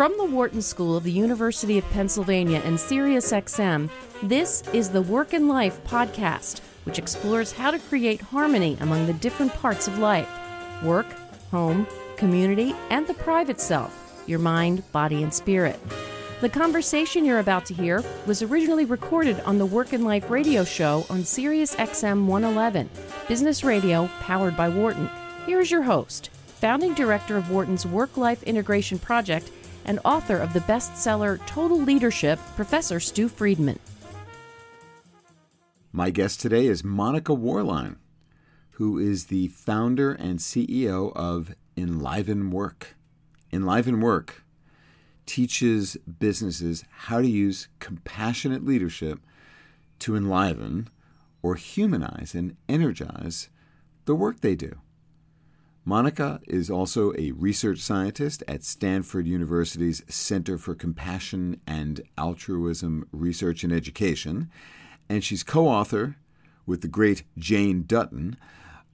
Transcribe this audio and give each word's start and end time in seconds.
From 0.00 0.16
the 0.16 0.24
Wharton 0.24 0.62
School 0.62 0.96
of 0.96 1.04
the 1.04 1.12
University 1.12 1.76
of 1.76 1.84
Pennsylvania 1.90 2.62
and 2.64 2.78
SiriusXM, 2.78 3.90
this 4.22 4.62
is 4.72 4.88
the 4.88 5.02
Work 5.02 5.34
and 5.34 5.46
Life 5.46 5.84
podcast, 5.84 6.60
which 6.84 6.98
explores 6.98 7.52
how 7.52 7.70
to 7.70 7.78
create 7.78 8.22
harmony 8.22 8.78
among 8.80 9.06
the 9.06 9.12
different 9.12 9.52
parts 9.52 9.88
of 9.88 9.98
life 9.98 10.26
work, 10.82 11.04
home, 11.50 11.86
community, 12.16 12.74
and 12.88 13.06
the 13.06 13.12
private 13.12 13.60
self, 13.60 14.24
your 14.26 14.38
mind, 14.38 14.90
body, 14.90 15.22
and 15.22 15.34
spirit. 15.34 15.78
The 16.40 16.48
conversation 16.48 17.26
you're 17.26 17.38
about 17.38 17.66
to 17.66 17.74
hear 17.74 18.02
was 18.26 18.40
originally 18.40 18.86
recorded 18.86 19.38
on 19.40 19.58
the 19.58 19.66
Work 19.66 19.92
and 19.92 20.06
Life 20.06 20.30
radio 20.30 20.64
show 20.64 21.04
on 21.10 21.24
SiriusXM 21.24 22.24
111, 22.24 22.88
business 23.28 23.62
radio 23.62 24.08
powered 24.20 24.56
by 24.56 24.70
Wharton. 24.70 25.10
Here's 25.44 25.70
your 25.70 25.82
host, 25.82 26.30
founding 26.46 26.94
director 26.94 27.36
of 27.36 27.50
Wharton's 27.50 27.84
Work 27.84 28.16
Life 28.16 28.42
Integration 28.44 28.98
Project 28.98 29.50
and 29.84 29.98
author 30.04 30.36
of 30.36 30.52
the 30.52 30.60
bestseller 30.60 31.44
Total 31.46 31.80
Leadership, 31.80 32.38
Professor 32.56 33.00
Stu 33.00 33.28
Friedman. 33.28 33.78
My 35.92 36.10
guest 36.10 36.40
today 36.40 36.66
is 36.66 36.84
Monica 36.84 37.32
Worline, 37.32 37.96
who 38.72 38.98
is 38.98 39.26
the 39.26 39.48
founder 39.48 40.12
and 40.12 40.38
CEO 40.38 41.12
of 41.16 41.54
Enliven 41.76 42.50
Work. 42.50 42.96
Enliven 43.52 44.00
Work 44.00 44.44
teaches 45.26 45.96
businesses 46.18 46.84
how 46.90 47.20
to 47.20 47.28
use 47.28 47.68
compassionate 47.78 48.64
leadership 48.64 49.20
to 50.00 50.16
enliven 50.16 50.88
or 51.42 51.54
humanize 51.54 52.34
and 52.34 52.56
energize 52.68 53.48
the 54.04 54.14
work 54.14 54.40
they 54.40 54.54
do. 54.54 54.78
Monica 55.84 56.40
is 56.46 56.68
also 56.68 57.12
a 57.16 57.32
research 57.32 57.78
scientist 57.78 58.42
at 58.46 58.62
Stanford 58.62 59.26
University's 59.26 60.02
Center 60.08 60.58
for 60.58 60.74
Compassion 60.74 61.58
and 61.66 62.02
Altruism 62.18 63.08
Research 63.12 63.64
and 63.64 63.72
Education, 63.72 64.50
and 65.08 65.24
she's 65.24 65.42
co 65.42 65.66
author 65.66 66.16
with 66.66 66.82
the 66.82 66.88
great 66.88 67.22
Jane 67.38 67.84
Dutton 67.86 68.36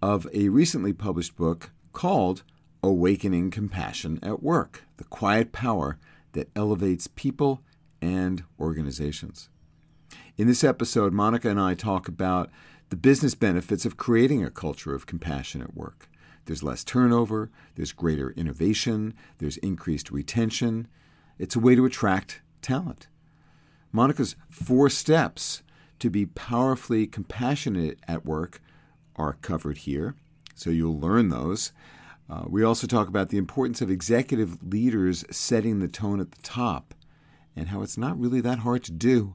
of 0.00 0.28
a 0.32 0.48
recently 0.48 0.92
published 0.92 1.36
book 1.36 1.70
called 1.92 2.44
Awakening 2.84 3.50
Compassion 3.50 4.20
at 4.22 4.42
Work 4.42 4.84
The 4.98 5.04
Quiet 5.04 5.50
Power 5.50 5.98
that 6.32 6.50
elevates 6.54 7.08
people 7.08 7.62
and 8.00 8.44
organizations. 8.60 9.48
In 10.36 10.46
this 10.46 10.62
episode, 10.62 11.12
Monica 11.12 11.50
and 11.50 11.60
I 11.60 11.74
talk 11.74 12.06
about 12.06 12.48
the 12.90 12.96
business 12.96 13.34
benefits 13.34 13.84
of 13.84 13.96
creating 13.96 14.44
a 14.44 14.50
culture 14.50 14.94
of 14.94 15.06
compassion 15.06 15.60
at 15.60 15.74
work. 15.74 16.08
There's 16.46 16.62
less 16.62 16.84
turnover, 16.84 17.50
there's 17.74 17.92
greater 17.92 18.30
innovation, 18.30 19.14
there's 19.38 19.56
increased 19.58 20.10
retention. 20.10 20.88
It's 21.38 21.56
a 21.56 21.60
way 21.60 21.74
to 21.74 21.84
attract 21.84 22.40
talent. 22.62 23.08
Monica's 23.92 24.36
four 24.48 24.88
steps 24.88 25.62
to 25.98 26.10
be 26.10 26.26
powerfully 26.26 27.06
compassionate 27.06 27.98
at 28.06 28.24
work 28.24 28.60
are 29.16 29.34
covered 29.42 29.78
here, 29.78 30.14
so 30.54 30.70
you'll 30.70 30.98
learn 30.98 31.28
those. 31.28 31.72
Uh, 32.28 32.44
we 32.48 32.62
also 32.62 32.86
talk 32.86 33.08
about 33.08 33.28
the 33.28 33.38
importance 33.38 33.80
of 33.80 33.90
executive 33.90 34.62
leaders 34.62 35.24
setting 35.30 35.78
the 35.78 35.88
tone 35.88 36.20
at 36.20 36.32
the 36.32 36.42
top 36.42 36.94
and 37.54 37.68
how 37.68 37.82
it's 37.82 37.96
not 37.96 38.18
really 38.18 38.40
that 38.40 38.60
hard 38.60 38.84
to 38.84 38.92
do 38.92 39.34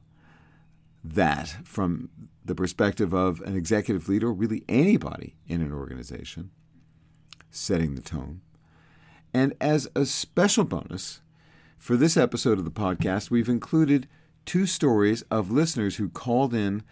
that 1.04 1.56
from 1.64 2.10
the 2.46 2.56
perspective 2.56 3.14
of 3.14 3.42
an 3.42 3.56
executive 3.56 4.08
leader, 4.08 4.32
really 4.32 4.64
anybody 4.70 5.36
in 5.48 5.62
an 5.62 5.72
organization, 5.72 6.52
setting 7.52 7.96
the 7.96 8.02
tone. 8.02 8.42
And 9.34 9.54
as 9.62 9.88
a 9.96 10.06
special 10.06 10.64
bonus, 10.64 11.22
for 11.78 11.96
this 11.96 12.18
episode 12.18 12.58
of 12.58 12.66
the 12.66 12.72
podcast, 12.72 13.30
we've 13.30 13.50
included 13.50 14.08
two 14.46 14.66
stories 14.66 15.22
of 15.24 15.52
listeners 15.52 15.98
who 15.98 16.10
called 16.10 16.54
in 16.54 16.84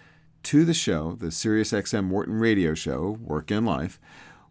to 0.44 0.66
the 0.66 0.74
show, 0.74 1.16
the 1.16 1.28
SiriusXM 1.28 2.10
Wharton 2.10 2.36
radio 2.36 2.74
show, 2.74 3.18
Work 3.22 3.52
and 3.52 3.66
Life, 3.66 4.00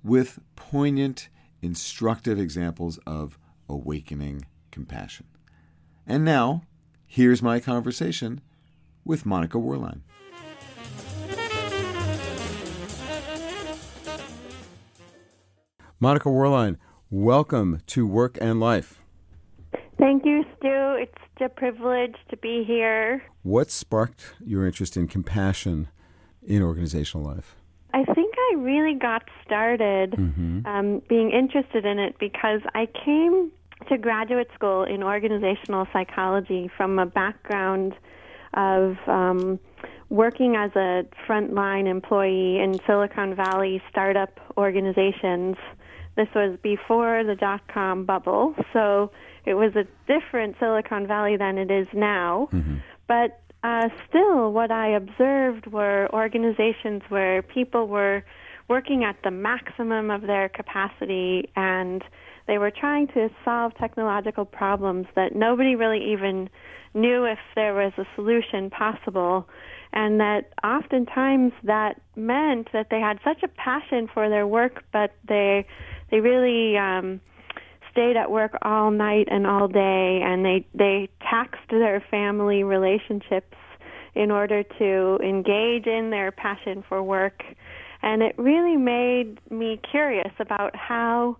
with 0.02 0.38
poignant 0.56 1.28
instructive 1.62 2.38
examples 2.38 2.98
of 3.06 3.38
awakening 3.68 4.46
compassion. 4.70 5.26
And 6.06 6.24
now, 6.24 6.62
here's 7.06 7.42
my 7.42 7.60
conversation 7.60 8.40
with 9.04 9.26
Monica 9.26 9.58
Worline. 9.58 10.02
Monica 16.00 16.28
Worline, 16.28 16.76
welcome 17.10 17.82
to 17.88 18.06
Work 18.06 18.38
and 18.40 18.60
Life. 18.60 19.00
Thank 19.98 20.24
you, 20.24 20.44
Stu. 20.56 20.96
It's 20.96 21.12
a 21.40 21.48
privilege 21.48 22.14
to 22.30 22.36
be 22.36 22.62
here. 22.64 23.24
What 23.42 23.72
sparked 23.72 24.34
your 24.38 24.64
interest 24.64 24.96
in 24.96 25.08
compassion 25.08 25.88
in 26.46 26.62
organizational 26.62 27.26
life? 27.26 27.56
I 27.92 28.04
think 28.04 28.32
I 28.52 28.54
really 28.58 28.94
got 28.94 29.24
started 29.44 30.12
mm-hmm. 30.12 30.64
um, 30.66 31.02
being 31.08 31.32
interested 31.32 31.84
in 31.84 31.98
it 31.98 32.14
because 32.20 32.60
I 32.76 32.86
came 33.04 33.50
to 33.88 33.98
graduate 33.98 34.48
school 34.54 34.84
in 34.84 35.02
organizational 35.02 35.88
psychology 35.92 36.70
from 36.76 37.00
a 37.00 37.06
background 37.06 37.94
of 38.54 38.96
um, 39.08 39.58
working 40.10 40.54
as 40.54 40.70
a 40.76 41.04
frontline 41.26 41.88
employee 41.88 42.60
in 42.60 42.78
Silicon 42.86 43.34
Valley 43.34 43.82
startup 43.90 44.38
organizations. 44.56 45.56
This 46.18 46.26
was 46.34 46.58
before 46.64 47.22
the 47.22 47.36
dot 47.36 47.60
com 47.72 48.04
bubble, 48.04 48.56
so 48.72 49.12
it 49.46 49.54
was 49.54 49.72
a 49.76 49.84
different 50.12 50.56
Silicon 50.58 51.06
Valley 51.06 51.36
than 51.36 51.58
it 51.58 51.70
is 51.70 51.86
now. 51.94 52.48
Mm-hmm. 52.52 52.78
But 53.06 53.40
uh, 53.62 53.88
still, 54.08 54.52
what 54.52 54.72
I 54.72 54.88
observed 54.88 55.68
were 55.68 56.08
organizations 56.12 57.02
where 57.08 57.42
people 57.42 57.86
were 57.86 58.24
working 58.66 59.04
at 59.04 59.14
the 59.22 59.30
maximum 59.30 60.10
of 60.10 60.22
their 60.22 60.48
capacity 60.48 61.50
and 61.54 62.02
they 62.48 62.58
were 62.58 62.72
trying 62.72 63.06
to 63.08 63.28
solve 63.44 63.72
technological 63.78 64.44
problems 64.44 65.06
that 65.14 65.36
nobody 65.36 65.76
really 65.76 66.12
even 66.12 66.50
knew 66.94 67.24
if 67.26 67.38
there 67.54 67.74
was 67.74 67.92
a 67.96 68.04
solution 68.16 68.70
possible 68.70 69.48
and 69.92 70.20
that 70.20 70.52
oftentimes 70.64 71.52
that 71.62 72.00
meant 72.16 72.68
that 72.72 72.88
they 72.90 73.00
had 73.00 73.18
such 73.24 73.42
a 73.42 73.48
passion 73.48 74.08
for 74.12 74.28
their 74.28 74.46
work 74.46 74.84
but 74.92 75.14
they 75.26 75.66
they 76.10 76.20
really 76.20 76.76
um 76.76 77.20
stayed 77.90 78.16
at 78.16 78.30
work 78.30 78.56
all 78.62 78.90
night 78.90 79.28
and 79.30 79.46
all 79.46 79.68
day 79.68 80.20
and 80.24 80.44
they 80.44 80.66
they 80.74 81.08
taxed 81.20 81.68
their 81.70 82.02
family 82.10 82.62
relationships 82.62 83.56
in 84.14 84.30
order 84.30 84.62
to 84.62 85.18
engage 85.22 85.86
in 85.86 86.10
their 86.10 86.32
passion 86.32 86.84
for 86.88 87.02
work. 87.02 87.42
And 88.02 88.22
it 88.22 88.34
really 88.38 88.76
made 88.76 89.38
me 89.50 89.80
curious 89.90 90.32
about 90.38 90.74
how 90.74 91.36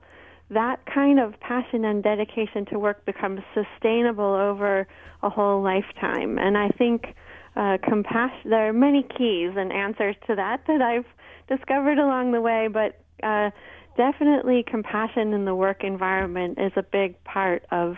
that 0.51 0.81
kind 0.93 1.21
of 1.21 1.39
passion 1.41 1.85
and 1.85 2.03
dedication 2.03 2.65
to 2.67 2.79
work 2.79 3.05
becomes 3.05 3.41
sustainable 3.55 4.35
over 4.35 4.87
a 5.23 5.31
whole 5.31 5.63
lifetime. 5.63 6.39
And 6.39 6.57
i 6.57 6.69
think 6.69 7.15
uh, 7.57 7.77
compassion 7.83 8.51
there 8.51 8.69
are 8.69 8.73
many 8.73 9.03
keys 9.03 9.51
and 9.57 9.73
answers 9.73 10.15
to 10.29 10.37
that 10.37 10.63
that 10.69 10.81
i've 10.81 11.07
discovered 11.49 11.99
along 11.99 12.31
the 12.31 12.41
way 12.41 12.69
but 12.73 13.01
uh, 13.25 13.51
definitely 13.99 14.65
compassion 14.67 15.35
in 15.35 15.45
the 15.45 15.55
work 15.55 15.83
environment 15.83 16.59
is 16.59 16.73
a 16.77 16.83
big 16.83 17.23
part 17.25 17.67
of 17.73 17.97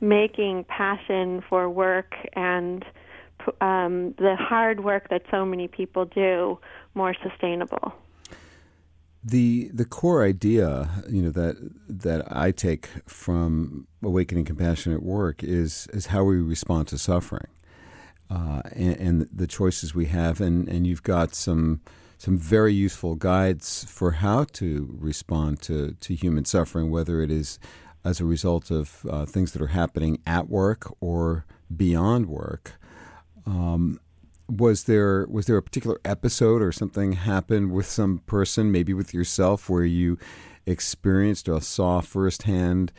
making 0.00 0.64
passion 0.64 1.44
for 1.48 1.68
work 1.68 2.14
and 2.32 2.84
um, 3.60 4.14
the 4.16 4.36
hard 4.38 4.82
work 4.82 5.10
that 5.10 5.22
so 5.30 5.44
many 5.44 5.68
people 5.68 6.06
do 6.06 6.58
more 6.94 7.14
sustainable. 7.22 7.92
The 9.22 9.70
the 9.72 9.84
core 9.84 10.24
idea, 10.24 10.88
you 11.08 11.22
know, 11.22 11.30
that 11.30 11.56
that 11.88 12.24
I 12.30 12.50
take 12.50 12.88
from 13.06 13.86
awakening 14.02 14.46
compassion 14.46 14.92
at 14.92 15.02
work 15.02 15.42
is 15.42 15.86
is 15.92 16.06
how 16.06 16.24
we 16.24 16.36
respond 16.36 16.88
to 16.88 16.98
suffering, 16.98 17.48
uh, 18.30 18.62
and, 18.72 18.96
and 18.96 19.28
the 19.32 19.46
choices 19.46 19.94
we 19.94 20.06
have, 20.06 20.40
and 20.42 20.68
and 20.68 20.86
you've 20.86 21.02
got 21.02 21.34
some 21.34 21.80
some 22.24 22.38
very 22.38 22.72
useful 22.72 23.16
guides 23.16 23.84
for 23.84 24.12
how 24.12 24.44
to 24.44 24.88
respond 24.98 25.60
to, 25.60 25.92
to 26.00 26.14
human 26.14 26.46
suffering, 26.46 26.90
whether 26.90 27.20
it 27.20 27.30
is 27.30 27.58
as 28.02 28.18
a 28.18 28.24
result 28.24 28.70
of 28.70 29.04
uh, 29.10 29.26
things 29.26 29.52
that 29.52 29.60
are 29.60 29.66
happening 29.66 30.18
at 30.26 30.48
work 30.48 30.90
or 31.00 31.44
beyond 31.76 32.26
work. 32.26 32.80
Um, 33.44 34.00
was 34.48 34.84
there 34.84 35.26
was 35.26 35.44
there 35.46 35.58
a 35.58 35.62
particular 35.62 36.00
episode 36.02 36.62
or 36.62 36.72
something 36.72 37.12
happened 37.12 37.72
with 37.72 37.84
some 37.84 38.18
person, 38.20 38.72
maybe 38.72 38.94
with 38.94 39.12
yourself, 39.12 39.68
where 39.68 39.84
you 39.84 40.18
experienced 40.64 41.46
or 41.46 41.60
saw 41.60 42.00
firsthand 42.00 42.90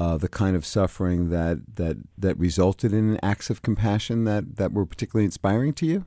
uh, 0.00 0.18
the 0.18 0.28
kind 0.28 0.56
of 0.56 0.66
suffering 0.66 1.30
that, 1.30 1.76
that 1.76 1.96
that 2.18 2.36
resulted 2.38 2.92
in 2.92 3.20
acts 3.22 3.50
of 3.50 3.62
compassion 3.62 4.24
that, 4.24 4.56
that 4.56 4.72
were 4.72 4.86
particularly 4.86 5.24
inspiring 5.24 5.72
to 5.74 5.86
you? 5.86 6.06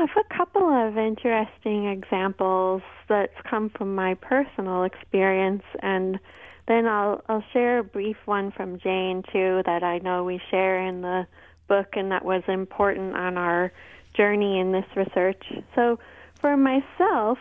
Have 0.00 0.08
a 0.16 0.34
couple 0.34 0.66
of 0.70 0.96
interesting 0.96 1.86
examples 1.88 2.80
that's 3.06 3.34
come 3.48 3.68
from 3.68 3.94
my 3.94 4.14
personal 4.14 4.84
experience 4.84 5.62
and 5.82 6.18
then 6.66 6.86
I'll 6.86 7.22
I'll 7.28 7.44
share 7.52 7.80
a 7.80 7.84
brief 7.84 8.16
one 8.24 8.50
from 8.50 8.78
Jane 8.78 9.22
too 9.30 9.60
that 9.66 9.82
I 9.82 9.98
know 9.98 10.24
we 10.24 10.40
share 10.50 10.86
in 10.86 11.02
the 11.02 11.26
book 11.68 11.88
and 11.96 12.12
that 12.12 12.24
was 12.24 12.42
important 12.48 13.14
on 13.14 13.36
our 13.36 13.72
journey 14.16 14.58
in 14.58 14.72
this 14.72 14.86
research. 14.96 15.42
So 15.74 15.98
for 16.40 16.56
myself, 16.56 17.36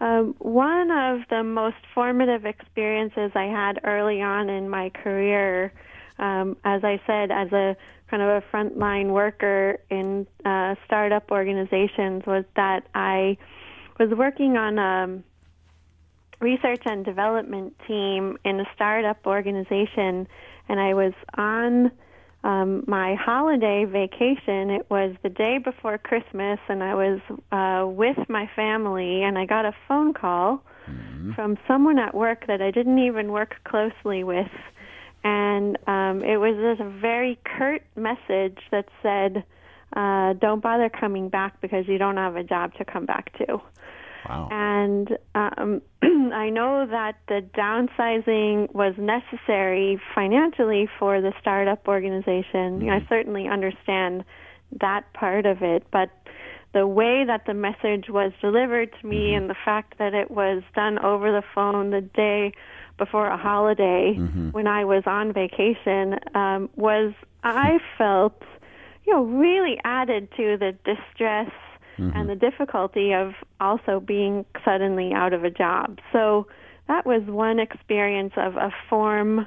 um, 0.00 0.34
one 0.38 0.90
of 0.90 1.20
the 1.28 1.42
most 1.44 1.76
formative 1.94 2.46
experiences 2.46 3.32
I 3.34 3.44
had 3.44 3.80
early 3.84 4.22
on 4.22 4.48
in 4.48 4.70
my 4.70 4.88
career, 4.88 5.70
um, 6.18 6.56
as 6.64 6.84
I 6.84 7.00
said, 7.06 7.30
as 7.30 7.52
a 7.52 7.76
kind 8.10 8.22
of 8.22 8.28
a 8.28 8.44
frontline 8.52 9.10
worker 9.10 9.78
in 9.90 10.26
uh, 10.44 10.74
startup 10.86 11.30
organizations, 11.30 12.24
was 12.26 12.44
that 12.56 12.86
I 12.94 13.36
was 13.98 14.10
working 14.10 14.56
on 14.56 14.78
a 14.78 15.22
research 16.40 16.82
and 16.84 17.04
development 17.04 17.74
team 17.86 18.38
in 18.44 18.60
a 18.60 18.64
startup 18.74 19.26
organization, 19.26 20.28
and 20.68 20.80
I 20.80 20.94
was 20.94 21.12
on 21.36 21.90
um, 22.44 22.84
my 22.86 23.14
holiday 23.14 23.86
vacation. 23.86 24.70
It 24.70 24.86
was 24.90 25.16
the 25.22 25.30
day 25.30 25.58
before 25.58 25.96
Christmas, 25.98 26.58
and 26.68 26.82
I 26.82 26.94
was 26.94 27.20
uh, 27.50 27.88
with 27.88 28.18
my 28.28 28.48
family, 28.54 29.22
and 29.22 29.38
I 29.38 29.46
got 29.46 29.64
a 29.64 29.72
phone 29.88 30.12
call 30.12 30.62
mm-hmm. 30.88 31.32
from 31.32 31.56
someone 31.66 31.98
at 31.98 32.14
work 32.14 32.46
that 32.46 32.60
I 32.60 32.70
didn't 32.70 32.98
even 32.98 33.32
work 33.32 33.56
closely 33.64 34.22
with. 34.24 34.50
And 35.24 35.78
um, 35.88 36.22
it 36.22 36.36
was 36.36 36.54
just 36.56 36.86
a 36.86 37.00
very 37.00 37.38
curt 37.44 37.82
message 37.96 38.58
that 38.70 38.86
said, 39.02 39.44
uh, 39.96 40.34
Don't 40.34 40.62
bother 40.62 40.90
coming 40.90 41.30
back 41.30 41.60
because 41.62 41.88
you 41.88 41.98
don't 41.98 42.18
have 42.18 42.36
a 42.36 42.44
job 42.44 42.74
to 42.74 42.84
come 42.84 43.06
back 43.06 43.36
to. 43.38 43.60
Wow. 44.28 44.48
And 44.50 45.18
um, 45.34 45.82
I 46.32 46.50
know 46.50 46.86
that 46.90 47.16
the 47.28 47.44
downsizing 47.56 48.72
was 48.74 48.94
necessary 48.98 50.00
financially 50.14 50.88
for 50.98 51.20
the 51.20 51.32
startup 51.40 51.86
organization. 51.88 52.80
Mm-hmm. 52.80 52.90
I 52.90 53.06
certainly 53.08 53.48
understand 53.48 54.24
that 54.80 55.12
part 55.12 55.46
of 55.46 55.62
it, 55.62 55.86
but 55.90 56.10
the 56.72 56.86
way 56.86 57.24
that 57.24 57.42
the 57.46 57.54
message 57.54 58.06
was 58.08 58.32
delivered 58.40 58.90
to 59.00 59.06
me 59.06 59.28
mm-hmm. 59.28 59.42
and 59.42 59.50
the 59.50 59.56
fact 59.64 59.94
that 59.98 60.14
it 60.14 60.30
was 60.30 60.62
done 60.74 60.98
over 60.98 61.30
the 61.30 61.42
phone 61.54 61.90
the 61.90 62.00
day 62.00 62.52
before 62.98 63.26
a 63.26 63.36
holiday 63.36 64.14
mm-hmm. 64.16 64.50
when 64.50 64.66
I 64.66 64.84
was 64.84 65.02
on 65.06 65.32
vacation 65.32 66.18
um, 66.34 66.70
was, 66.76 67.12
I 67.42 67.78
felt, 67.98 68.40
you 69.04 69.12
know, 69.12 69.24
really 69.24 69.78
added 69.84 70.28
to 70.36 70.56
the 70.56 70.76
distress 70.84 71.50
mm-hmm. 71.98 72.16
and 72.16 72.28
the 72.28 72.36
difficulty 72.36 73.12
of 73.12 73.32
also 73.60 74.00
being 74.00 74.44
suddenly 74.64 75.12
out 75.12 75.32
of 75.32 75.44
a 75.44 75.50
job. 75.50 75.98
So 76.12 76.46
that 76.88 77.06
was 77.06 77.22
one 77.22 77.58
experience 77.58 78.32
of 78.36 78.56
a 78.56 78.70
form 78.88 79.46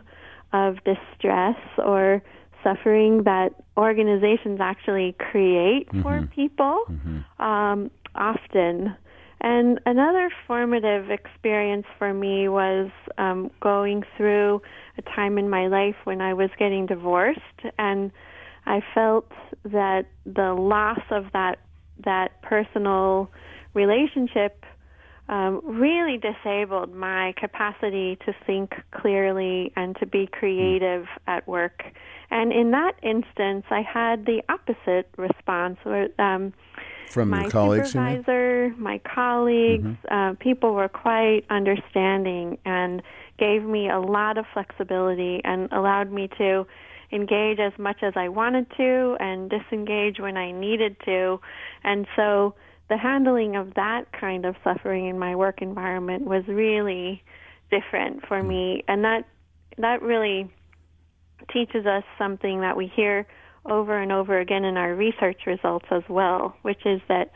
of 0.53 0.75
distress 0.83 1.57
or 1.77 2.21
suffering 2.63 3.23
that 3.23 3.53
organizations 3.77 4.59
actually 4.59 5.15
create 5.19 5.87
mm-hmm. 5.89 6.01
for 6.01 6.27
people 6.33 6.83
mm-hmm. 6.89 7.41
um, 7.43 7.91
often. 8.15 8.95
And 9.41 9.79
another 9.85 10.29
formative 10.47 11.11
experience 11.11 11.85
for 11.99 12.13
me 12.13 12.49
was 12.49 12.89
um, 13.17 13.51
going 13.61 14.03
through 14.15 14.61
a 14.97 15.01
time 15.03 15.37
in 15.37 15.49
my 15.49 15.67
life 15.67 15.95
when 16.05 16.21
I 16.21 16.33
was 16.33 16.49
getting 16.57 16.87
divorced, 16.87 17.39
and 17.77 18.11
I 18.65 18.81
felt 18.93 19.31
that 19.63 20.05
the 20.25 20.53
loss 20.53 20.99
of 21.11 21.25
that 21.33 21.59
that 22.03 22.41
personal 22.43 23.29
relationship 23.73 24.65
um, 25.29 25.61
really 25.63 26.17
disabled 26.17 26.93
my 26.93 27.33
capacity 27.37 28.17
to 28.25 28.33
think 28.45 28.73
clearly 28.91 29.71
and 29.75 29.95
to 29.97 30.05
be 30.05 30.27
creative 30.31 31.05
at 31.27 31.47
work. 31.47 31.83
And 32.29 32.53
in 32.53 32.71
that 32.71 32.93
instance, 33.03 33.65
I 33.69 33.81
had 33.81 34.25
the 34.25 34.41
opposite 34.49 35.09
response. 35.17 35.77
Where, 35.83 36.09
um, 36.19 36.53
From 37.09 37.29
my 37.29 37.43
your 37.43 37.51
colleagues, 37.51 37.91
supervisor, 37.91 38.73
my 38.77 38.99
colleagues, 38.99 39.85
mm-hmm. 39.85 40.13
uh, 40.13 40.33
people 40.35 40.73
were 40.73 40.89
quite 40.89 41.43
understanding 41.49 42.57
and 42.65 43.01
gave 43.39 43.63
me 43.63 43.89
a 43.89 43.99
lot 43.99 44.37
of 44.37 44.45
flexibility 44.53 45.41
and 45.43 45.71
allowed 45.71 46.11
me 46.11 46.29
to 46.37 46.65
engage 47.11 47.59
as 47.59 47.73
much 47.77 47.97
as 48.01 48.13
I 48.15 48.29
wanted 48.29 48.67
to 48.77 49.17
and 49.19 49.49
disengage 49.49 50.19
when 50.19 50.37
I 50.37 50.51
needed 50.51 50.97
to. 51.05 51.39
And 51.83 52.05
so 52.15 52.55
the 52.89 52.97
handling 52.97 53.55
of 53.55 53.73
that 53.75 54.11
kind 54.11 54.45
of 54.45 54.55
suffering 54.63 55.07
in 55.07 55.19
my 55.19 55.35
work 55.35 55.61
environment 55.61 56.23
was 56.23 56.43
really 56.47 57.23
different 57.69 58.25
for 58.25 58.41
me 58.41 58.83
and 58.87 59.03
that 59.03 59.25
that 59.77 60.01
really 60.01 60.49
teaches 61.51 61.85
us 61.85 62.03
something 62.17 62.61
that 62.61 62.77
we 62.77 62.87
hear 62.87 63.27
over 63.69 63.97
and 63.97 64.11
over 64.11 64.39
again 64.39 64.63
in 64.63 64.77
our 64.77 64.93
research 64.95 65.41
results 65.45 65.85
as 65.91 66.03
well, 66.09 66.55
which 66.61 66.85
is 66.85 67.01
that 67.07 67.31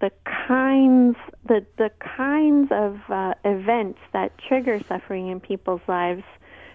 the 0.00 0.10
kinds 0.48 1.16
the 1.46 1.64
the 1.78 1.90
kinds 2.16 2.68
of 2.72 2.98
uh, 3.08 3.34
events 3.44 4.00
that 4.12 4.32
trigger 4.48 4.80
suffering 4.88 5.28
in 5.28 5.40
people's 5.40 5.80
lives 5.86 6.24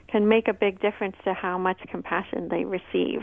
can 0.07 0.27
make 0.27 0.47
a 0.47 0.53
big 0.53 0.79
difference 0.79 1.17
to 1.25 1.33
how 1.33 1.57
much 1.57 1.79
compassion 1.89 2.47
they 2.49 2.63
receive. 2.63 3.21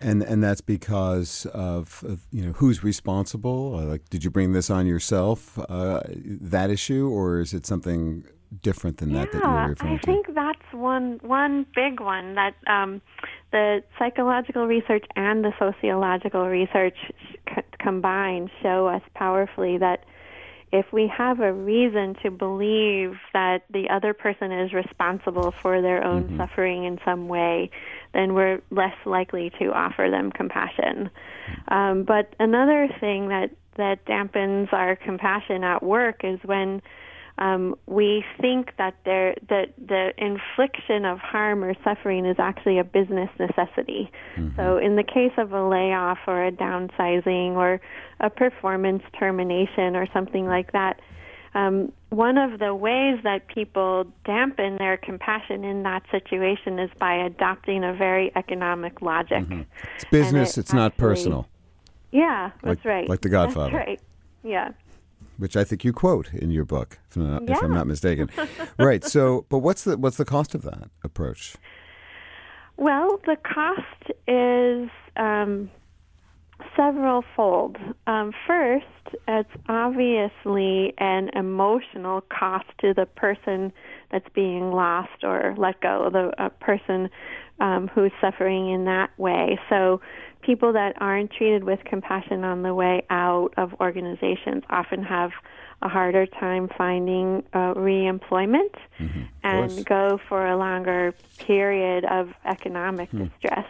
And 0.00 0.22
and 0.22 0.44
that's 0.44 0.60
because 0.60 1.46
of, 1.46 2.04
of 2.06 2.20
you 2.30 2.44
know 2.44 2.52
who's 2.52 2.84
responsible. 2.84 3.74
Uh, 3.74 3.84
like, 3.84 4.08
did 4.10 4.22
you 4.22 4.30
bring 4.30 4.52
this 4.52 4.70
on 4.70 4.86
yourself? 4.86 5.58
Uh, 5.68 6.02
that 6.06 6.70
issue, 6.70 7.08
or 7.08 7.40
is 7.40 7.52
it 7.52 7.66
something 7.66 8.24
different 8.62 8.98
than 8.98 9.12
that 9.12 9.28
yeah, 9.32 9.40
that 9.40 9.60
you're 9.60 9.68
referring 9.70 9.94
I 9.94 9.96
to? 9.96 10.10
I 10.10 10.14
think 10.14 10.34
that's 10.34 10.72
one 10.72 11.18
one 11.22 11.66
big 11.74 12.00
one 12.00 12.34
that 12.36 12.54
um, 12.66 13.00
the 13.50 13.82
psychological 13.98 14.66
research 14.66 15.04
and 15.16 15.44
the 15.44 15.52
sociological 15.58 16.46
research 16.46 16.96
c- 17.48 17.62
combined 17.78 18.50
show 18.62 18.86
us 18.88 19.02
powerfully 19.14 19.78
that 19.78 20.04
if 20.70 20.92
we 20.92 21.10
have 21.16 21.40
a 21.40 21.52
reason 21.52 22.14
to 22.22 22.30
believe 22.30 23.14
that 23.32 23.62
the 23.70 23.88
other 23.88 24.12
person 24.12 24.52
is 24.52 24.72
responsible 24.72 25.54
for 25.62 25.80
their 25.80 26.04
own 26.04 26.24
mm-hmm. 26.24 26.36
suffering 26.36 26.84
in 26.84 26.98
some 27.04 27.26
way, 27.28 27.70
then 28.12 28.34
we're 28.34 28.60
less 28.70 28.94
likely 29.06 29.50
to 29.58 29.72
offer 29.72 30.08
them 30.10 30.30
compassion. 30.30 31.08
Um, 31.68 32.04
but 32.04 32.34
another 32.38 32.88
thing 33.00 33.28
that 33.28 33.50
that 33.76 34.04
dampens 34.06 34.72
our 34.72 34.96
compassion 34.96 35.62
at 35.62 35.82
work 35.82 36.22
is 36.24 36.40
when 36.44 36.82
um, 37.38 37.76
we 37.86 38.24
think 38.40 38.72
that 38.78 38.96
there 39.04 39.36
that 39.48 39.72
the 39.78 40.10
infliction 40.18 41.04
of 41.04 41.18
harm 41.18 41.62
or 41.62 41.74
suffering 41.84 42.26
is 42.26 42.36
actually 42.38 42.78
a 42.78 42.84
business 42.84 43.30
necessity. 43.38 44.10
Mm-hmm. 44.36 44.56
So, 44.56 44.76
in 44.76 44.96
the 44.96 45.04
case 45.04 45.32
of 45.38 45.52
a 45.52 45.66
layoff 45.66 46.18
or 46.26 46.44
a 46.44 46.50
downsizing 46.50 47.52
or 47.52 47.80
a 48.18 48.28
performance 48.28 49.04
termination 49.16 49.94
or 49.94 50.08
something 50.12 50.46
like 50.46 50.72
that, 50.72 51.00
um, 51.54 51.92
one 52.10 52.38
of 52.38 52.58
the 52.58 52.74
ways 52.74 53.20
that 53.22 53.46
people 53.46 54.06
dampen 54.24 54.76
their 54.78 54.96
compassion 54.96 55.62
in 55.62 55.84
that 55.84 56.02
situation 56.10 56.80
is 56.80 56.90
by 56.98 57.14
adopting 57.14 57.84
a 57.84 57.94
very 57.94 58.32
economic 58.34 59.00
logic. 59.00 59.44
Mm-hmm. 59.44 59.62
It's 59.94 60.04
business; 60.10 60.58
it 60.58 60.62
it's 60.62 60.70
actually, 60.70 60.82
not 60.82 60.96
personal. 60.96 61.48
Yeah, 62.10 62.50
that's 62.64 62.78
like, 62.78 62.84
right. 62.84 63.08
Like 63.08 63.20
the 63.20 63.28
Godfather. 63.28 63.70
That's 63.70 63.86
right. 63.86 64.00
Yeah 64.42 64.72
which 65.38 65.56
I 65.56 65.64
think 65.64 65.84
you 65.84 65.92
quote 65.92 66.32
in 66.34 66.50
your 66.50 66.64
book, 66.64 66.98
if 67.08 67.16
I'm 67.16 67.30
not, 67.30 67.42
yeah. 67.44 67.56
if 67.56 67.62
I'm 67.62 67.72
not 67.72 67.86
mistaken. 67.86 68.30
right. 68.78 69.04
So, 69.04 69.46
but 69.48 69.58
what's 69.58 69.84
the 69.84 69.96
what's 69.96 70.16
the 70.16 70.24
cost 70.24 70.54
of 70.54 70.62
that 70.62 70.90
approach? 71.02 71.56
Well, 72.76 73.20
the 73.26 73.36
cost 73.36 74.12
is 74.28 74.88
um, 75.16 75.70
several 76.76 77.24
fold. 77.34 77.76
Um, 78.06 78.32
first, 78.46 78.86
it's 79.26 79.50
obviously 79.68 80.94
an 80.98 81.30
emotional 81.34 82.20
cost 82.20 82.66
to 82.80 82.94
the 82.94 83.06
person 83.06 83.72
that's 84.10 84.28
being 84.34 84.70
lost 84.72 85.24
or 85.24 85.54
let 85.58 85.80
go, 85.80 86.08
the 86.12 86.50
person 86.60 87.10
um, 87.60 87.88
who's 87.88 88.12
suffering 88.20 88.70
in 88.70 88.84
that 88.84 89.10
way. 89.18 89.58
So 89.68 90.00
people 90.42 90.72
that 90.72 90.94
aren't 91.00 91.30
treated 91.32 91.64
with 91.64 91.82
compassion 91.84 92.44
on 92.44 92.62
the 92.62 92.74
way 92.74 93.04
out 93.10 93.52
of 93.56 93.74
organizations 93.80 94.62
often 94.70 95.02
have 95.02 95.30
a 95.82 95.88
harder 95.88 96.26
time 96.26 96.68
finding 96.76 97.44
uh, 97.52 97.74
reemployment 97.74 98.74
mm-hmm. 98.98 99.22
and 99.44 99.84
go 99.86 100.18
for 100.28 100.46
a 100.46 100.56
longer 100.56 101.14
period 101.38 102.04
of 102.04 102.30
economic 102.44 103.08
hmm. 103.10 103.24
distress. 103.24 103.66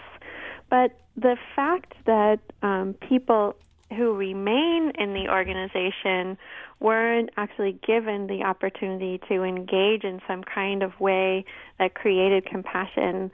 But 0.70 0.98
the 1.16 1.36
fact 1.54 1.94
that 2.06 2.40
um, 2.62 2.94
people 2.94 3.56
who 3.96 4.14
remain 4.14 4.92
in 4.98 5.14
the 5.14 5.28
organization 5.28 6.38
weren't 6.80 7.30
actually 7.36 7.78
given 7.86 8.26
the 8.26 8.42
opportunity 8.44 9.20
to 9.28 9.42
engage 9.42 10.04
in 10.04 10.20
some 10.28 10.44
kind 10.44 10.82
of 10.82 10.98
way 11.00 11.44
that 11.78 11.94
created 11.94 12.44
compassion 12.46 13.30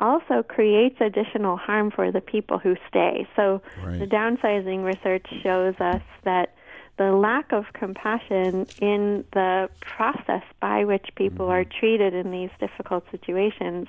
also 0.00 0.42
creates 0.42 0.96
additional 1.00 1.56
harm 1.56 1.90
for 1.90 2.10
the 2.10 2.20
people 2.20 2.58
who 2.58 2.76
stay. 2.88 3.26
So 3.36 3.62
right. 3.84 3.98
the 3.98 4.06
downsizing 4.06 4.84
research 4.84 5.26
shows 5.42 5.74
us 5.80 6.02
that 6.24 6.54
the 6.96 7.12
lack 7.12 7.52
of 7.52 7.64
compassion 7.72 8.66
in 8.80 9.24
the 9.32 9.68
process 9.80 10.42
by 10.60 10.84
which 10.84 11.08
people 11.16 11.46
are 11.46 11.64
treated 11.64 12.14
in 12.14 12.30
these 12.30 12.50
difficult 12.60 13.04
situations 13.10 13.88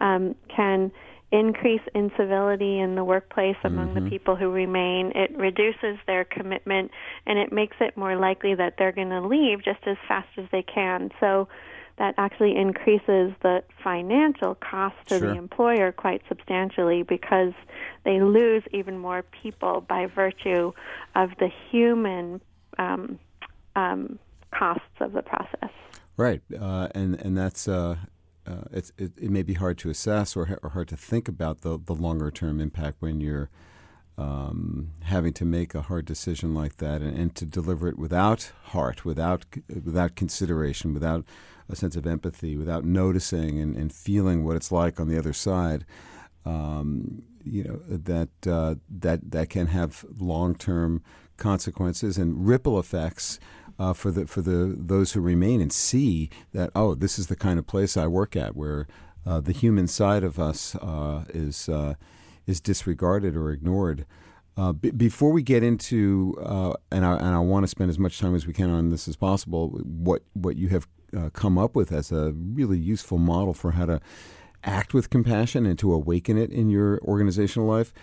um, 0.00 0.34
can 0.54 0.90
increase 1.30 1.82
incivility 1.94 2.78
in 2.78 2.94
the 2.94 3.04
workplace 3.04 3.56
among 3.62 3.88
mm-hmm. 3.88 4.04
the 4.04 4.10
people 4.10 4.34
who 4.34 4.50
remain. 4.50 5.12
It 5.14 5.36
reduces 5.36 5.98
their 6.06 6.24
commitment 6.24 6.90
and 7.26 7.38
it 7.38 7.52
makes 7.52 7.76
it 7.80 7.96
more 7.98 8.16
likely 8.16 8.54
that 8.54 8.74
they're 8.78 8.92
going 8.92 9.10
to 9.10 9.20
leave 9.20 9.62
just 9.62 9.86
as 9.86 9.98
fast 10.06 10.28
as 10.38 10.46
they 10.50 10.62
can. 10.62 11.10
So 11.20 11.48
that 11.98 12.14
actually 12.16 12.56
increases 12.56 13.32
the 13.42 13.62
financial 13.82 14.54
cost 14.54 14.96
to 15.06 15.18
sure. 15.18 15.30
the 15.32 15.38
employer 15.38 15.92
quite 15.92 16.22
substantially 16.28 17.02
because 17.02 17.52
they 18.04 18.20
lose 18.20 18.62
even 18.72 18.98
more 18.98 19.24
people 19.42 19.84
by 19.88 20.06
virtue 20.06 20.72
of 21.16 21.30
the 21.40 21.50
human 21.70 22.40
um, 22.78 23.18
um, 23.74 24.18
costs 24.52 24.84
of 25.00 25.12
the 25.12 25.22
process. 25.22 25.70
Right, 26.16 26.40
uh, 26.58 26.88
and 26.94 27.14
and 27.20 27.36
that's 27.36 27.68
uh, 27.68 27.96
uh, 28.46 28.62
it, 28.72 28.92
it, 28.96 29.30
may 29.30 29.42
be 29.42 29.54
hard 29.54 29.78
to 29.78 29.90
assess 29.90 30.36
or, 30.36 30.58
or 30.62 30.70
hard 30.70 30.88
to 30.88 30.96
think 30.96 31.28
about 31.28 31.60
the 31.60 31.78
the 31.78 31.94
longer 31.94 32.30
term 32.30 32.60
impact 32.60 32.96
when 33.00 33.20
you're 33.20 33.50
um, 34.18 34.90
having 35.04 35.32
to 35.34 35.44
make 35.44 35.74
a 35.74 35.82
hard 35.82 36.04
decision 36.04 36.52
like 36.52 36.78
that 36.78 37.00
and, 37.00 37.16
and, 37.16 37.34
to 37.36 37.46
deliver 37.46 37.86
it 37.86 37.96
without 37.96 38.50
heart, 38.64 39.04
without 39.04 39.46
without 39.68 40.16
consideration, 40.16 40.92
without 40.92 41.24
a 41.68 41.76
sense 41.76 41.94
of 41.94 42.06
empathy, 42.06 42.56
without 42.56 42.84
noticing 42.84 43.60
and, 43.60 43.76
and 43.76 43.92
feeling 43.92 44.44
what 44.44 44.56
it's 44.56 44.72
like 44.72 44.98
on 44.98 45.08
the 45.08 45.16
other 45.16 45.32
side. 45.32 45.86
Um, 46.44 47.22
you 47.44 47.62
know 47.62 47.80
that 47.86 48.28
uh, 48.46 48.74
that 48.90 49.30
that 49.30 49.50
can 49.50 49.68
have 49.68 50.04
long 50.18 50.56
term 50.56 51.02
consequences 51.36 52.18
and 52.18 52.46
ripple 52.46 52.78
effects 52.80 53.38
uh, 53.78 53.92
for 53.92 54.10
the 54.10 54.26
for 54.26 54.42
the 54.42 54.74
those 54.76 55.12
who 55.12 55.20
remain 55.20 55.60
and 55.60 55.72
see 55.72 56.28
that 56.52 56.70
oh 56.74 56.94
this 56.94 57.18
is 57.18 57.28
the 57.28 57.36
kind 57.36 57.58
of 57.58 57.66
place 57.66 57.96
I 57.96 58.08
work 58.08 58.34
at 58.34 58.56
where 58.56 58.88
uh, 59.24 59.40
the 59.40 59.52
human 59.52 59.86
side 59.86 60.24
of 60.24 60.38
us 60.40 60.74
uh, 60.76 61.24
is 61.28 61.68
uh, 61.68 61.94
is 62.48 62.60
disregarded 62.60 63.36
or 63.36 63.52
ignored. 63.52 64.04
Uh, 64.56 64.72
b- 64.72 64.90
before 64.90 65.30
we 65.30 65.42
get 65.42 65.62
into 65.62 66.36
uh, 66.44 66.72
and 66.90 67.04
I 67.04 67.16
and 67.16 67.28
I 67.28 67.38
want 67.38 67.62
to 67.62 67.68
spend 67.68 67.90
as 67.90 67.98
much 67.98 68.18
time 68.18 68.34
as 68.34 68.44
we 68.44 68.52
can 68.52 68.70
on 68.70 68.90
this 68.90 69.06
as 69.06 69.14
possible, 69.14 69.68
what 69.84 70.22
what 70.32 70.56
you 70.56 70.68
have 70.68 70.88
come 71.32 71.56
up 71.56 71.74
with 71.74 71.90
as 71.92 72.12
a 72.12 72.32
really 72.32 72.76
useful 72.76 73.16
model 73.16 73.54
for 73.54 73.70
how 73.70 73.86
to 73.86 74.00
act 74.64 74.92
with 74.92 75.08
compassion 75.08 75.64
and 75.64 75.78
to 75.78 75.92
awaken 75.92 76.36
it 76.36 76.50
in 76.50 76.68
your 76.68 77.00
organizational 77.02 77.66
life. 77.66 77.94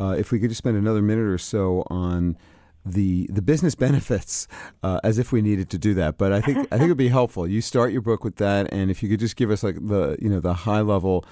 if 0.00 0.32
we 0.32 0.40
could 0.40 0.50
just 0.50 0.58
spend 0.58 0.76
another 0.76 1.00
minute 1.00 1.24
or 1.24 1.38
so 1.38 1.86
on 1.88 2.36
the 2.84 3.26
the 3.30 3.42
business 3.42 3.74
benefits 3.86 4.48
uh, 4.82 5.00
as 5.04 5.18
if 5.18 5.32
we 5.32 5.42
needed 5.42 5.70
to 5.70 5.78
do 5.78 5.94
that. 5.94 6.18
But 6.18 6.32
I 6.32 6.40
think 6.40 6.58
I 6.70 6.78
think 6.78 6.86
it'd 6.86 6.96
be 6.96 7.08
helpful. 7.08 7.46
You 7.46 7.60
start 7.60 7.92
your 7.92 8.02
book 8.02 8.24
with 8.24 8.36
that, 8.36 8.72
and 8.72 8.90
if 8.90 9.02
you 9.02 9.08
could 9.08 9.20
just 9.20 9.36
give 9.36 9.50
us 9.50 9.62
like 9.62 9.76
the 9.76 10.16
you 10.20 10.28
know 10.28 10.40
the 10.40 10.54
high 10.54 10.80
level, 10.80 11.24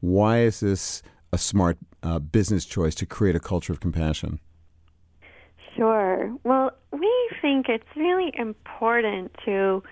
why 0.00 0.40
is 0.40 0.60
this 0.60 1.02
a 1.32 1.38
smart 1.38 1.78
uh, 2.02 2.18
business 2.18 2.64
choice 2.64 2.94
to 2.96 3.06
create 3.06 3.36
a 3.36 3.40
culture 3.40 3.72
of 3.72 3.80
compassion? 3.80 4.40
Sure. 5.76 6.34
Well, 6.44 6.72
we 6.92 7.30
think 7.40 7.68
it's 7.68 7.86
really 7.96 8.32
important 8.36 9.32
to 9.44 9.82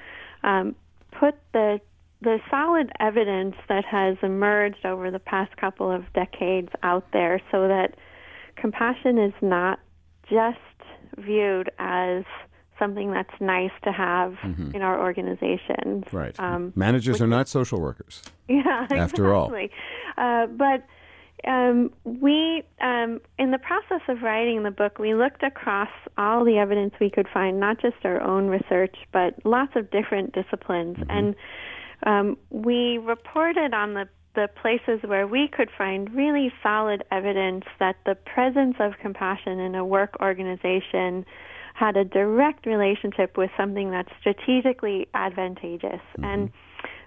um, 0.43 0.75
put 1.13 1.35
the 1.53 1.81
the 2.23 2.39
solid 2.51 2.91
evidence 2.99 3.55
that 3.69 3.85
has 3.85 4.17
emerged 4.23 4.87
over 4.87 5.11
the 5.11 5.19
past 5.19 5.55
couple 5.59 5.93
of 5.93 6.11
decades 6.15 6.71
out 6.83 7.05
there, 7.13 7.41
so 7.53 7.69
that 7.69 7.95
compassion 8.57 9.19
is 9.19 9.35
not 9.43 9.79
just 10.29 10.59
viewed 11.19 11.71
as 11.79 12.25
something 12.79 13.13
that's 13.13 13.33
nice 13.41 13.71
to 13.85 13.93
have 13.93 14.33
mm-hmm. 14.43 14.75
in 14.75 14.83
our 14.83 15.01
organizations. 15.01 16.05
Right. 16.13 16.39
Um, 16.39 16.73
Managers 16.75 17.21
are 17.21 17.27
not 17.27 17.49
social 17.49 17.81
workers. 17.81 18.23
Yeah, 18.49 18.87
after 18.91 19.35
exactly. 19.35 19.71
all. 20.17 20.45
Uh, 20.45 20.47
but 20.47 20.87
um, 21.45 21.91
we, 22.05 22.63
um, 22.81 23.21
in 23.39 23.51
the 23.51 23.59
process 23.59 24.01
of 24.09 24.23
writing 24.23 24.63
the 24.63 24.71
book, 24.71 24.99
we 24.99 25.15
looked 25.15 25.43
across 25.43 25.91
all 26.17 26.45
the 26.45 26.59
evidence 26.59 26.95
we 27.01 27.11
could 27.11 27.29
find, 27.33 27.61
not 27.61 27.81
just 27.81 27.97
our 28.05 28.21
own 28.23 28.47
research, 28.47 28.97
but 29.13 29.35
lots 29.45 29.73
of 29.77 29.91
different 29.91 30.33
disciplines. 30.33 30.97
Mm-hmm. 30.97 31.11
And 31.11 31.37
um, 32.05 32.39
we 32.51 32.99
reported 32.99 33.75
on 33.75 33.95
the 33.95 34.09
the 34.35 34.49
places 34.61 35.01
where 35.09 35.27
we 35.27 35.49
could 35.49 35.71
find 35.79 36.15
really 36.15 36.53
solid 36.63 37.03
evidence 37.11 37.65
that 37.81 37.97
the 38.05 38.15
presence 38.15 38.77
of 38.79 38.93
compassion 39.01 39.59
in 39.59 39.75
a 39.75 39.83
work 39.83 40.15
organization 40.21 41.25
had 41.73 41.97
a 41.97 42.05
direct 42.05 42.67
relationship 42.67 43.37
with 43.37 43.51
something 43.57 43.91
that's 43.91 44.11
strategically 44.21 45.09
advantageous. 45.15 46.03
Mm-hmm. 46.19 46.25
And 46.25 46.51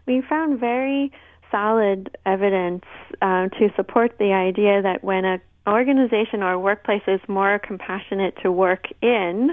we 0.07 0.23
found 0.27 0.59
very 0.59 1.11
solid 1.51 2.17
evidence 2.25 2.83
uh, 3.21 3.49
to 3.49 3.69
support 3.75 4.17
the 4.19 4.33
idea 4.33 4.81
that 4.81 5.03
when 5.03 5.25
a 5.25 5.39
organization 5.67 6.41
or 6.41 6.57
workplace 6.57 7.03
is 7.07 7.19
more 7.27 7.59
compassionate 7.59 8.35
to 8.41 8.51
work 8.51 8.85
in, 9.03 9.51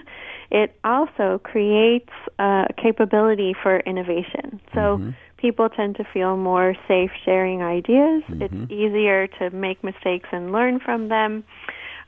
it 0.50 0.74
also 0.82 1.38
creates 1.44 2.10
a 2.38 2.66
capability 2.80 3.54
for 3.62 3.80
innovation. 3.80 4.60
So 4.72 4.80
mm-hmm 4.80 5.10
people 5.38 5.68
tend 5.68 5.96
to 5.96 6.04
feel 6.12 6.36
more 6.36 6.74
safe 6.88 7.10
sharing 7.24 7.62
ideas. 7.62 8.22
Mm-hmm. 8.28 8.42
It's 8.42 8.72
easier 8.72 9.26
to 9.38 9.50
make 9.50 9.82
mistakes 9.84 10.28
and 10.32 10.52
learn 10.52 10.80
from 10.80 11.08
them. 11.08 11.44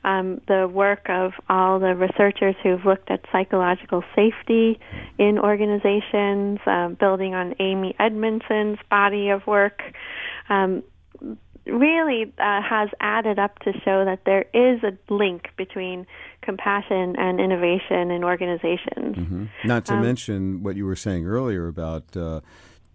Um, 0.03 0.39
the 0.47 0.67
work 0.71 1.09
of 1.09 1.33
all 1.49 1.79
the 1.79 1.93
researchers 1.95 2.55
who've 2.63 2.85
looked 2.85 3.11
at 3.11 3.21
psychological 3.31 4.03
safety 4.15 4.79
in 5.17 5.37
organizations, 5.37 6.59
um, 6.65 6.95
building 6.99 7.35
on 7.35 7.53
Amy 7.59 7.95
Edmondson's 7.99 8.79
body 8.89 9.29
of 9.29 9.45
work, 9.45 9.81
um, 10.49 10.83
really 11.65 12.33
uh, 12.37 12.61
has 12.61 12.89
added 12.99 13.39
up 13.39 13.59
to 13.59 13.73
show 13.83 14.05
that 14.05 14.21
there 14.25 14.45
is 14.53 14.81
a 14.83 15.13
link 15.13 15.49
between 15.57 16.07
compassion 16.41 17.15
and 17.17 17.39
innovation 17.39 18.11
in 18.11 18.23
organizations. 18.23 19.17
Mm-hmm. 19.17 19.45
Not 19.65 19.85
to 19.87 19.93
um, 19.95 20.01
mention 20.01 20.63
what 20.63 20.75
you 20.75 20.85
were 20.85 20.95
saying 20.95 21.25
earlier 21.25 21.67
about. 21.67 22.15
Uh, 22.15 22.41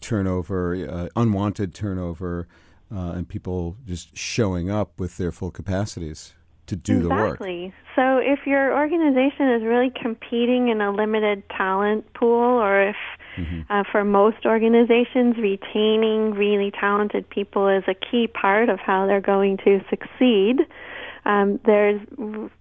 turnover, 0.01 0.75
uh, 0.75 1.09
unwanted 1.17 1.75
turnover, 1.75 2.47
uh, 2.95 3.13
and 3.13 3.29
people 3.29 3.77
just 3.87 4.17
showing 4.17 4.71
up 4.71 5.01
with 5.01 5.17
their 5.17 5.33
full 5.33 5.51
capacities 5.51 6.35
to 6.67 6.77
do 6.77 6.97
exactly. 6.97 7.09
the 7.09 7.15
work. 7.15 7.41
Exactly. 7.41 7.75
So 7.97 8.19
if 8.19 8.47
your 8.47 8.77
organization 8.77 9.51
is 9.53 9.63
really 9.63 9.91
competing 9.91 10.69
in 10.69 10.81
a 10.81 10.91
limited 10.91 11.43
talent 11.51 12.13
pool, 12.15 12.59
or 12.61 12.89
if 12.89 12.97
mm-hmm. 13.37 13.61
uh, 13.71 13.85
for 13.91 14.05
most 14.05 14.47
organizations 14.47 15.37
retaining 15.39 16.33
really 16.33 16.71
talented 16.71 17.29
people 17.29 17.69
is 17.69 17.85
a 17.87 17.95
key 17.95 18.27
part 18.27 18.69
of 18.69 18.79
how 18.81 19.07
they're 19.07 19.21
going 19.21 19.59
to 19.59 19.81
succeed, 19.91 20.67
um, 21.25 21.61
there's 21.65 22.01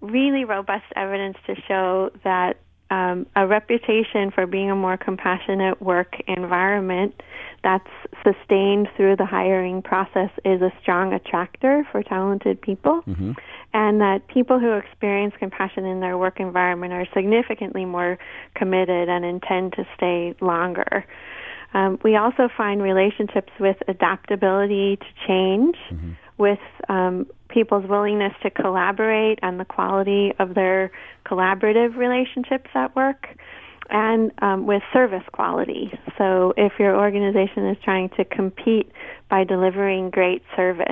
really 0.01 0.45
robust 0.45 0.85
evidence 0.95 1.37
to 1.47 1.55
show 1.67 2.11
that 2.23 2.57
um, 2.89 3.25
a 3.35 3.47
reputation 3.47 4.31
for 4.33 4.45
being 4.45 4.69
a 4.69 4.75
more 4.75 4.97
compassionate 4.97 5.81
work 5.81 6.15
environment 6.27 7.15
that's 7.63 7.87
sustained 8.23 8.89
through 8.95 9.15
the 9.15 9.25
hiring 9.25 9.81
process 9.81 10.29
is 10.43 10.61
a 10.61 10.71
strong 10.81 11.13
attractor 11.13 11.87
for 11.91 12.03
talented 12.03 12.61
people, 12.61 13.01
mm-hmm. 13.07 13.31
and 13.73 14.01
that 14.01 14.27
people 14.27 14.59
who 14.59 14.73
experience 14.73 15.33
compassion 15.39 15.85
in 15.85 15.99
their 16.01 16.17
work 16.17 16.39
environment 16.39 16.93
are 16.93 17.07
significantly 17.13 17.85
more 17.85 18.17
committed 18.55 19.09
and 19.09 19.23
intend 19.23 19.73
to 19.73 19.85
stay 19.95 20.35
longer. 20.41 21.05
Um, 21.73 21.97
we 22.03 22.15
also 22.15 22.49
find 22.55 22.83
relationships 22.83 23.51
with 23.59 23.77
adaptability 23.87 24.97
to 24.97 25.27
change, 25.27 25.75
mm-hmm. 25.89 26.11
with 26.37 26.59
um, 26.89 27.25
people's 27.49 27.87
willingness 27.87 28.33
to 28.43 28.49
collaborate 28.49 29.39
and 29.41 29.59
the 29.59 29.65
quality 29.65 30.33
of 30.39 30.53
their 30.53 30.91
collaborative 31.25 31.95
relationships 31.95 32.69
at 32.75 32.95
work 32.95 33.27
and 33.89 34.31
um, 34.41 34.65
with 34.65 34.81
service 34.91 35.23
quality. 35.33 35.91
So 36.17 36.53
if 36.57 36.73
your 36.79 36.97
organization 36.97 37.67
is 37.67 37.77
trying 37.83 38.09
to 38.17 38.25
compete 38.25 38.91
by 39.29 39.43
delivering 39.43 40.09
great 40.09 40.43
service, 40.55 40.87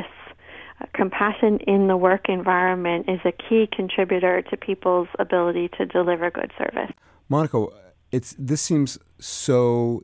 uh, 0.79 0.85
compassion 0.93 1.59
in 1.67 1.87
the 1.87 1.97
work 1.97 2.29
environment 2.29 3.07
is 3.07 3.19
a 3.25 3.31
key 3.31 3.67
contributor 3.75 4.41
to 4.41 4.57
people's 4.57 5.07
ability 5.19 5.69
to 5.77 5.85
deliver 5.85 6.29
good 6.31 6.51
service. 6.57 6.91
Monica, 7.29 7.67
it's 8.11 8.35
this 8.37 8.61
seems 8.61 8.97
so 9.19 10.03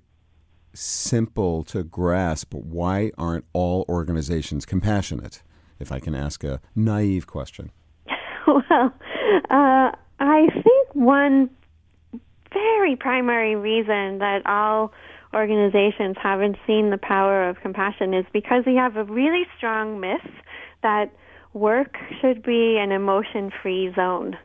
simple 0.73 1.63
to 1.63 1.83
grasp. 1.83 2.53
Why 2.53 3.11
aren't 3.17 3.45
all 3.53 3.85
organizations 3.89 4.65
compassionate? 4.65 5.41
if 5.79 5.91
I 5.91 5.99
can 5.99 6.15
ask 6.15 6.43
a 6.43 6.59
naive 6.75 7.27
question? 7.27 7.71
well, 8.47 8.93
uh, 9.49 9.91
I 10.19 10.47
think 10.53 10.93
one 10.93 11.49
very 12.53 12.95
primary 12.95 13.55
reason 13.55 14.19
that 14.19 14.41
all 14.45 14.91
organizations 15.33 16.15
haven't 16.21 16.57
seen 16.65 16.89
the 16.89 16.97
power 16.97 17.49
of 17.49 17.59
compassion 17.61 18.13
is 18.13 18.25
because 18.33 18.63
we 18.65 18.75
have 18.75 18.95
a 18.95 19.03
really 19.03 19.45
strong 19.57 19.99
myth 19.99 20.31
that 20.83 21.11
work 21.53 21.97
should 22.21 22.43
be 22.43 22.77
an 22.77 22.91
emotion 22.91 23.51
free 23.61 23.91
zone. 23.95 24.37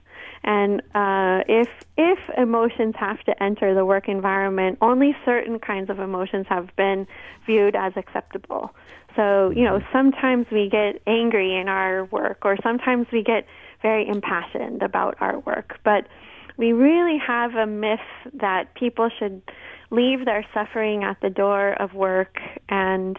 And 0.45 0.81
uh, 0.95 1.45
if 1.49 1.69
if 1.97 2.19
emotions 2.37 2.95
have 2.99 3.21
to 3.25 3.43
enter 3.43 3.75
the 3.75 3.85
work 3.85 4.09
environment, 4.09 4.79
only 4.81 5.15
certain 5.25 5.61
kinds 5.61 5.89
of 5.89 6.01
emotions 6.01 6.47
have 6.49 6.75
been 6.77 7.07
viewed 7.47 7.77
as 7.77 7.93
acceptable. 7.97 8.75
So 9.15 9.51
you 9.51 9.63
know, 9.63 9.81
sometimes 9.93 10.47
we 10.51 10.69
get 10.69 11.01
angry 11.07 11.57
in 11.57 11.69
our 11.69 12.07
work, 12.07 12.39
or 12.43 12.57
sometimes 12.61 13.07
we 13.13 13.23
get 13.23 13.47
very 13.83 14.09
impassioned 14.09 14.83
about 14.83 15.17
our 15.21 15.39
work, 15.41 15.79
but 15.85 16.09
we 16.57 16.73
really 16.73 17.19
have 17.19 17.55
a 17.55 17.67
myth 17.67 18.01
that 18.35 18.75
people 18.75 19.11
should 19.19 19.43
leave 19.91 20.25
their 20.25 20.45
suffering 20.55 21.05
at 21.05 21.21
the 21.21 21.31
door 21.31 21.75
of 21.75 21.95
work 21.95 22.39
and 22.69 23.19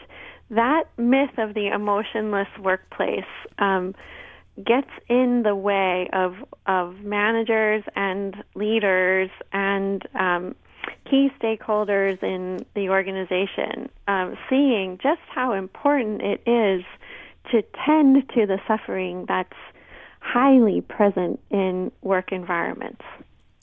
that 0.49 0.83
myth 0.97 1.37
of 1.37 1.53
the 1.53 1.67
emotionless 1.67 2.47
workplace 2.59 3.23
um, 3.59 3.95
gets 4.63 4.89
in 5.09 5.43
the 5.43 5.55
way 5.55 6.09
of 6.13 6.35
of 6.67 6.99
managers 6.99 7.83
and 7.95 8.43
leaders 8.55 9.29
and 9.51 10.03
um, 10.13 10.55
key 11.09 11.29
stakeholders 11.41 12.21
in 12.21 12.63
the 12.75 12.89
organization 12.89 13.89
um, 14.07 14.37
seeing 14.49 14.99
just 15.01 15.21
how 15.33 15.53
important 15.53 16.21
it 16.21 16.41
is 16.45 16.83
to 17.51 17.63
tend 17.85 18.27
to 18.29 18.45
the 18.45 18.59
suffering 18.67 19.25
that's 19.27 19.53
highly 20.23 20.81
present 20.81 21.39
in 21.51 21.91
work 22.01 22.31
environments. 22.31 23.01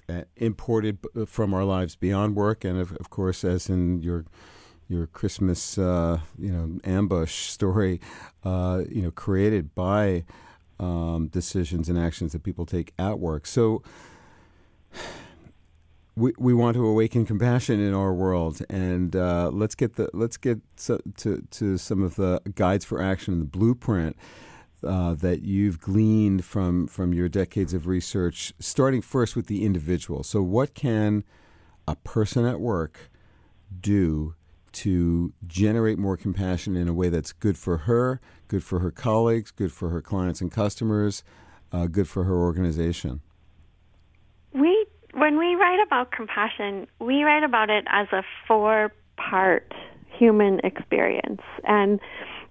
Uh, 0.09 0.23
imported 0.37 0.99
from 1.26 1.55
our 1.55 1.64
lives 1.64 1.95
beyond 1.97 2.35
work, 2.37 2.64
and 2.64 2.79
of, 2.79 2.93
of 2.97 3.11
course, 3.11 3.45
as 3.45 3.69
in 3.69 4.02
your 4.02 4.25
your 4.88 5.07
Christmas, 5.07 5.79
uh, 5.79 6.19
you 6.37 6.50
know, 6.50 6.81
ambush 6.83 7.33
story, 7.49 8.00
uh, 8.45 8.83
you 8.90 9.02
know, 9.02 9.12
created 9.12 9.73
by 9.75 10.25
um, 10.81 11.29
decisions 11.29 11.88
and 11.88 11.97
actions 11.97 12.33
that 12.33 12.43
people 12.43 12.67
take 12.67 12.93
at 12.99 13.21
work. 13.21 13.47
So 13.47 13.85
we, 16.17 16.33
we 16.38 16.52
want 16.52 16.75
to 16.75 16.85
awaken 16.85 17.25
compassion 17.25 17.79
in 17.79 17.95
our 17.95 18.12
world, 18.12 18.62
and 18.69 19.14
uh, 19.14 19.50
let's 19.52 19.76
get 19.76 19.95
the 19.95 20.11
let's 20.12 20.37
get 20.37 20.59
so, 20.76 21.00
to 21.19 21.47
to 21.52 21.79
some 21.79 22.02
of 22.02 22.17
the 22.17 22.40
guides 22.57 22.85
for 22.85 23.00
action, 23.00 23.38
the 23.38 23.45
blueprint. 23.45 24.17
Uh, 24.83 25.13
that 25.13 25.43
you've 25.43 25.79
gleaned 25.79 26.43
from 26.43 26.87
from 26.87 27.13
your 27.13 27.29
decades 27.29 27.75
of 27.75 27.87
research, 27.87 28.55
starting 28.59 29.03
first 29.03 29.37
with 29.37 29.47
the 29.47 29.63
individual. 29.63 30.23
So, 30.23 30.41
what 30.41 30.73
can 30.73 31.23
a 31.87 31.97
person 31.97 32.47
at 32.47 32.61
work 32.61 33.11
do 33.79 34.35
to 34.73 35.33
generate 35.47 35.99
more 35.99 36.17
compassion 36.17 36.77
in 36.77 36.89
a 36.89 36.93
way 36.93 37.09
that's 37.09 37.33
good 37.33 37.59
for 37.59 37.79
her, 37.79 38.21
good 38.49 38.63
for 38.65 38.79
her 38.79 38.91
colleagues, 38.91 39.51
good 39.51 39.73
for 39.73 39.91
her 39.91 40.01
clients 40.01 40.41
and 40.41 40.51
customers, 40.51 41.23
uh, 41.73 41.87
good 41.87 42.09
for 42.09 42.25
her 42.25 42.37
organization? 42.37 43.21
We, 44.53 44.87
when 45.15 45.39
we 45.39 45.57
write 45.57 45.83
about 45.85 46.13
compassion, 46.13 46.87
we 47.01 47.23
write 47.23 47.43
about 47.43 47.71
it 47.71 47.85
as 47.89 48.09
a 48.13 48.23
four 48.47 48.93
part 49.17 49.73
human 50.07 50.61
experience. 50.65 51.43
And 51.65 52.01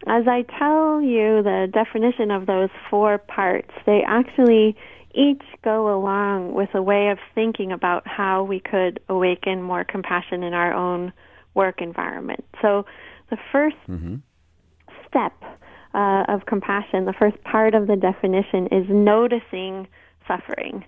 as 0.08 0.28
I 0.28 0.44
tell 0.58 1.02
you 1.02 1.44
the 1.44 1.68
definition 1.72 2.32
of 2.32 2.46
those 2.46 2.70
four 2.90 3.18
parts, 3.18 3.72
they 3.86 4.02
actually 4.06 4.76
each 5.14 5.42
go 5.64 5.94
along 5.94 6.54
with 6.54 6.70
a 6.74 6.82
way 6.82 7.10
of 7.10 7.18
thinking 7.36 7.72
about 7.72 8.08
how 8.08 8.44
we 8.44 8.60
could 8.60 9.00
awaken 9.10 9.62
more 9.62 9.84
compassion 9.84 10.44
in 10.44 10.54
our 10.54 10.74
own 10.74 11.12
work 11.56 11.82
environment. 11.82 12.46
So 12.62 12.86
the 13.30 13.38
1st 13.54 13.74
mm-hmm. 13.90 14.16
step 15.08 15.34
uh, 15.94 16.24
of 16.28 16.46
compassion, 16.46 17.06
the 17.06 17.14
first 17.14 17.42
part 17.44 17.74
of 17.74 17.88
the 17.88 17.96
definition 17.96 18.68
is 18.68 18.86
noticing 18.90 19.88
suffering. 20.28 20.86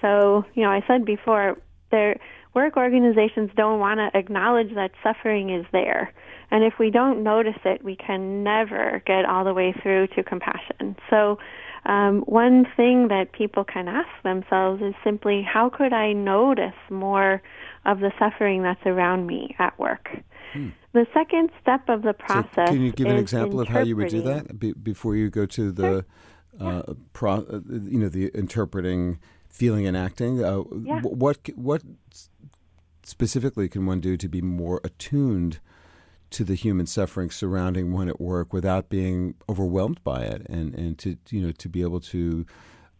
So, 0.00 0.44
you 0.54 0.62
know, 0.62 0.70
I 0.70 0.82
said 0.86 1.04
before, 1.04 1.58
their 1.96 2.12
work 2.54 2.76
organizations 2.76 3.50
don't 3.62 3.78
want 3.86 3.98
to 4.00 4.08
acknowledge 4.18 4.72
that 4.74 4.90
suffering 5.02 5.46
is 5.58 5.66
there. 5.72 6.12
And 6.50 6.64
if 6.64 6.74
we 6.78 6.88
don't 6.90 7.22
notice 7.22 7.60
it, 7.64 7.78
we 7.84 7.96
can 8.06 8.42
never 8.42 9.02
get 9.06 9.24
all 9.24 9.44
the 9.44 9.54
way 9.60 9.74
through 9.82 10.04
to 10.14 10.22
compassion. 10.22 10.96
So, 11.10 11.38
um, 11.84 12.22
one 12.26 12.66
thing 12.76 13.08
that 13.08 13.26
people 13.32 13.64
can 13.64 13.86
ask 13.88 14.08
themselves 14.24 14.82
is 14.82 14.94
simply, 15.04 15.46
how 15.54 15.70
could 15.70 15.92
I 15.92 16.12
notice 16.12 16.80
more 16.90 17.42
of 17.84 18.00
the 18.00 18.10
suffering 18.18 18.62
that's 18.62 18.84
around 18.84 19.26
me 19.26 19.54
at 19.58 19.78
work? 19.78 20.08
Hmm. 20.52 20.70
The 20.94 21.06
second 21.14 21.50
step 21.62 21.88
of 21.88 22.02
the 22.02 22.12
process. 22.12 22.68
So 22.68 22.72
can 22.74 22.82
you 22.82 22.92
give 22.92 23.06
an 23.06 23.16
example 23.16 23.60
of 23.60 23.68
how 23.68 23.80
you 23.80 23.96
would 23.96 24.08
do 24.08 24.22
that 24.22 24.58
be, 24.58 24.72
before 24.72 25.14
you 25.14 25.30
go 25.30 25.46
to 25.46 25.70
the, 25.70 26.04
sure. 26.58 26.68
uh, 26.68 26.94
pro, 27.12 27.34
uh, 27.34 27.60
you 27.68 27.98
know, 28.00 28.08
the 28.08 28.30
interpreting, 28.34 29.20
feeling, 29.56 29.86
and 29.86 29.96
acting? 29.96 30.44
Uh, 30.44 30.62
yeah. 30.82 31.00
What 31.00 31.38
what 31.56 31.82
specifically 33.02 33.68
can 33.68 33.86
one 33.86 34.00
do 34.00 34.16
to 34.16 34.28
be 34.28 34.42
more 34.42 34.80
attuned? 34.84 35.60
to 36.28 36.44
the 36.44 36.54
human 36.54 36.86
suffering 36.86 37.30
surrounding 37.30 37.92
one 37.92 38.08
at 38.08 38.20
work 38.20 38.52
without 38.52 38.88
being 38.88 39.34
overwhelmed 39.48 40.02
by 40.02 40.22
it, 40.22 40.44
and, 40.48 40.74
and 40.74 40.98
to 40.98 41.16
you 41.30 41.40
know 41.40 41.52
to 41.52 41.68
be 41.68 41.82
able 41.82 42.00
to 42.00 42.44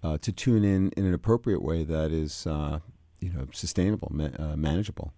uh, 0.03 0.19
to 0.19 0.33
tune 0.33 0.65
in 0.65 0.91
in 0.97 1.05
an 1.05 1.13
appropriate 1.13 1.63
way 1.63 1.85
that 1.85 2.13
is 2.13 2.47
uh, 2.47 2.79
you 3.21 3.33
know 3.33 3.47
sustainable, 3.53 4.09
ma- 4.13 4.31
uh, 4.39 4.57
manageable. 4.57 5.13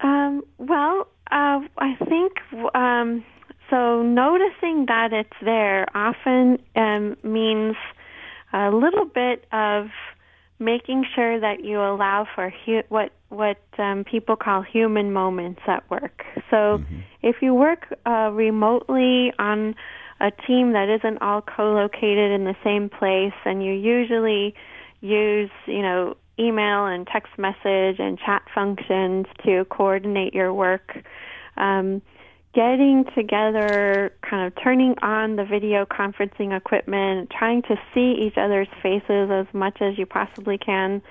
Um, 0.00 0.42
well, 0.58 1.08
uh, 1.30 1.60
I 1.78 1.96
think 2.08 2.32
um, 2.74 3.24
so. 3.70 4.02
Noticing 4.02 4.86
that 4.86 5.12
it's 5.12 5.38
there 5.42 5.86
often 5.94 6.58
um, 6.76 7.16
means 7.22 7.76
a 8.56 8.70
little 8.70 9.04
bit 9.04 9.44
of 9.52 9.86
making 10.58 11.04
sure 11.14 11.38
that 11.38 11.62
you 11.62 11.78
allow 11.78 12.26
for 12.34 12.50
hu- 12.64 12.82
what 12.88 13.12
what 13.28 13.58
um, 13.78 14.04
people 14.04 14.36
call 14.36 14.62
human 14.62 15.12
moments 15.12 15.60
at 15.66 15.88
work. 15.90 16.22
So, 16.50 16.78
mm-hmm. 16.78 17.00
if 17.22 17.36
you 17.42 17.54
work 17.54 17.92
uh, 18.06 18.30
remotely 18.32 19.32
on 19.38 19.74
a 20.20 20.30
team 20.46 20.72
that 20.72 20.88
isn't 20.88 21.20
all 21.20 21.42
co-located 21.42 22.30
in 22.30 22.44
the 22.44 22.54
same 22.64 22.88
place, 22.88 23.34
and 23.44 23.62
you 23.62 23.72
usually 23.72 24.54
use, 25.00 25.50
you 25.66 25.82
know, 25.82 26.16
email 26.38 26.86
and 26.86 27.06
text 27.06 27.32
message 27.36 27.98
and 27.98 28.18
chat 28.18 28.42
functions 28.54 29.26
to 29.44 29.64
coordinate 29.66 30.34
your 30.34 30.54
work. 30.54 30.96
Um, 31.56 32.00
getting 32.56 33.04
together, 33.14 34.10
kind 34.28 34.46
of 34.46 34.52
turning 34.64 34.94
on 35.02 35.36
the 35.36 35.44
video 35.44 35.84
conferencing 35.84 36.56
equipment, 36.56 37.30
trying 37.38 37.60
to 37.60 37.76
see 37.92 38.16
each 38.18 38.38
other's 38.38 38.68
faces 38.82 39.30
as 39.30 39.46
much 39.52 39.82
as 39.82 39.98
you 39.98 40.06
possibly 40.06 40.56
can 40.56 41.02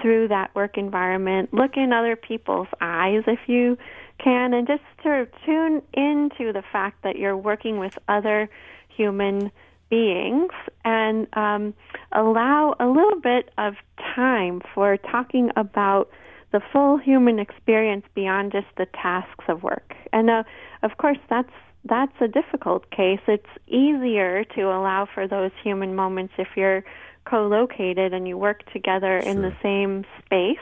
through 0.00 0.28
that 0.28 0.54
work 0.54 0.78
environment. 0.78 1.52
Look 1.52 1.72
in 1.76 1.92
other 1.92 2.14
people's 2.14 2.68
eyes 2.80 3.24
if 3.26 3.40
you 3.48 3.76
can, 4.22 4.54
and 4.54 4.64
just 4.68 4.84
sort 5.02 5.22
of 5.22 5.28
tune 5.44 5.82
into 5.92 6.52
the 6.52 6.62
fact 6.70 7.02
that 7.02 7.16
you're 7.16 7.36
working 7.36 7.80
with 7.80 7.98
other 8.06 8.48
human 8.88 9.50
beings 9.90 10.52
and 10.84 11.26
um, 11.36 11.74
allow 12.12 12.76
a 12.78 12.86
little 12.86 13.20
bit 13.20 13.50
of 13.58 13.74
time 14.14 14.62
for 14.72 14.96
talking 14.96 15.50
about 15.56 16.10
the 16.52 16.60
full 16.72 16.98
human 16.98 17.38
experience 17.38 18.04
beyond 18.14 18.52
just 18.52 18.66
the 18.76 18.86
tasks 18.86 19.44
of 19.48 19.62
work. 19.62 19.94
And 20.12 20.30
uh, 20.30 20.42
of 20.82 20.96
course, 20.98 21.18
that's 21.28 21.52
that's 21.84 22.12
a 22.20 22.28
difficult 22.28 22.88
case. 22.90 23.20
It's 23.26 23.44
easier 23.66 24.44
to 24.54 24.62
allow 24.62 25.08
for 25.12 25.26
those 25.26 25.50
human 25.64 25.96
moments 25.96 26.34
if 26.38 26.48
you're 26.56 26.84
co-located 27.24 28.12
and 28.12 28.28
you 28.28 28.38
work 28.38 28.70
together 28.72 29.20
sure. 29.20 29.30
in 29.30 29.42
the 29.42 29.52
same 29.62 30.04
space. 30.24 30.58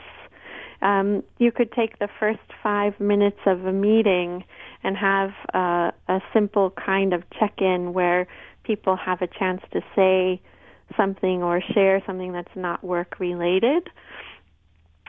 Um, 0.81 1.23
you 1.37 1.51
could 1.51 1.71
take 1.73 1.99
the 1.99 2.09
first 2.19 2.39
five 2.63 2.99
minutes 2.99 3.37
of 3.45 3.65
a 3.65 3.71
meeting 3.71 4.43
and 4.83 4.97
have 4.97 5.29
uh, 5.53 5.91
a 6.07 6.21
simple 6.33 6.71
kind 6.71 7.13
of 7.13 7.23
check-in 7.37 7.93
where 7.93 8.27
people 8.63 8.95
have 8.95 9.21
a 9.21 9.27
chance 9.27 9.61
to 9.73 9.81
say 9.95 10.41
something 10.97 11.43
or 11.43 11.61
share 11.61 12.01
something 12.07 12.31
that's 12.31 12.55
not 12.55 12.83
work 12.83 13.19
related. 13.19 13.89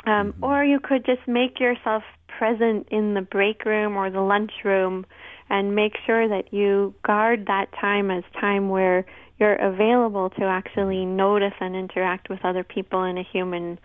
Um, 0.07 0.33
mm-hmm. 0.33 0.45
Or 0.45 0.65
you 0.65 0.81
could 0.81 1.05
just 1.05 1.27
make 1.27 1.61
yourself 1.61 2.03
present 2.27 2.89
in 2.91 3.15
the 3.15 3.21
break 3.21 3.65
room 3.65 3.97
or 3.97 4.11
the 4.11 4.21
lunch 4.21 4.53
room 4.65 5.07
and 5.49 5.75
make 5.75 5.93
sure 6.07 6.29
that 6.29 6.53
you 6.53 6.95
guard 7.05 7.47
that 7.47 7.67
time 7.79 8.11
as 8.11 8.25
time 8.41 8.69
where 8.69 9.05
you're 9.39 9.55
available 9.55 10.31
to 10.31 10.45
actually 10.45 11.05
notice 11.05 11.53
and 11.61 11.77
interact 11.77 12.31
with 12.31 12.45
other 12.45 12.65
people 12.65 13.05
in 13.05 13.19
a 13.19 13.23
human 13.23 13.79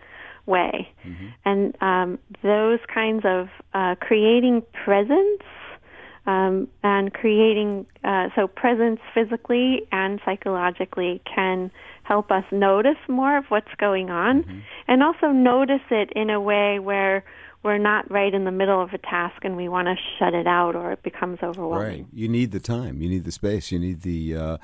way. 0.46 0.88
Mm-hmm. 1.06 1.26
And 1.44 1.76
um, 1.80 2.18
those 2.42 2.78
kinds 2.92 3.24
of 3.24 3.48
uh, 3.74 3.94
creating 4.00 4.62
presence 4.84 5.42
um, 6.26 6.68
and 6.82 7.12
creating 7.12 7.86
uh, 8.04 8.28
so 8.34 8.46
presence 8.46 9.00
physically 9.14 9.86
and 9.92 10.20
psychologically 10.24 11.20
can 11.24 11.70
help 12.08 12.30
us 12.30 12.44
notice 12.50 12.96
more 13.06 13.36
of 13.36 13.44
what's 13.48 13.74
going 13.76 14.08
on 14.08 14.42
mm-hmm. 14.42 14.58
and 14.88 15.02
also 15.02 15.26
notice 15.26 15.86
it 15.90 16.10
in 16.16 16.30
a 16.30 16.40
way 16.40 16.78
where 16.78 17.22
we're 17.62 17.76
not 17.76 18.10
right 18.10 18.32
in 18.32 18.44
the 18.44 18.50
middle 18.50 18.82
of 18.82 18.94
a 18.94 18.98
task 18.98 19.44
and 19.44 19.58
we 19.58 19.68
want 19.68 19.88
to 19.88 19.94
shut 20.18 20.32
it 20.32 20.46
out 20.46 20.74
or 20.74 20.90
it 20.92 21.02
becomes 21.02 21.38
overwhelming. 21.42 22.04
Right. 22.04 22.06
You 22.14 22.26
need 22.28 22.52
the 22.52 22.60
time, 22.60 23.02
you 23.02 23.10
need 23.10 23.24
the 23.24 23.32
space, 23.32 23.70
you 23.70 23.78
need 23.78 24.00
the 24.02 24.34
uh, 24.34 24.56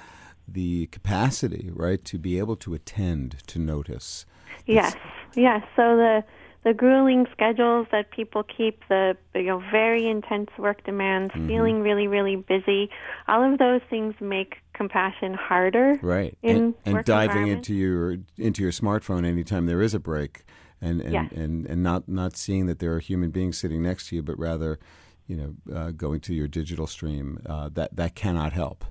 the 0.49 0.87
capacity, 0.87 1.71
right, 1.73 2.03
to 2.05 2.19
be 2.19 2.39
able 2.39 2.57
to 2.57 2.75
attend, 2.75 3.37
to 3.47 3.59
notice. 3.59 4.27
Yes, 4.67 4.95
yes. 5.35 5.63
So 5.77 5.97
the 5.97 6.25
the 6.65 6.73
grueling 6.73 7.27
schedules 7.31 7.87
that 7.93 8.11
people 8.11 8.43
keep, 8.43 8.81
the 8.89 9.17
you 9.35 9.45
know 9.45 9.63
very 9.71 10.09
intense 10.09 10.49
work 10.59 10.83
demands, 10.85 11.33
mm-hmm. 11.33 11.47
feeling 11.47 11.81
really 11.83 12.07
really 12.07 12.37
busy, 12.37 12.91
all 13.29 13.53
of 13.53 13.59
those 13.59 13.83
things 13.91 14.15
make 14.21 14.57
compassion 14.73 15.35
harder. 15.35 15.99
Right, 16.03 16.37
and, 16.43 16.75
and 16.87 17.05
diving 17.05 17.49
into 17.49 17.75
your 17.75 18.17
into 18.39 18.63
your 18.63 18.73
smartphone 18.73 19.27
anytime 19.27 19.67
there 19.67 19.83
is 19.83 19.93
a 19.95 20.01
break, 20.01 20.45
and 20.81 21.03
and, 21.03 21.13
yes. 21.13 21.33
and 21.33 21.67
and 21.67 21.83
not 21.83 22.09
not 22.09 22.37
seeing 22.37 22.67
that 22.67 22.79
there 22.79 22.95
are 22.95 23.01
human 23.01 23.31
beings 23.31 23.59
sitting 23.59 23.83
next 23.83 24.09
to 24.09 24.17
you, 24.17 24.23
but 24.23 24.39
rather, 24.39 24.79
you 25.27 25.37
know, 25.37 25.75
uh, 25.75 25.91
going 25.91 26.21
to 26.21 26.35
your 26.35 26.49
digital 26.49 26.87
stream. 26.87 27.41
Uh, 27.45 27.69
that 27.75 27.95
that 27.95 28.15
cannot 28.15 28.55
help. 28.55 28.87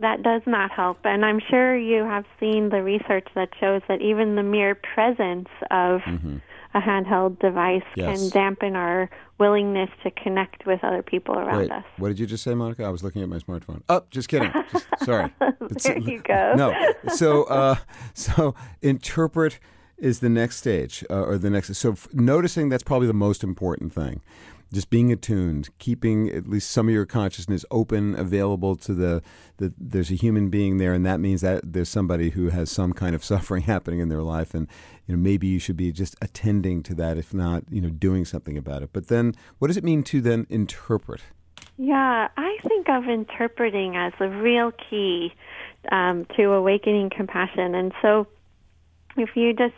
That 0.00 0.22
does 0.22 0.42
not 0.44 0.72
help, 0.72 0.98
and 1.04 1.24
I'm 1.24 1.40
sure 1.40 1.74
you 1.74 2.02
have 2.02 2.26
seen 2.38 2.68
the 2.68 2.82
research 2.82 3.28
that 3.34 3.48
shows 3.58 3.80
that 3.88 4.02
even 4.02 4.34
the 4.34 4.42
mere 4.42 4.74
presence 4.74 5.48
of 5.70 6.02
mm-hmm 6.02 6.36
a 6.74 6.80
handheld 6.80 7.38
device 7.38 7.82
yes. 7.94 8.18
can 8.18 8.30
dampen 8.30 8.76
our 8.76 9.08
willingness 9.38 9.90
to 10.02 10.10
connect 10.10 10.66
with 10.66 10.82
other 10.82 11.02
people 11.02 11.36
around 11.36 11.58
Wait, 11.58 11.70
us. 11.70 11.84
What 11.98 12.08
did 12.08 12.18
you 12.18 12.26
just 12.26 12.42
say, 12.42 12.54
Monica? 12.54 12.84
I 12.84 12.90
was 12.90 13.02
looking 13.02 13.22
at 13.22 13.28
my 13.28 13.38
smartphone. 13.38 13.82
Oh, 13.88 14.02
just 14.10 14.28
kidding. 14.28 14.52
Just, 14.72 14.86
sorry. 15.04 15.32
there 15.84 15.98
you 15.98 16.20
go. 16.24 16.54
No. 16.56 16.74
So, 17.14 17.44
uh, 17.44 17.76
so 18.14 18.54
interpret 18.82 19.60
is 19.98 20.20
the 20.20 20.28
next 20.28 20.56
stage, 20.56 21.04
uh, 21.08 21.22
or 21.22 21.38
the 21.38 21.50
next. 21.50 21.74
So, 21.76 21.92
f- 21.92 22.08
noticing 22.12 22.68
that's 22.68 22.82
probably 22.82 23.06
the 23.06 23.12
most 23.12 23.44
important 23.44 23.92
thing 23.92 24.20
just 24.74 24.90
being 24.90 25.12
attuned, 25.12 25.70
keeping 25.78 26.28
at 26.28 26.48
least 26.48 26.70
some 26.70 26.88
of 26.88 26.94
your 26.94 27.06
consciousness 27.06 27.64
open, 27.70 28.18
available 28.18 28.76
to 28.76 28.92
the, 28.92 29.22
the 29.58 29.72
there's 29.78 30.10
a 30.10 30.14
human 30.14 30.50
being 30.50 30.78
there, 30.78 30.92
and 30.92 31.06
that 31.06 31.20
means 31.20 31.40
that 31.40 31.72
there's 31.72 31.88
somebody 31.88 32.30
who 32.30 32.48
has 32.48 32.70
some 32.70 32.92
kind 32.92 33.14
of 33.14 33.24
suffering 33.32 33.62
happening 33.62 34.00
in 34.00 34.08
their 34.08 34.22
life, 34.22 34.52
and 34.52 34.68
you 35.06 35.16
know 35.16 35.22
maybe 35.22 35.46
you 35.46 35.58
should 35.58 35.76
be 35.76 35.92
just 35.92 36.16
attending 36.22 36.82
to 36.84 36.94
that, 36.94 37.18
if 37.18 37.34
not 37.34 37.64
you 37.70 37.80
know 37.80 37.90
doing 37.90 38.24
something 38.24 38.56
about 38.56 38.82
it. 38.82 38.90
But 38.92 39.08
then, 39.08 39.34
what 39.58 39.68
does 39.68 39.76
it 39.76 39.84
mean 39.84 40.02
to 40.04 40.20
then 40.20 40.46
interpret? 40.50 41.22
Yeah, 41.76 42.28
I 42.36 42.58
think 42.66 42.88
of 42.88 43.08
interpreting 43.08 43.96
as 43.96 44.12
a 44.20 44.28
real 44.28 44.72
key 44.72 45.32
um, 45.90 46.26
to 46.36 46.52
awakening 46.52 47.10
compassion, 47.10 47.74
and 47.74 47.92
so 48.00 48.26
if 49.16 49.36
you 49.36 49.52
just 49.52 49.74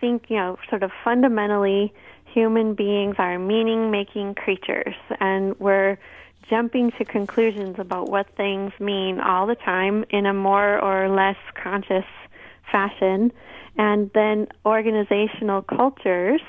think, 0.00 0.26
you 0.28 0.36
know, 0.36 0.58
sort 0.68 0.82
of 0.82 0.90
fundamentally 1.04 1.92
human 2.32 2.74
beings 2.74 3.16
are 3.18 3.38
meaning 3.38 3.90
making 3.90 4.34
creatures 4.34 4.94
and 5.20 5.58
we're 5.58 5.98
jumping 6.48 6.90
to 6.92 7.04
conclusions 7.04 7.76
about 7.78 8.08
what 8.08 8.26
things 8.36 8.72
mean 8.78 9.20
all 9.20 9.46
the 9.46 9.54
time 9.54 10.04
in 10.10 10.26
a 10.26 10.32
more 10.32 10.78
or 10.78 11.08
less 11.08 11.36
conscious 11.54 12.04
fashion. 12.70 13.32
And 13.78 14.10
then 14.12 14.48
organizational 14.66 15.62
cultures, 15.62 16.42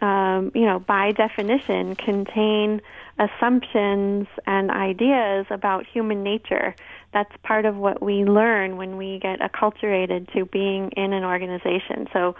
um, 0.00 0.52
you 0.54 0.64
know, 0.64 0.78
by 0.78 1.12
definition, 1.12 1.96
contain 1.96 2.80
assumptions 3.18 4.26
and 4.46 4.70
ideas 4.70 5.46
about 5.50 5.84
human 5.86 6.22
nature. 6.22 6.74
That's 7.12 7.32
part 7.42 7.66
of 7.66 7.76
what 7.76 8.02
we 8.02 8.24
learn 8.24 8.76
when 8.76 8.96
we 8.96 9.18
get 9.20 9.40
acculturated 9.40 10.32
to 10.32 10.46
being 10.46 10.90
in 10.96 11.12
an 11.12 11.24
organization. 11.24 12.06
So 12.12 12.36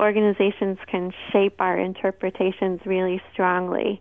organizations 0.00 0.78
can 0.86 1.12
shape 1.32 1.60
our 1.60 1.78
interpretations 1.78 2.80
really 2.86 3.20
strongly. 3.32 4.00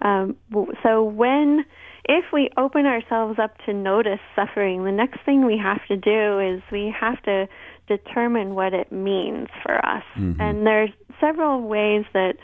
Um, 0.00 0.36
so 0.82 1.02
when 1.02 1.64
if 2.06 2.26
we 2.32 2.50
open 2.58 2.84
ourselves 2.84 3.38
up 3.38 3.56
to 3.64 3.72
notice 3.72 4.20
suffering, 4.36 4.84
the 4.84 4.92
next 4.92 5.20
thing 5.24 5.46
we 5.46 5.56
have 5.56 5.80
to 5.86 5.96
do 5.96 6.38
is 6.38 6.62
we 6.70 6.94
have 6.98 7.22
to 7.22 7.48
determine 7.86 8.54
what 8.54 8.72
it 8.74 8.90
means 8.90 9.48
for 9.62 9.84
us. 9.84 10.04
Mm-hmm. 10.16 10.40
And 10.40 10.66
there's 10.66 10.90
several 11.20 11.62
ways 11.62 12.04
that 12.12 12.36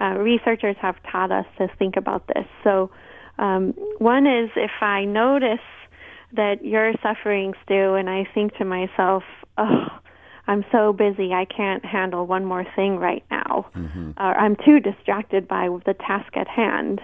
uh, 0.00 0.18
researchers 0.18 0.76
have 0.80 0.96
taught 1.10 1.32
us 1.32 1.46
to 1.58 1.68
think 1.78 1.96
about 1.96 2.26
this. 2.28 2.46
So 2.64 2.90
um, 3.38 3.74
one 3.98 4.26
is 4.26 4.50
if 4.56 4.70
I 4.80 5.04
notice 5.04 5.58
that 6.32 6.64
you're 6.64 6.92
suffering, 7.02 7.54
Stu, 7.64 7.94
and 7.94 8.10
I 8.10 8.26
think 8.34 8.54
to 8.56 8.64
myself, 8.64 9.22
oh, 9.58 9.86
I'm 10.46 10.64
so 10.70 10.92
busy, 10.92 11.32
I 11.32 11.44
can't 11.44 11.84
handle 11.84 12.26
one 12.26 12.44
more 12.44 12.64
thing 12.76 12.96
right 12.98 13.24
now, 13.30 13.66
mm-hmm. 13.74 14.10
or 14.16 14.36
I'm 14.36 14.56
too 14.56 14.80
distracted 14.80 15.48
by 15.48 15.68
the 15.86 15.94
task 15.94 16.36
at 16.36 16.46
hand, 16.48 17.00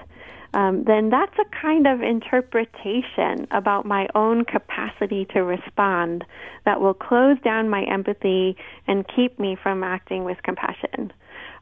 um, 0.54 0.84
then 0.84 1.10
that's 1.10 1.34
a 1.38 1.44
kind 1.60 1.86
of 1.86 2.02
interpretation 2.02 3.46
about 3.50 3.86
my 3.86 4.08
own 4.14 4.44
capacity 4.44 5.26
to 5.32 5.40
respond 5.42 6.24
that 6.64 6.80
will 6.80 6.94
close 6.94 7.38
down 7.42 7.70
my 7.70 7.84
empathy 7.84 8.56
and 8.86 9.06
keep 9.16 9.38
me 9.38 9.56
from 9.60 9.82
acting 9.82 10.24
with 10.24 10.36
compassion. 10.42 11.12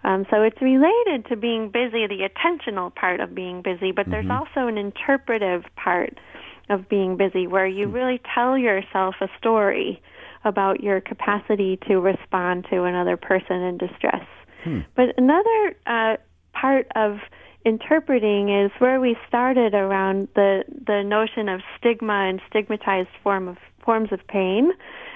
Um, 0.03 0.27
so 0.31 0.43
it's 0.43 0.61
related 0.61 1.27
to 1.29 1.37
being 1.37 1.71
busy, 1.71 2.07
the 2.07 2.29
attentional 2.29 2.95
part 2.95 3.21
of 3.21 3.35
being 3.35 3.63
busy, 3.63 3.93
but 3.93 4.03
mm-hmm. 4.03 4.13
there's 4.13 4.31
also 4.31 4.67
an 4.67 4.79
interpretive 4.79 5.65
part 5.77 6.19
of 6.69 6.89
being 6.89 7.17
busy 7.17 7.47
where 7.47 7.67
you 7.67 7.89
mm. 7.89 7.93
really 7.93 8.21
tell 8.35 8.57
yourself 8.57 9.17
a 9.21 9.29
story 9.39 10.01
about 10.45 10.81
your 10.81 11.01
capacity 11.01 11.79
to 11.89 11.97
respond 11.97 12.67
to 12.71 12.85
another 12.85 13.17
person 13.17 13.61
in 13.61 13.77
distress. 13.77 14.25
Hmm. 14.65 14.81
But 14.95 15.19
another 15.19 15.77
uh, 15.87 16.17
part 16.53 16.87
of 16.95 17.19
interpreting 17.65 18.49
is 18.49 18.71
where 18.79 19.01
we 19.01 19.17
started 19.29 19.75
around 19.75 20.29
the 20.35 20.65
the 20.87 21.03
notion 21.03 21.49
of 21.49 21.61
stigma 21.79 22.29
and 22.29 22.41
stigmatized 22.49 23.11
form 23.23 23.49
of 23.49 23.57
forms 23.85 24.11
of 24.13 24.27
pain 24.29 24.73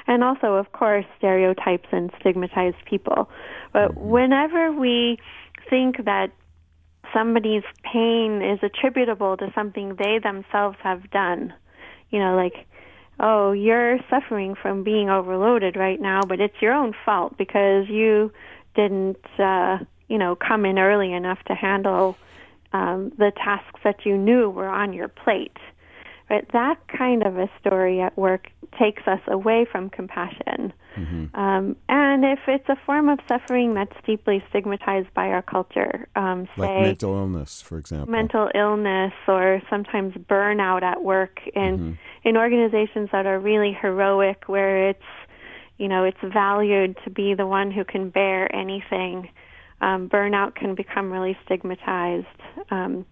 and 0.06 0.22
also 0.22 0.54
of 0.54 0.72
course 0.72 1.06
stereotypes 1.16 1.88
and 1.90 2.10
stigmatized 2.20 2.76
people 2.84 3.30
but 3.72 3.90
mm-hmm. 3.90 4.10
whenever 4.10 4.72
we 4.72 5.18
think 5.70 6.04
that 6.04 6.30
somebody's 7.14 7.62
pain 7.82 8.42
is 8.42 8.58
attributable 8.62 9.36
to 9.36 9.50
something 9.54 9.96
they 9.96 10.18
themselves 10.22 10.76
have 10.82 11.10
done 11.10 11.52
you 12.10 12.18
know 12.18 12.36
like 12.36 12.66
oh, 13.20 13.52
you're 13.52 13.98
suffering 14.10 14.54
from 14.60 14.82
being 14.82 15.08
overloaded 15.08 15.76
right 15.76 16.00
now, 16.00 16.20
but 16.26 16.40
it's 16.40 16.60
your 16.60 16.72
own 16.72 16.92
fault 17.04 17.36
because 17.36 17.88
you 17.88 18.32
didn't, 18.74 19.24
uh, 19.38 19.78
you 20.08 20.18
know, 20.18 20.34
come 20.36 20.64
in 20.64 20.78
early 20.78 21.12
enough 21.12 21.38
to 21.44 21.54
handle 21.54 22.16
um, 22.74 23.12
the 23.16 23.32
tasks 23.36 23.80
that 23.84 24.04
you 24.04 24.18
knew 24.18 24.50
were 24.50 24.68
on 24.68 24.92
your 24.92 25.08
plate. 25.08 25.56
Right? 26.28 26.44
That 26.52 26.76
kind 26.88 27.22
of 27.22 27.38
a 27.38 27.48
story 27.60 28.00
at 28.00 28.16
work 28.18 28.48
takes 28.78 29.06
us 29.06 29.20
away 29.28 29.66
from 29.70 29.90
compassion. 29.90 30.72
Mm-hmm. 30.96 31.38
Um, 31.38 31.76
and 31.88 32.24
if 32.24 32.40
it's 32.48 32.68
a 32.68 32.76
form 32.86 33.08
of 33.08 33.18
suffering 33.28 33.74
that's 33.74 33.94
deeply 34.06 34.42
stigmatized 34.48 35.12
by 35.14 35.28
our 35.28 35.42
culture, 35.42 36.08
um, 36.16 36.46
say 36.56 36.62
like 36.62 36.82
mental 36.82 37.14
illness, 37.14 37.62
for 37.62 37.78
example, 37.78 38.10
mental 38.10 38.50
illness, 38.54 39.12
or 39.28 39.60
sometimes 39.70 40.14
burnout 40.14 40.82
at 40.82 41.04
work 41.04 41.40
in 41.54 41.78
mm-hmm. 41.78 41.92
in 42.28 42.36
organizations 42.36 43.10
that 43.12 43.26
are 43.26 43.38
really 43.38 43.76
heroic, 43.80 44.44
where 44.46 44.88
it's 44.88 45.02
you 45.78 45.88
know 45.88 46.04
it's 46.04 46.18
valued 46.32 46.96
to 47.04 47.10
be 47.10 47.34
the 47.34 47.46
one 47.46 47.70
who 47.70 47.84
can 47.84 48.08
bear 48.08 48.52
anything. 48.54 49.28
Um, 49.84 50.08
burnout 50.08 50.54
can 50.54 50.74
become 50.74 51.12
really 51.12 51.36
stigmatized. 51.44 52.26
Um, 52.70 53.04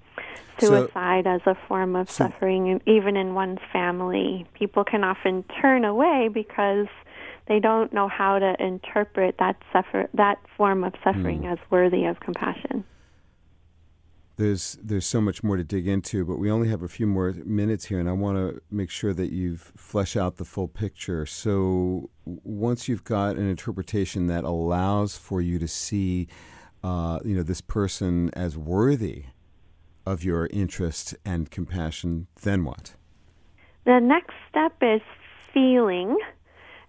suicide 0.59 1.25
so, 1.25 1.31
as 1.31 1.41
a 1.47 1.57
form 1.69 1.97
of 1.97 2.11
so, 2.11 2.27
suffering, 2.27 2.81
even 2.87 3.17
in 3.17 3.35
one's 3.35 3.59
family. 3.73 4.47
People 4.55 4.85
can 4.85 5.05
often 5.05 5.45
turn 5.61 5.85
away 5.85 6.29
because 6.33 6.87
they 7.49 7.59
don't 7.59 7.93
know 7.93 8.09
how 8.09 8.39
to 8.39 8.55
interpret 8.59 9.37
that 9.39 9.57
suffer 9.73 10.09
that 10.15 10.39
form 10.57 10.85
of 10.85 10.95
suffering 11.03 11.43
mm. 11.43 11.53
as 11.53 11.59
worthy 11.71 12.05
of 12.05 12.21
compassion. 12.21 12.85
There's 14.37 14.79
there's 14.83 15.07
so 15.07 15.21
much 15.21 15.43
more 15.43 15.57
to 15.57 15.65
dig 15.65 15.87
into, 15.87 16.25
but 16.25 16.39
we 16.39 16.51
only 16.51 16.69
have 16.69 16.83
a 16.83 16.89
few 16.89 17.07
more 17.07 17.33
minutes 17.45 17.87
here, 17.87 18.01
and 18.01 18.09
I 18.09 18.13
want 18.13 18.39
to 18.39 18.63
make 18.71 18.91
sure 18.91 19.13
that 19.13 19.31
you 19.31 19.57
flesh 19.57 20.17
out 20.17 20.37
the 20.37 20.45
full 20.45 20.69
picture. 20.69 21.27
So 21.27 22.11
once 22.25 22.89
you've 22.89 23.05
got 23.05 23.37
an 23.37 23.49
interpretation 23.49 24.29
that 24.29 24.45
allows 24.45 25.19
for 25.19 25.41
you 25.43 25.59
to 25.59 25.69
see, 25.69 26.29
uh, 26.83 27.21
you 27.25 27.37
know, 27.37 27.43
this 27.43 27.61
person 27.61 28.31
as 28.35 28.57
worthy 28.57 29.25
of 30.05 30.25
your 30.25 30.49
interest 30.53 31.15
and 31.25 31.51
compassion, 31.51 32.27
then 32.43 32.65
what? 32.65 32.95
The 33.85 34.01
next 34.01 34.35
step 34.49 34.75
is 34.81 35.01
feeling. 35.53 36.17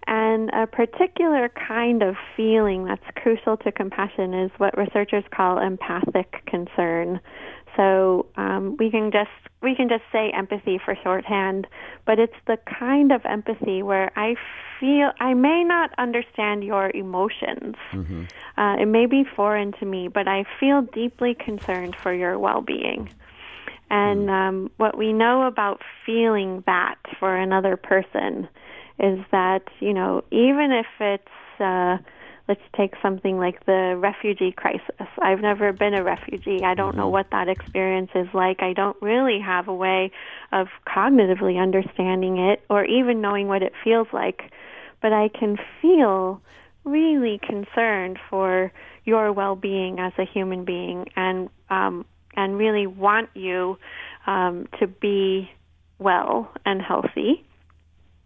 And 0.06 0.50
a 0.50 0.66
particular 0.66 1.50
kind 1.68 2.02
of 2.02 2.16
feeling 2.36 2.84
that's 2.84 3.04
crucial 3.16 3.56
to 3.58 3.72
compassion 3.72 4.34
is 4.34 4.50
what 4.58 4.76
researchers 4.76 5.24
call 5.34 5.58
empathic 5.58 6.44
concern. 6.46 7.20
So 7.76 8.26
um, 8.36 8.76
we 8.78 8.90
can 8.90 9.10
just 9.10 9.30
we 9.62 9.74
can 9.74 9.88
just 9.88 10.02
say 10.12 10.30
empathy 10.30 10.78
for 10.84 10.96
shorthand, 11.02 11.66
but 12.06 12.18
it's 12.18 12.36
the 12.46 12.58
kind 12.78 13.12
of 13.12 13.24
empathy 13.24 13.82
where 13.82 14.12
I 14.16 14.36
feel 14.78 15.10
I 15.20 15.34
may 15.34 15.64
not 15.64 15.90
understand 15.98 16.62
your 16.62 16.90
emotions. 16.90 17.76
Mm-hmm. 17.92 18.24
Uh, 18.58 18.76
it 18.76 18.86
may 18.86 19.06
be 19.06 19.24
foreign 19.24 19.72
to 19.80 19.86
me, 19.86 20.08
but 20.08 20.28
I 20.28 20.44
feel 20.60 20.82
deeply 20.82 21.34
concerned 21.34 21.96
for 21.96 22.12
your 22.12 22.38
well-being. 22.38 23.10
And 23.90 24.28
mm. 24.28 24.30
um, 24.30 24.70
what 24.76 24.96
we 24.96 25.12
know 25.12 25.46
about 25.46 25.80
feeling 26.04 26.62
that 26.66 26.96
for 27.18 27.34
another 27.34 27.76
person 27.76 28.48
is 28.98 29.18
that 29.32 29.62
you 29.80 29.92
know 29.92 30.22
even 30.30 30.70
if 30.70 30.86
it's 31.00 31.60
uh, 31.60 31.98
let's 32.48 32.60
take 32.76 32.94
something 33.00 33.38
like 33.38 33.64
the 33.64 33.96
refugee 33.98 34.52
crisis. 34.52 35.08
I've 35.20 35.40
never 35.40 35.72
been 35.72 35.94
a 35.94 36.02
refugee. 36.02 36.62
I 36.62 36.74
don't 36.74 36.96
know 36.96 37.04
mm-hmm. 37.04 37.12
what 37.12 37.30
that 37.32 37.48
experience 37.48 38.10
is 38.14 38.28
like. 38.34 38.62
I 38.62 38.72
don't 38.74 38.96
really 39.00 39.40
have 39.40 39.68
a 39.68 39.74
way 39.74 40.10
of 40.52 40.68
cognitively 40.86 41.60
understanding 41.60 42.38
it 42.38 42.62
or 42.68 42.84
even 42.84 43.20
knowing 43.20 43.48
what 43.48 43.62
it 43.62 43.72
feels 43.82 44.08
like. 44.12 44.50
But 45.00 45.12
I 45.12 45.28
can 45.28 45.56
feel 45.80 46.40
really 46.84 47.38
concerned 47.38 48.18
for 48.28 48.72
your 49.04 49.32
well-being 49.32 49.98
as 49.98 50.12
a 50.18 50.24
human 50.24 50.64
being 50.64 51.06
and 51.16 51.48
um, 51.70 52.04
and 52.36 52.58
really 52.58 52.86
want 52.86 53.30
you 53.34 53.78
um, 54.26 54.66
to 54.80 54.86
be 54.86 55.50
well 55.98 56.50
and 56.66 56.82
healthy. 56.82 57.44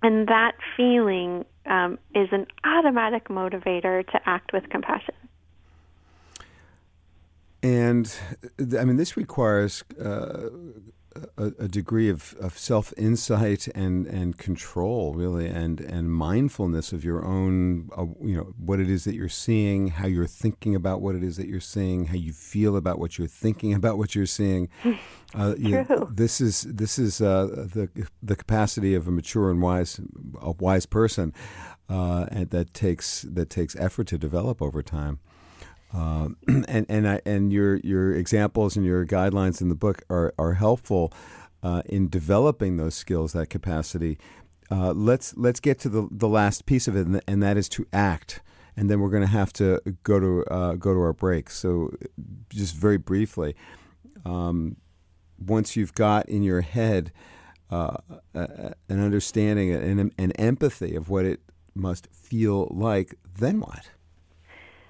And 0.02 0.28
that 0.28 0.52
feeling 0.76 1.44
um, 1.66 1.98
is 2.14 2.28
an 2.32 2.46
automatic 2.64 3.28
motivator 3.28 4.06
to 4.10 4.20
act 4.26 4.52
with 4.52 4.68
compassion. 4.70 5.14
And 7.62 8.14
I 8.78 8.84
mean, 8.84 8.96
this 8.96 9.16
requires 9.16 9.82
uh, 10.00 10.50
a, 11.36 11.46
a, 11.58 11.68
degree 11.68 12.08
of, 12.08 12.34
of 12.40 12.58
self 12.58 12.92
insight 12.96 13.68
and, 13.68 14.06
and 14.06 14.38
control, 14.38 15.14
really, 15.14 15.46
and, 15.46 15.80
and 15.80 16.12
mindfulness 16.12 16.92
of 16.92 17.04
your 17.04 17.24
own, 17.24 17.88
uh, 17.96 18.06
you 18.20 18.36
know, 18.36 18.52
what 18.58 18.80
it 18.80 18.90
is 18.90 19.04
that 19.04 19.14
you're 19.14 19.28
seeing, 19.28 19.88
how 19.88 20.06
you're 20.06 20.26
thinking 20.26 20.74
about 20.74 21.00
what 21.00 21.14
it 21.14 21.22
is 21.22 21.36
that 21.36 21.48
you're 21.48 21.60
seeing, 21.60 22.06
how 22.06 22.16
you 22.16 22.32
feel 22.32 22.76
about 22.76 22.98
what 22.98 23.18
you're 23.18 23.28
thinking 23.28 23.74
about 23.74 23.98
what 23.98 24.14
you're 24.14 24.26
seeing. 24.26 24.68
Uh, 25.34 25.54
you 25.58 25.84
know, 25.88 26.08
this 26.12 26.40
is 26.40 26.62
this 26.62 26.98
is 26.98 27.20
uh, 27.20 27.46
the 27.46 27.88
the 28.22 28.36
capacity 28.36 28.94
of 28.94 29.06
a 29.08 29.10
mature 29.10 29.50
and 29.50 29.60
wise 29.62 30.00
a 30.40 30.52
wise 30.52 30.86
person, 30.86 31.32
uh, 31.88 32.26
and 32.30 32.50
that 32.50 32.74
takes 32.74 33.22
that 33.22 33.50
takes 33.50 33.76
effort 33.76 34.06
to 34.08 34.18
develop 34.18 34.60
over 34.62 34.82
time. 34.82 35.20
Uh, 35.94 36.28
and 36.68 36.86
and 36.88 37.08
I, 37.08 37.20
and 37.24 37.52
your 37.52 37.76
your 37.76 38.12
examples 38.12 38.76
and 38.76 38.84
your 38.84 39.06
guidelines 39.06 39.60
in 39.60 39.68
the 39.68 39.74
book 39.74 40.02
are 40.10 40.34
are 40.38 40.54
helpful 40.54 41.12
uh, 41.62 41.82
in 41.86 42.08
developing 42.08 42.76
those 42.76 42.94
skills, 42.94 43.32
that 43.32 43.48
capacity. 43.48 44.18
Uh, 44.70 44.92
let's 44.92 45.36
let's 45.36 45.60
get 45.60 45.78
to 45.80 45.88
the 45.88 46.08
the 46.10 46.28
last 46.28 46.66
piece 46.66 46.88
of 46.88 46.96
it, 46.96 47.06
and, 47.06 47.20
and 47.26 47.42
that 47.42 47.56
is 47.56 47.68
to 47.70 47.86
act. 47.92 48.40
And 48.76 48.88
then 48.88 49.00
we're 49.00 49.10
going 49.10 49.24
to 49.24 49.26
have 49.26 49.52
to 49.54 49.80
go 50.04 50.20
to 50.20 50.44
uh, 50.50 50.72
go 50.74 50.94
to 50.94 51.00
our 51.00 51.12
break. 51.12 51.50
So, 51.50 51.90
just 52.48 52.76
very 52.76 52.98
briefly, 52.98 53.56
um, 54.24 54.76
once 55.38 55.74
you've 55.74 55.94
got 55.94 56.28
in 56.28 56.42
your 56.42 56.60
head 56.60 57.10
uh, 57.70 57.96
an 58.34 58.74
understanding 58.88 59.72
and 59.72 60.12
an 60.16 60.32
empathy 60.32 60.94
of 60.94 61.08
what 61.08 61.24
it 61.24 61.40
must 61.74 62.08
feel 62.12 62.68
like, 62.70 63.14
then 63.38 63.60
what? 63.60 63.90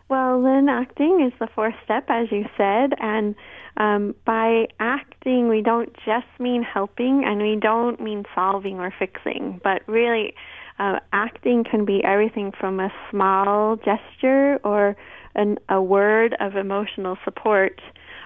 Well, 0.08 0.42
then 0.42 0.68
acting 0.68 1.20
is 1.26 1.38
the 1.38 1.48
fourth 1.54 1.74
step, 1.84 2.06
as 2.08 2.28
you 2.32 2.46
said. 2.56 2.94
And 2.98 3.34
um, 3.76 4.14
by 4.24 4.66
acting, 4.80 5.48
we 5.48 5.60
don't 5.60 5.94
just 6.06 6.26
mean 6.38 6.62
helping 6.62 7.24
and 7.26 7.42
we 7.42 7.56
don't 7.60 8.00
mean 8.00 8.24
solving 8.34 8.78
or 8.78 8.92
fixing, 8.98 9.60
but 9.62 9.82
really, 9.86 10.34
uh, 10.78 11.00
acting 11.12 11.64
can 11.64 11.84
be 11.84 12.02
everything 12.04 12.52
from 12.58 12.78
a 12.80 12.92
small 13.10 13.76
gesture 13.76 14.60
or 14.64 14.96
an, 15.34 15.58
a 15.68 15.82
word 15.82 16.36
of 16.40 16.56
emotional 16.56 17.18
support 17.24 17.80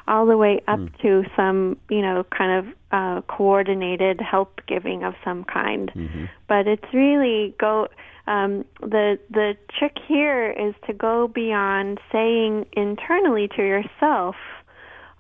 all 0.07 0.27
the 0.27 0.37
way 0.37 0.61
up 0.69 0.79
mm. 0.79 1.01
to 1.01 1.25
some, 1.37 1.79
you 1.89 2.03
know, 2.03 2.25
kind 2.37 2.67
of 2.67 2.75
uh, 2.91 3.23
coordinated 3.23 4.21
help 4.21 4.61
giving 4.67 5.05
of 5.05 5.15
some 5.25 5.45
kind. 5.45 5.91
Mm-hmm. 5.95 6.25
But 6.49 6.67
it's 6.67 6.93
really 6.93 7.55
go 7.59 7.89
um, 8.27 8.65
the 8.81 9.19
the 9.31 9.55
trick 9.79 9.97
here 10.07 10.51
is 10.51 10.75
to 10.87 10.93
go 10.93 11.29
beyond 11.29 11.99
saying 12.13 12.67
internally 12.73 13.49
to 13.57 13.63
yourself, 13.63 14.37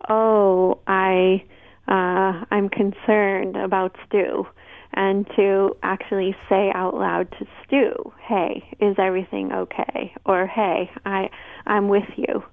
"Oh, 0.08 0.78
I 0.86 1.44
uh, 1.88 2.44
I'm 2.50 2.68
concerned 2.68 3.56
about 3.56 3.96
Stu," 4.06 4.46
and 4.94 5.26
to 5.36 5.76
actually 5.82 6.36
say 6.48 6.70
out 6.74 6.94
loud 6.94 7.30
to 7.38 7.46
Stu, 7.64 8.12
"Hey, 8.20 8.62
is 8.80 8.94
everything 8.98 9.52
okay?" 9.52 10.14
or 10.24 10.46
"Hey, 10.46 10.90
I 11.04 11.28
I'm 11.66 11.88
with 11.88 12.08
you." 12.16 12.44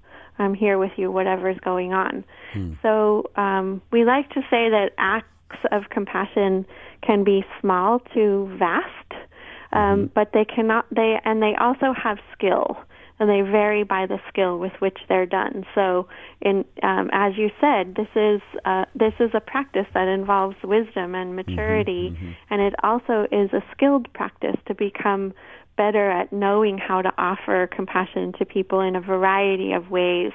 I'm 0.41 0.53
here 0.53 0.77
with 0.77 0.93
you, 0.95 1.11
whatever's 1.11 1.59
going 1.65 1.91
on. 1.91 2.23
Hmm. 2.53 2.73
So 2.81 3.29
um, 3.35 3.81
we 3.91 4.05
like 4.05 4.29
to 4.29 4.41
say 4.49 4.69
that 4.69 4.91
acts 4.97 5.27
of 5.73 5.89
compassion 5.89 6.65
can 7.05 7.25
be 7.25 7.43
small 7.59 7.99
to 8.13 8.55
vast 8.57 9.28
um, 9.71 9.79
mm-hmm. 9.79 10.05
but 10.13 10.31
they 10.33 10.45
cannot 10.45 10.85
they 10.93 11.19
and 11.23 11.41
they 11.41 11.53
also 11.59 11.93
have 11.93 12.17
skill 12.33 12.77
and 13.19 13.29
they 13.29 13.41
vary 13.41 13.83
by 13.83 14.05
the 14.05 14.17
skill 14.29 14.57
with 14.57 14.71
which 14.79 14.97
they're 15.09 15.25
done. 15.25 15.65
So, 15.75 16.07
in 16.41 16.63
um, 16.83 17.09
as 17.11 17.33
you 17.37 17.49
said, 17.59 17.95
this 17.95 18.07
is 18.15 18.41
uh, 18.65 18.85
this 18.95 19.13
is 19.19 19.31
a 19.33 19.41
practice 19.41 19.87
that 19.93 20.07
involves 20.07 20.55
wisdom 20.63 21.15
and 21.15 21.35
mm-hmm, 21.37 21.51
maturity, 21.51 22.11
mm-hmm, 22.11 22.25
mm-hmm. 22.25 22.53
and 22.53 22.61
it 22.61 22.73
also 22.81 23.27
is 23.31 23.51
a 23.51 23.61
skilled 23.71 24.11
practice 24.13 24.55
to 24.67 24.73
become 24.73 25.33
better 25.77 26.11
at 26.11 26.31
knowing 26.33 26.77
how 26.77 27.01
to 27.01 27.11
offer 27.17 27.67
compassion 27.73 28.33
to 28.37 28.45
people 28.45 28.81
in 28.81 28.95
a 28.95 29.01
variety 29.01 29.71
of 29.71 29.89
ways 29.89 30.31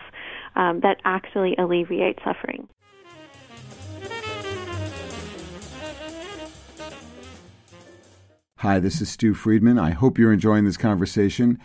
um, 0.56 0.80
that 0.80 0.96
actually 1.04 1.54
alleviate 1.58 2.18
suffering. 2.24 2.66
Hi, 8.58 8.78
this 8.78 9.02
is 9.02 9.10
Stu 9.10 9.34
Friedman. 9.34 9.78
I 9.78 9.90
hope 9.90 10.16
you're 10.16 10.32
enjoying 10.32 10.64
this 10.64 10.78
conversation, 10.78 11.58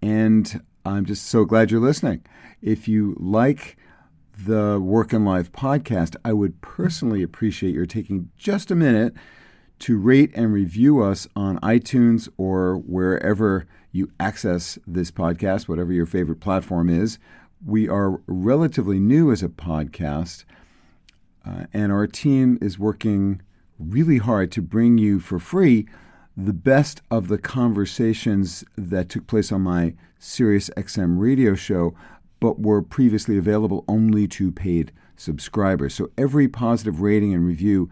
and 0.00 0.62
I'm 0.84 1.04
just 1.04 1.26
so 1.26 1.44
glad 1.44 1.70
you're 1.70 1.80
listening. 1.80 2.24
If 2.62 2.86
you 2.86 3.16
like 3.18 3.76
the 4.38 4.78
Work 4.78 5.12
and 5.12 5.24
Life 5.24 5.50
podcast, 5.50 6.14
I 6.24 6.34
would 6.34 6.60
personally 6.60 7.22
appreciate 7.22 7.74
your 7.74 7.86
taking 7.86 8.30
just 8.36 8.70
a 8.70 8.76
minute 8.76 9.14
to 9.80 9.98
rate 9.98 10.30
and 10.34 10.52
review 10.52 11.02
us 11.02 11.26
on 11.34 11.58
iTunes 11.60 12.28
or 12.36 12.76
wherever 12.76 13.66
you 13.90 14.12
access 14.20 14.78
this 14.86 15.10
podcast, 15.10 15.68
whatever 15.68 15.92
your 15.92 16.06
favorite 16.06 16.40
platform 16.40 16.88
is. 16.88 17.18
We 17.64 17.88
are 17.88 18.20
relatively 18.26 19.00
new 19.00 19.32
as 19.32 19.42
a 19.42 19.48
podcast, 19.48 20.44
uh, 21.44 21.64
and 21.72 21.90
our 21.90 22.06
team 22.06 22.58
is 22.60 22.78
working 22.78 23.40
really 23.80 24.18
hard 24.18 24.52
to 24.52 24.62
bring 24.62 24.98
you 24.98 25.18
for 25.18 25.40
free 25.40 25.86
the 26.36 26.52
best 26.52 27.00
of 27.10 27.28
the 27.28 27.38
conversations 27.38 28.62
that 28.76 29.08
took 29.08 29.26
place 29.26 29.50
on 29.50 29.62
my 29.62 29.94
Sirius 30.18 30.68
XM 30.76 31.18
radio 31.18 31.54
show, 31.54 31.94
but 32.40 32.60
were 32.60 32.82
previously 32.82 33.38
available 33.38 33.84
only 33.88 34.28
to 34.28 34.52
paid 34.52 34.92
subscribers. 35.16 35.94
So 35.94 36.10
every 36.18 36.46
positive 36.46 37.00
rating 37.00 37.32
and 37.32 37.46
review 37.46 37.88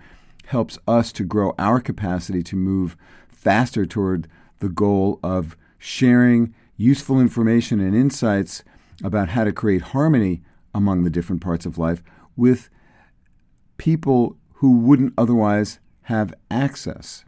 helps 0.46 0.78
us 0.86 1.10
to 1.12 1.24
grow 1.24 1.54
our 1.58 1.80
capacity 1.80 2.42
to 2.42 2.56
move 2.56 2.96
faster 3.28 3.86
toward 3.86 4.28
the 4.58 4.68
goal 4.68 5.18
of 5.22 5.56
sharing 5.78 6.54
useful 6.76 7.20
information 7.20 7.80
and 7.80 7.94
insights 7.96 8.62
about 9.02 9.30
how 9.30 9.44
to 9.44 9.52
create 9.52 9.82
harmony 9.82 10.42
among 10.74 11.04
the 11.04 11.10
different 11.10 11.40
parts 11.40 11.64
of 11.64 11.78
life 11.78 12.02
with 12.36 12.68
people 13.78 14.36
who 14.54 14.76
wouldn't 14.78 15.14
otherwise 15.16 15.78
have 16.02 16.34
access. 16.50 17.24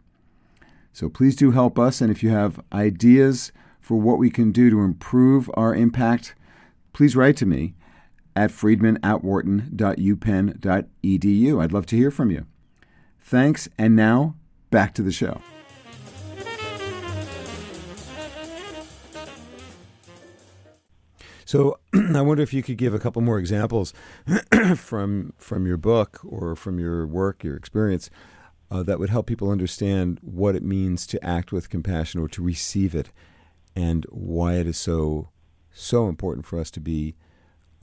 So 0.97 1.09
please 1.09 1.35
do 1.35 1.51
help 1.51 1.77
us. 1.77 2.01
And 2.01 2.09
if 2.09 2.23
you 2.23 2.31
have 2.31 2.59
ideas 2.73 3.51
for 3.79 4.01
what 4.01 4.17
we 4.17 4.31
can 4.31 4.51
do 4.51 4.71
to 4.71 4.79
improve 4.79 5.47
our 5.53 5.75
impact, 5.75 6.33
please 6.91 7.15
write 7.15 7.37
to 7.37 7.45
me 7.45 7.75
at 8.35 8.49
friedman 8.49 8.97
at 9.03 9.23
wharton.upenn.edu. 9.23 11.61
I'd 11.61 11.71
love 11.71 11.85
to 11.85 11.95
hear 11.95 12.09
from 12.09 12.31
you. 12.31 12.47
Thanks. 13.19 13.69
And 13.77 13.95
now 13.95 14.37
back 14.71 14.95
to 14.95 15.03
the 15.03 15.11
show. 15.11 15.39
So 21.45 21.77
I 21.93 22.21
wonder 22.21 22.41
if 22.41 22.55
you 22.55 22.63
could 22.63 22.77
give 22.77 22.95
a 22.95 22.99
couple 22.99 23.21
more 23.21 23.37
examples 23.37 23.93
from 24.75 25.33
from 25.37 25.67
your 25.67 25.77
book 25.77 26.21
or 26.25 26.55
from 26.55 26.79
your 26.79 27.05
work, 27.05 27.43
your 27.43 27.55
experience 27.55 28.09
uh, 28.69 28.83
that 28.83 28.99
would 28.99 29.09
help 29.09 29.27
people 29.27 29.49
understand 29.49 30.19
what 30.21 30.55
it 30.55 30.63
means 30.63 31.07
to 31.07 31.23
act 31.23 31.51
with 31.51 31.69
compassion 31.69 32.19
or 32.19 32.27
to 32.27 32.41
receive 32.41 32.93
it, 32.95 33.11
and 33.75 34.05
why 34.09 34.55
it 34.55 34.67
is 34.67 34.77
so 34.77 35.29
so 35.71 36.07
important 36.07 36.45
for 36.45 36.59
us 36.59 36.71
to 36.71 36.79
be 36.79 37.15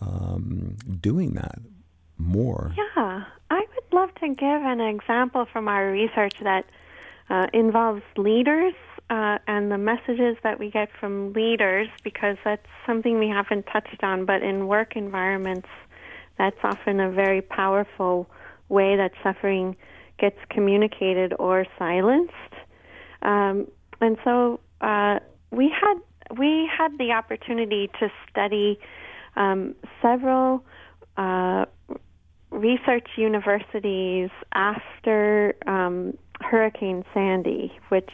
um, 0.00 0.76
doing 1.00 1.34
that 1.34 1.58
more. 2.18 2.74
Yeah, 2.76 3.24
I 3.50 3.60
would 3.74 3.92
love 3.92 4.14
to 4.16 4.28
give 4.28 4.62
an 4.62 4.80
example 4.80 5.46
from 5.52 5.68
our 5.68 5.90
research 5.90 6.34
that 6.42 6.64
uh, 7.30 7.46
involves 7.52 8.02
leaders 8.16 8.74
uh, 9.10 9.38
and 9.46 9.70
the 9.70 9.78
messages 9.78 10.36
that 10.42 10.58
we 10.58 10.70
get 10.70 10.88
from 10.98 11.32
leaders, 11.32 11.88
because 12.02 12.36
that's 12.44 12.66
something 12.86 13.18
we 13.18 13.28
haven't 13.28 13.66
touched 13.66 14.02
on. 14.02 14.24
But 14.24 14.42
in 14.42 14.66
work 14.66 14.96
environments, 14.96 15.68
that's 16.36 16.58
often 16.64 17.00
a 17.00 17.10
very 17.10 17.42
powerful 17.42 18.28
way 18.68 18.96
that 18.96 19.12
suffering 19.22 19.76
gets 20.18 20.38
communicated 20.50 21.34
or 21.38 21.66
silenced. 21.78 22.32
Um, 23.22 23.66
and 24.00 24.16
so 24.24 24.60
uh, 24.80 25.18
we 25.50 25.70
had 25.70 25.98
we 26.38 26.68
had 26.76 26.96
the 26.98 27.12
opportunity 27.12 27.90
to 28.00 28.08
study 28.30 28.78
um, 29.36 29.74
several 30.00 30.64
uh, 31.16 31.66
research 32.50 33.08
universities 33.16 34.30
after 34.52 35.54
um, 35.66 36.16
Hurricane 36.40 37.04
Sandy, 37.12 37.72
which, 37.88 38.10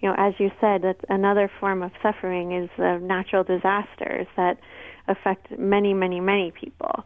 you 0.00 0.08
know, 0.08 0.14
as 0.18 0.34
you 0.38 0.50
said, 0.60 0.82
that's 0.82 1.04
another 1.08 1.50
form 1.60 1.82
of 1.82 1.90
suffering 2.02 2.52
is 2.52 2.70
natural 2.78 3.44
disasters 3.44 4.26
that 4.36 4.58
affect 5.08 5.58
many, 5.58 5.94
many, 5.94 6.20
many 6.20 6.52
people. 6.52 7.04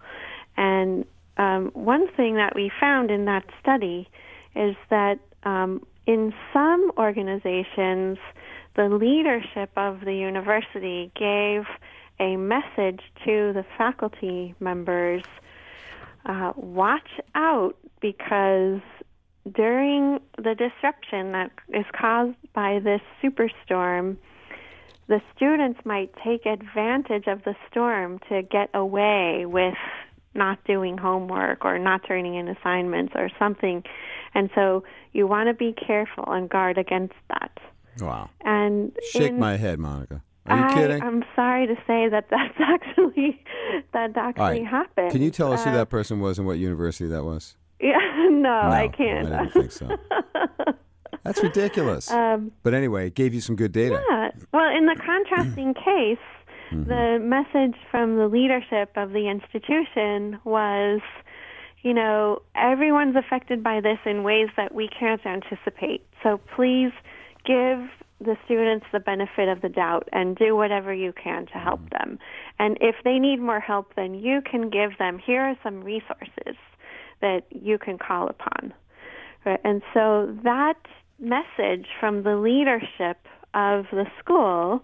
And 0.57 1.05
um, 1.37 1.71
one 1.75 2.09
thing 2.17 2.37
that 2.37 2.55
we 2.55 2.71
found 2.81 3.11
in 3.11 3.27
that 3.27 3.45
study 3.61 4.09
is 4.55 4.75
that 4.91 5.19
um, 5.45 5.85
in 6.07 6.33
some 6.53 6.93
organizations, 6.97 8.19
the 8.75 8.89
leadership 8.89 9.71
of 9.77 10.01
the 10.01 10.15
university 10.15 11.11
gave 11.15 11.65
a 12.19 12.37
message 12.37 13.01
to 13.25 13.53
the 13.53 13.65
faculty 13.77 14.55
members 14.61 15.23
uh, 16.25 16.53
watch 16.57 17.21
out 17.35 17.77
because 18.01 18.81
during 19.55 20.19
the 20.37 20.55
disruption 20.55 21.33
that 21.33 21.51
is 21.73 21.85
caused 21.99 22.37
by 22.53 22.81
this 22.81 23.01
superstorm, 23.23 24.17
the 25.09 25.21
students 25.37 25.81
might 25.85 26.11
take 26.25 26.47
advantage 26.47 27.27
of 27.29 27.45
the 27.45 27.55
storm 27.71 28.19
to 28.29 28.43
get 28.43 28.71
away 28.75 29.45
with 29.47 29.75
not 30.37 30.63
doing 30.65 30.99
homework 30.99 31.65
or 31.65 31.79
not 31.79 32.03
turning 32.07 32.35
in 32.35 32.49
assignments 32.49 33.13
or 33.17 33.31
something. 33.39 33.83
And 34.35 34.51
so 34.55 34.85
you 35.13 35.27
want 35.27 35.49
to 35.49 35.55
be 35.55 35.73
careful 35.73 36.25
and 36.29 36.49
guard 36.49 36.79
against 36.79 37.15
that. 37.31 37.59
Wow. 38.01 38.29
And 38.43 38.93
Shake 39.13 39.31
in- 39.31 39.39
my 39.39 39.57
head, 39.57 39.79
Monica. 39.79 40.23
Are 40.49 40.57
you 40.59 40.65
I, 40.65 40.75
kidding? 40.75 41.03
I'm 41.03 41.25
sorry 41.35 41.67
to 41.67 41.75
say 41.89 42.09
that 42.09 42.27
that's 42.31 42.55
actually 42.61 43.43
that 43.93 44.17
actually 44.17 44.43
All 44.45 44.49
right. 44.51 44.67
happened. 44.67 45.11
Can 45.11 45.23
you 45.23 45.31
tell 45.33 45.53
us 45.53 45.65
who 45.65 45.71
Uh, 45.71 45.75
that 45.75 45.89
person 45.89 46.21
was 46.21 46.39
and 46.39 46.47
what 46.47 46.59
university 46.59 47.09
that 47.11 47.25
was? 47.25 47.57
Yeah, 47.81 47.99
no, 48.31 48.51
I 48.53 48.89
can't. 48.89 49.33
I 49.33 49.39
didn't 49.45 49.53
think 49.53 49.73
so. 49.73 49.89
That's 51.25 51.43
ridiculous. 51.43 52.09
um, 52.11 52.53
but 52.63 52.73
anyway, 52.75 53.09
it 53.09 53.15
gave 53.15 53.35
you 53.35 53.41
some 53.41 53.57
good 53.57 53.73
data. 53.73 54.01
yeah. 54.09 54.31
Well, 54.53 54.77
in 54.77 54.87
the 54.87 54.95
contrasting 54.95 55.75
case, 55.75 56.19
Mm-hmm. 56.73 56.89
the 56.89 57.19
message 57.21 57.79
from 57.91 58.17
the 58.17 58.27
leadership 58.27 58.91
of 58.97 59.11
the 59.11 59.29
institution 59.29 60.41
was, 60.45 61.01
you 61.83 61.95
know, 61.95 62.43
everyone's 62.57 63.17
affected 63.17 63.63
by 63.63 63.81
this 63.81 63.99
in 64.05 64.25
ways 64.25 64.49
that 64.57 64.75
we 64.75 64.89
can't 64.89 65.25
anticipate. 65.25 66.05
So 66.23 66.41
please 66.57 66.93
give 67.45 67.89
the 68.19 68.37
students 68.45 68.87
the 68.93 69.01
benefit 69.01 69.49
of 69.49 69.61
the 69.61 69.69
doubt 69.69 70.09
and 70.13 70.37
do 70.37 70.57
whatever 70.57 70.93
you 70.93 71.13
can 71.13 71.47
to 71.47 71.53
help 71.55 71.81
Mm-hmm. 71.81 72.11
them. 72.11 72.19
And 72.59 72.79
if 72.81 72.97
they 73.05 73.19
need 73.19 73.41
more 73.41 73.61
help, 73.61 73.95
then 73.95 74.15
you 74.15 74.41
can 74.41 74.71
give 74.71 74.99
them, 74.99 75.19
here 75.19 75.43
are 75.43 75.57
some 75.63 75.85
resources 75.85 76.57
that 77.21 77.43
you 77.51 77.79
can 77.79 77.99
call 77.99 78.29
upon. 78.29 78.73
Right? 79.45 79.61
And 79.63 79.83
so 79.95 80.37
that 80.43 80.79
message 81.21 81.87
from 82.01 82.23
the 82.25 82.37
leadership 82.37 83.19
of 83.55 83.87
the 83.93 84.07
school 84.19 84.83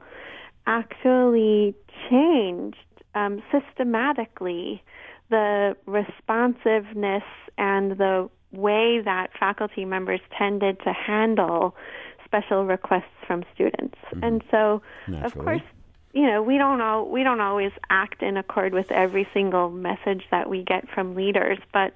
actually 0.66 1.74
changed 2.10 2.76
um, 3.14 3.42
systematically 3.50 4.82
the 5.30 5.76
responsiveness 5.86 7.24
and 7.58 7.92
the 7.92 8.28
way 8.52 9.00
that 9.02 9.28
faculty 9.38 9.84
members 9.84 10.20
tended 10.36 10.78
to 10.84 10.92
handle 10.92 11.74
special 12.24 12.64
requests 12.66 13.04
from 13.26 13.44
students. 13.54 13.96
And 14.22 14.42
so, 14.50 14.82
of 15.22 15.34
course, 15.34 15.62
you 16.12 16.26
know, 16.26 16.42
we 16.42 16.58
don't 16.58 16.80
all, 16.80 17.08
we 17.08 17.22
don't 17.22 17.40
always 17.40 17.72
act 17.90 18.22
in 18.22 18.36
accord 18.36 18.74
with 18.74 18.90
every 18.90 19.26
single 19.32 19.70
message 19.70 20.24
that 20.30 20.48
we 20.48 20.62
get 20.62 20.88
from 20.90 21.14
leaders, 21.14 21.58
but 21.72 21.94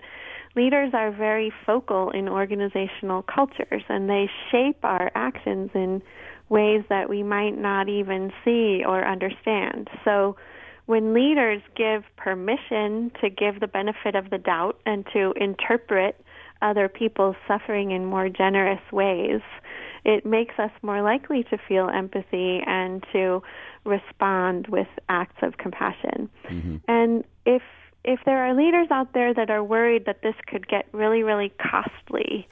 leaders 0.54 0.92
are 0.94 1.10
very 1.10 1.52
focal 1.64 2.10
in 2.10 2.28
organizational 2.28 3.22
cultures 3.22 3.82
and 3.88 4.08
they 4.08 4.28
shape 4.50 4.78
our 4.82 5.10
actions 5.14 5.70
in 5.74 6.02
ways 6.48 6.82
that 6.88 7.08
we 7.08 7.22
might 7.22 7.58
not 7.58 7.88
even 7.88 8.32
see 8.44 8.82
or 8.86 9.06
understand. 9.06 9.88
So 10.04 10.36
when 10.86 11.12
leaders 11.12 11.60
give 11.76 12.04
permission 12.16 13.10
to 13.20 13.28
give 13.28 13.60
the 13.60 13.66
benefit 13.66 14.14
of 14.14 14.30
the 14.30 14.38
doubt 14.38 14.78
and 14.86 15.04
to 15.12 15.32
interpret 15.36 16.20
other 16.62 16.88
people's 16.88 17.36
suffering 17.46 17.90
in 17.90 18.04
more 18.04 18.28
generous 18.28 18.80
ways, 18.92 19.40
it 20.04 20.24
makes 20.24 20.58
us 20.58 20.70
more 20.82 21.02
likely 21.02 21.42
to 21.44 21.58
feel 21.68 21.88
empathy 21.88 22.60
and 22.64 23.04
to 23.12 23.42
respond 23.84 24.68
with 24.68 24.86
acts 25.08 25.42
of 25.42 25.58
compassion. 25.58 26.30
Mm-hmm. 26.48 26.76
And 26.88 27.24
if 27.44 27.62
if 28.04 28.20
there 28.24 28.38
are 28.38 28.54
leaders 28.54 28.86
out 28.92 29.12
there 29.14 29.34
that 29.34 29.50
are 29.50 29.64
worried 29.64 30.04
that 30.06 30.22
this 30.22 30.36
could 30.46 30.68
get 30.68 30.86
really, 30.92 31.24
really 31.24 31.52
costly, 31.58 32.46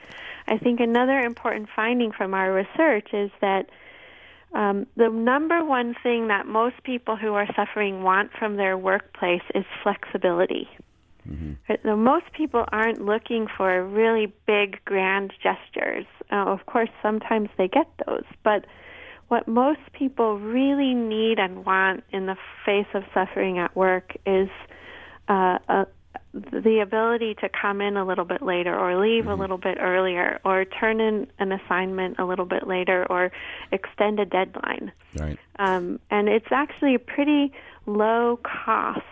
I 0.48 0.59
think 0.59 0.80
another 0.80 1.20
important 1.20 1.68
finding 1.74 2.11
from 2.11 2.35
our 2.35 2.52
research 2.52 3.11
is 3.12 3.30
that 3.40 3.70
um, 4.54 4.86
the 4.96 5.08
number 5.08 5.64
one 5.64 5.94
thing 6.02 6.28
that 6.28 6.46
most 6.46 6.76
people 6.84 7.16
who 7.16 7.34
are 7.34 7.46
suffering 7.56 8.02
want 8.02 8.30
from 8.38 8.56
their 8.56 8.78
workplace 8.78 9.42
is 9.54 9.64
flexibility. 9.82 10.68
Right? 11.68 11.80
So 11.82 11.96
most 11.96 12.26
people 12.36 12.64
aren't 12.70 13.04
looking 13.04 13.46
for 13.56 13.84
really 13.84 14.32
big, 14.46 14.84
grand 14.84 15.32
gestures. 15.42 16.06
Uh, 16.30 16.44
of 16.46 16.66
course, 16.66 16.90
sometimes 17.02 17.48
they 17.56 17.68
get 17.68 17.88
those, 18.06 18.24
but 18.42 18.66
what 19.28 19.48
most 19.48 19.80
people 19.92 20.38
really 20.38 20.94
need 20.94 21.38
and 21.38 21.64
want 21.64 22.04
in 22.12 22.26
the 22.26 22.36
face 22.64 22.86
of 22.94 23.02
suffering 23.14 23.58
at 23.58 23.74
work 23.74 24.14
is 24.26 24.48
uh, 25.28 25.58
uh, 25.68 25.84
the 26.33 26.81
ability 26.81 27.35
to 27.37 27.48
come 27.48 27.81
in 27.81 27.96
a 27.96 28.05
little 28.05 28.24
bit 28.24 28.42
later 28.42 28.77
or 28.77 29.00
leave 29.00 29.27
a 29.27 29.35
little 29.35 29.59
bit 29.59 29.79
earlier 29.81 30.40
or 30.44 30.64
turn 30.64 31.00
in 31.00 31.27
an 31.38 31.53
assignment 31.53 32.18
a 32.18 32.24
little 32.24 32.44
bit 32.44 32.66
later 32.66 33.07
or 33.09 33.31
extend 33.70 34.18
a 34.18 34.24
deadline. 34.24 34.90
Right. 35.16 35.38
Um, 35.59 36.00
and 36.11 36.29
it's 36.29 36.50
actually 36.50 36.94
a 36.94 36.98
pretty 36.98 37.53
low 37.87 38.40
cost 38.42 39.03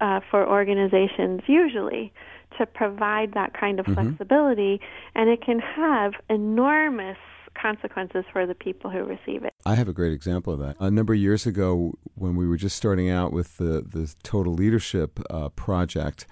uh, 0.00 0.20
for 0.30 0.48
organizations 0.48 1.42
usually 1.46 2.12
to 2.58 2.66
provide 2.66 3.32
that 3.32 3.54
kind 3.58 3.80
of 3.80 3.86
flexibility, 3.86 4.80
and 5.14 5.30
it 5.30 5.42
can 5.42 5.58
have 5.58 6.12
enormous 6.28 7.16
consequences 7.54 8.24
for 8.32 8.46
the 8.46 8.54
people 8.54 8.90
who 8.90 9.04
receive 9.04 9.44
it. 9.44 9.54
I 9.64 9.74
have 9.74 9.88
a 9.88 9.92
great 9.92 10.12
example 10.12 10.52
of 10.52 10.58
that. 10.60 10.76
A 10.80 10.90
number 10.90 11.12
of 11.12 11.18
years 11.20 11.46
ago, 11.46 11.94
when 12.14 12.36
we 12.36 12.46
were 12.46 12.56
just 12.56 12.76
starting 12.76 13.10
out 13.10 13.32
with 13.32 13.56
the, 13.58 13.84
the 13.86 14.12
Total 14.22 14.52
Leadership 14.52 15.20
uh, 15.30 15.48
Project 15.50 16.26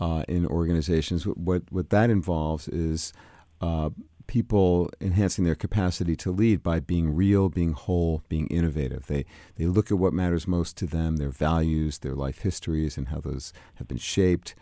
uh, 0.00 0.24
in 0.28 0.46
organizations, 0.46 1.26
what, 1.26 1.62
what 1.70 1.90
that 1.90 2.10
involves 2.10 2.68
is 2.68 3.12
uh, 3.60 3.90
people 4.26 4.90
enhancing 5.00 5.44
their 5.44 5.54
capacity 5.54 6.14
to 6.14 6.30
lead 6.30 6.62
by 6.62 6.78
being 6.78 7.14
real, 7.14 7.48
being 7.48 7.72
whole, 7.72 8.22
being 8.28 8.46
innovative. 8.48 9.06
They, 9.06 9.24
they 9.56 9.66
look 9.66 9.90
at 9.90 9.98
what 9.98 10.12
matters 10.12 10.46
most 10.46 10.76
to 10.78 10.86
them, 10.86 11.16
their 11.16 11.30
values, 11.30 11.98
their 11.98 12.14
life 12.14 12.40
histories, 12.40 12.96
and 12.96 13.08
how 13.08 13.20
those 13.20 13.52
have 13.76 13.88
been 13.88 13.98
shaped 13.98 14.54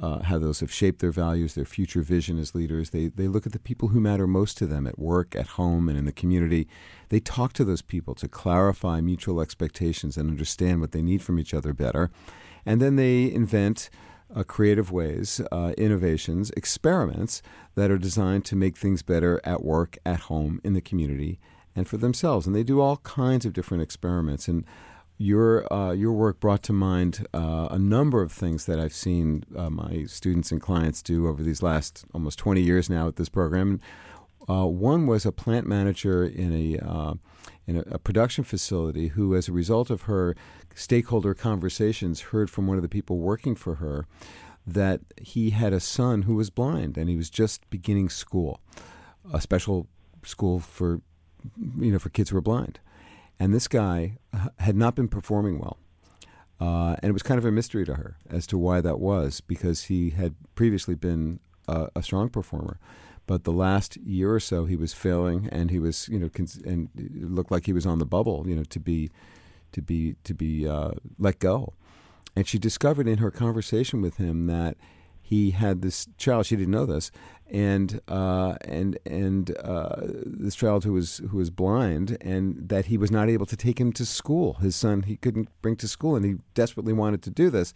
uh, 0.00 0.22
how 0.22 0.38
those 0.38 0.60
have 0.60 0.72
shaped 0.72 1.00
their 1.00 1.10
values, 1.10 1.54
their 1.54 1.64
future 1.64 2.02
vision 2.02 2.38
as 2.38 2.54
leaders. 2.54 2.90
They, 2.90 3.08
they 3.08 3.28
look 3.28 3.46
at 3.46 3.52
the 3.52 3.58
people 3.58 3.88
who 3.88 4.00
matter 4.00 4.26
most 4.26 4.56
to 4.58 4.66
them 4.66 4.86
at 4.86 4.98
work, 4.98 5.34
at 5.34 5.48
home, 5.48 5.88
and 5.88 5.98
in 5.98 6.04
the 6.04 6.12
community. 6.12 6.68
They 7.08 7.20
talk 7.20 7.52
to 7.54 7.64
those 7.64 7.82
people 7.82 8.14
to 8.16 8.28
clarify 8.28 9.00
mutual 9.00 9.40
expectations 9.40 10.16
and 10.16 10.30
understand 10.30 10.80
what 10.80 10.92
they 10.92 11.02
need 11.02 11.22
from 11.22 11.38
each 11.38 11.54
other 11.54 11.72
better. 11.72 12.10
And 12.64 12.80
then 12.80 12.96
they 12.96 13.32
invent 13.32 13.90
uh, 14.34 14.42
creative 14.44 14.92
ways, 14.92 15.40
uh, 15.50 15.72
innovations, 15.78 16.50
experiments 16.50 17.42
that 17.74 17.90
are 17.90 17.98
designed 17.98 18.44
to 18.44 18.56
make 18.56 18.76
things 18.76 19.02
better 19.02 19.40
at 19.44 19.64
work, 19.64 19.96
at 20.04 20.20
home, 20.20 20.60
in 20.62 20.74
the 20.74 20.80
community, 20.80 21.38
and 21.74 21.88
for 21.88 21.96
themselves. 21.96 22.46
And 22.46 22.54
they 22.54 22.62
do 22.62 22.80
all 22.80 22.98
kinds 22.98 23.46
of 23.46 23.52
different 23.52 23.82
experiments. 23.82 24.48
And 24.48 24.64
your 25.18 25.70
uh, 25.72 25.92
your 25.92 26.12
work 26.12 26.38
brought 26.38 26.62
to 26.62 26.72
mind 26.72 27.26
uh, 27.34 27.68
a 27.70 27.78
number 27.78 28.22
of 28.22 28.32
things 28.32 28.66
that 28.66 28.78
I've 28.78 28.94
seen 28.94 29.44
uh, 29.56 29.68
my 29.68 30.04
students 30.04 30.52
and 30.52 30.60
clients 30.60 31.02
do 31.02 31.26
over 31.26 31.42
these 31.42 31.62
last 31.62 32.04
almost 32.14 32.38
20 32.38 32.62
years 32.62 32.88
now 32.88 33.08
at 33.08 33.16
this 33.16 33.28
program. 33.28 33.80
Uh, 34.48 34.64
one 34.64 35.06
was 35.06 35.26
a 35.26 35.32
plant 35.32 35.66
manager 35.66 36.24
in 36.24 36.54
a 36.54 36.78
uh, 36.78 37.14
in 37.66 37.76
a, 37.76 37.80
a 37.90 37.98
production 37.98 38.44
facility 38.44 39.08
who, 39.08 39.34
as 39.34 39.48
a 39.48 39.52
result 39.52 39.90
of 39.90 40.02
her 40.02 40.36
stakeholder 40.74 41.34
conversations, 41.34 42.20
heard 42.20 42.48
from 42.48 42.68
one 42.68 42.76
of 42.76 42.82
the 42.82 42.88
people 42.88 43.18
working 43.18 43.56
for 43.56 43.74
her 43.74 44.06
that 44.64 45.00
he 45.20 45.50
had 45.50 45.72
a 45.72 45.80
son 45.80 46.22
who 46.22 46.36
was 46.36 46.48
blind 46.48 46.96
and 46.96 47.08
he 47.08 47.16
was 47.16 47.28
just 47.28 47.68
beginning 47.70 48.08
school, 48.08 48.60
a 49.32 49.40
special 49.40 49.88
school 50.22 50.60
for 50.60 51.00
you 51.76 51.90
know 51.90 51.98
for 51.98 52.10
kids 52.10 52.30
who 52.30 52.36
are 52.36 52.42
blind. 52.42 52.78
And 53.40 53.54
this 53.54 53.68
guy 53.68 54.18
had 54.58 54.76
not 54.76 54.94
been 54.94 55.08
performing 55.08 55.58
well. 55.58 55.78
Uh, 56.60 56.96
and 57.02 57.10
it 57.10 57.12
was 57.12 57.22
kind 57.22 57.38
of 57.38 57.44
a 57.44 57.52
mystery 57.52 57.84
to 57.84 57.94
her 57.94 58.16
as 58.28 58.46
to 58.48 58.58
why 58.58 58.80
that 58.80 58.98
was, 58.98 59.40
because 59.40 59.84
he 59.84 60.10
had 60.10 60.34
previously 60.56 60.96
been 60.96 61.38
a, 61.68 61.88
a 61.94 62.02
strong 62.02 62.28
performer. 62.28 62.78
but 63.28 63.44
the 63.44 63.52
last 63.52 63.96
year 63.98 64.34
or 64.34 64.40
so 64.40 64.64
he 64.64 64.74
was 64.74 64.92
failing, 64.94 65.48
and 65.52 65.70
he 65.70 65.78
was 65.78 66.08
you 66.08 66.18
know 66.18 66.28
cons- 66.30 66.62
and 66.64 66.88
it 66.96 67.30
looked 67.30 67.52
like 67.52 67.66
he 67.66 67.72
was 67.72 67.86
on 67.86 67.98
the 68.00 68.06
bubble, 68.06 68.44
you 68.48 68.56
know, 68.56 68.64
to 68.64 68.80
be 68.80 69.10
to 69.70 69.82
be 69.82 70.16
to 70.24 70.34
be 70.34 70.66
uh, 70.66 70.92
let 71.18 71.38
go. 71.38 71.74
And 72.34 72.48
she 72.48 72.58
discovered 72.58 73.06
in 73.06 73.18
her 73.18 73.30
conversation 73.30 74.00
with 74.00 74.16
him 74.16 74.46
that 74.46 74.76
he 75.28 75.50
had 75.50 75.82
this 75.82 76.08
child. 76.16 76.46
She 76.46 76.56
didn't 76.56 76.70
know 76.70 76.86
this, 76.86 77.10
and 77.50 78.00
uh, 78.08 78.54
and 78.62 78.98
and 79.04 79.54
uh, 79.58 79.96
this 80.00 80.54
child 80.54 80.84
who 80.84 80.94
was 80.94 81.18
who 81.28 81.36
was 81.36 81.50
blind, 81.50 82.16
and 82.22 82.66
that 82.70 82.86
he 82.86 82.96
was 82.96 83.10
not 83.10 83.28
able 83.28 83.44
to 83.44 83.56
take 83.56 83.78
him 83.78 83.92
to 83.92 84.06
school. 84.06 84.54
His 84.54 84.74
son 84.74 85.02
he 85.02 85.16
couldn't 85.16 85.50
bring 85.60 85.76
to 85.76 85.88
school, 85.88 86.16
and 86.16 86.24
he 86.24 86.36
desperately 86.54 86.94
wanted 86.94 87.20
to 87.24 87.30
do 87.30 87.50
this. 87.50 87.74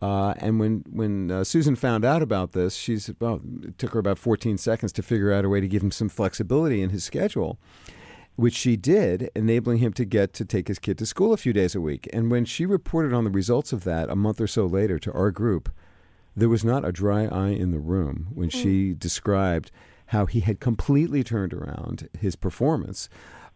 Uh, 0.00 0.32
and 0.38 0.58
when 0.58 0.82
when 0.90 1.30
uh, 1.30 1.44
Susan 1.44 1.76
found 1.76 2.02
out 2.02 2.22
about 2.22 2.52
this, 2.52 2.74
she's 2.76 3.10
well, 3.20 3.42
it 3.62 3.76
took 3.76 3.92
her 3.92 3.98
about 3.98 4.18
14 4.18 4.56
seconds 4.56 4.90
to 4.94 5.02
figure 5.02 5.30
out 5.30 5.44
a 5.44 5.50
way 5.50 5.60
to 5.60 5.68
give 5.68 5.82
him 5.82 5.90
some 5.90 6.08
flexibility 6.08 6.80
in 6.80 6.88
his 6.88 7.04
schedule, 7.04 7.58
which 8.36 8.54
she 8.54 8.74
did, 8.74 9.30
enabling 9.36 9.80
him 9.80 9.92
to 9.92 10.06
get 10.06 10.32
to 10.32 10.46
take 10.46 10.68
his 10.68 10.78
kid 10.78 10.96
to 10.96 11.04
school 11.04 11.34
a 11.34 11.36
few 11.36 11.52
days 11.52 11.74
a 11.74 11.80
week. 11.82 12.08
And 12.10 12.30
when 12.30 12.46
she 12.46 12.64
reported 12.64 13.12
on 13.12 13.24
the 13.24 13.30
results 13.30 13.74
of 13.74 13.84
that 13.84 14.08
a 14.08 14.16
month 14.16 14.40
or 14.40 14.46
so 14.46 14.64
later 14.64 14.98
to 15.00 15.12
our 15.12 15.30
group, 15.30 15.68
there 16.40 16.48
was 16.48 16.64
not 16.64 16.84
a 16.84 16.92
dry 16.92 17.26
eye 17.26 17.50
in 17.50 17.70
the 17.70 17.78
room 17.78 18.28
when 18.34 18.48
mm. 18.48 18.62
she 18.62 18.94
described 18.94 19.70
how 20.06 20.26
he 20.26 20.40
had 20.40 20.58
completely 20.58 21.22
turned 21.22 21.52
around 21.52 22.08
his 22.18 22.34
performance, 22.34 23.08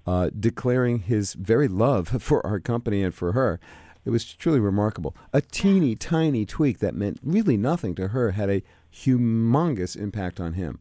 uh, 0.07 0.31
declaring 0.39 1.01
his 1.01 1.35
very 1.35 1.67
love 1.67 2.09
for 2.23 2.45
our 2.47 2.61
company 2.61 3.03
and 3.03 3.15
for 3.15 3.33
her. 3.33 3.59
It 4.05 4.11
was 4.11 4.33
truly 4.35 4.61
remarkable. 4.61 5.17
A 5.33 5.41
teeny 5.41 5.97
tiny 5.97 6.45
tweak 6.45 6.79
that 6.81 6.95
meant 6.95 7.19
really 7.23 7.57
nothing 7.57 7.95
to 7.95 8.09
her 8.09 8.33
had 8.33 8.51
a 8.51 8.63
humongous 8.93 9.97
impact 9.97 10.39
on 10.39 10.53
him. 10.53 10.79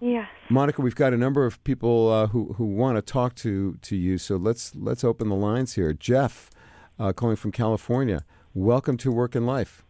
Yes. 0.00 0.28
Monica, 0.50 0.82
we've 0.82 0.94
got 0.94 1.12
a 1.12 1.16
number 1.16 1.46
of 1.46 1.62
people 1.64 2.10
uh, 2.10 2.26
who 2.28 2.54
who 2.54 2.66
want 2.66 2.96
to 2.96 3.02
talk 3.02 3.34
to 3.36 3.78
to 3.82 3.96
you, 3.96 4.18
so 4.18 4.36
let's 4.36 4.74
let's 4.74 5.04
open 5.04 5.28
the 5.28 5.34
lines 5.34 5.74
here. 5.74 5.92
Jeff, 5.92 6.50
uh, 6.98 7.12
calling 7.12 7.36
from 7.36 7.52
California. 7.52 8.24
Welcome 8.54 8.96
to 8.98 9.12
Work 9.12 9.34
and 9.34 9.46
Life. 9.46 9.84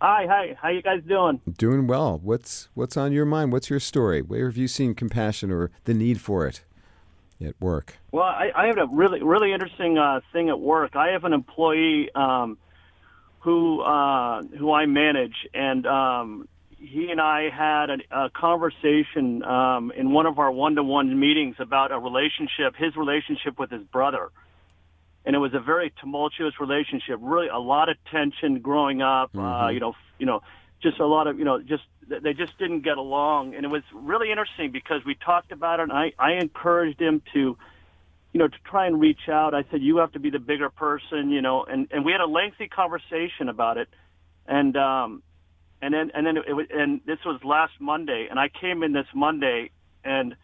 Hi, 0.00 0.26
hi. 0.28 0.56
How 0.60 0.68
you 0.68 0.80
guys 0.80 1.02
doing? 1.08 1.40
Doing 1.58 1.88
well. 1.88 2.20
What's 2.22 2.68
what's 2.74 2.96
on 2.96 3.10
your 3.12 3.24
mind? 3.24 3.52
What's 3.52 3.68
your 3.68 3.80
story? 3.80 4.22
Where 4.22 4.46
have 4.46 4.56
you 4.56 4.68
seen 4.68 4.94
compassion 4.94 5.50
or 5.50 5.72
the 5.84 5.94
need 5.94 6.20
for 6.20 6.46
it 6.46 6.62
at 7.44 7.60
work? 7.60 7.98
Well, 8.12 8.24
I, 8.24 8.50
I 8.54 8.66
have 8.68 8.78
a 8.78 8.86
really 8.92 9.22
really 9.22 9.52
interesting 9.52 9.98
uh, 9.98 10.20
thing 10.32 10.50
at 10.50 10.60
work. 10.60 10.94
I 10.94 11.08
have 11.08 11.24
an 11.24 11.32
employee 11.32 12.10
um, 12.14 12.58
who 13.40 13.80
uh, 13.80 14.42
who 14.56 14.72
I 14.72 14.86
manage, 14.86 15.34
and 15.52 15.84
um, 15.84 16.48
he 16.76 17.10
and 17.10 17.20
I 17.20 17.50
had 17.50 17.90
a, 17.90 18.26
a 18.26 18.30
conversation 18.30 19.42
um, 19.42 19.90
in 19.96 20.12
one 20.12 20.26
of 20.26 20.38
our 20.38 20.52
one 20.52 20.76
to 20.76 20.84
one 20.84 21.18
meetings 21.18 21.56
about 21.58 21.90
a 21.90 21.98
relationship, 21.98 22.76
his 22.76 22.94
relationship 22.94 23.58
with 23.58 23.70
his 23.70 23.82
brother 23.82 24.30
and 25.28 25.36
it 25.36 25.40
was 25.40 25.52
a 25.52 25.60
very 25.60 25.92
tumultuous 26.00 26.54
relationship. 26.58 27.18
Really, 27.20 27.48
a 27.48 27.58
lot 27.58 27.90
of 27.90 27.98
tension 28.10 28.60
growing 28.60 29.02
up. 29.02 29.30
Uh, 29.34 29.38
mm-hmm. 29.38 29.64
Uh, 29.64 29.68
you 29.68 29.78
know, 29.78 29.94
you 30.18 30.24
know, 30.24 30.40
just 30.82 30.98
a 31.00 31.06
lot 31.06 31.26
of 31.26 31.38
you 31.38 31.44
know, 31.44 31.60
just 31.60 31.82
they 32.08 32.32
just 32.32 32.58
didn't 32.58 32.80
get 32.80 32.96
along, 32.96 33.54
and 33.54 33.66
it 33.66 33.68
was 33.68 33.82
really 33.92 34.30
interesting 34.30 34.72
because 34.72 35.04
we 35.04 35.14
talked 35.14 35.52
about 35.52 35.80
it. 35.80 35.82
and 35.82 35.92
I 35.92 36.12
I 36.18 36.32
encouraged 36.32 37.00
him 37.00 37.22
to. 37.34 37.56
You 38.34 38.40
know, 38.40 38.48
to 38.48 38.56
try 38.62 38.86
and 38.86 39.00
reach 39.00 39.26
out, 39.30 39.54
I 39.54 39.64
said 39.70 39.80
you 39.80 39.96
have 39.96 40.12
to 40.12 40.18
be 40.18 40.28
the 40.28 40.38
bigger 40.38 40.68
person. 40.68 41.30
You 41.30 41.40
know, 41.40 41.64
and 41.64 41.88
and 41.90 42.04
we 42.04 42.12
had 42.12 42.20
a 42.20 42.26
lengthy 42.26 42.68
conversation 42.68 43.48
about 43.48 43.78
it, 43.78 43.88
and 44.46 44.76
um, 44.76 45.22
and 45.80 45.94
then 45.94 46.10
and 46.14 46.26
then 46.26 46.36
it, 46.36 46.44
it 46.46 46.70
and 46.70 47.00
this 47.06 47.18
was 47.24 47.40
last 47.42 47.72
Monday, 47.80 48.28
and 48.30 48.38
I 48.38 48.50
came 48.50 48.82
in 48.82 48.92
this 48.92 49.06
Monday, 49.14 49.70
and 50.04 50.36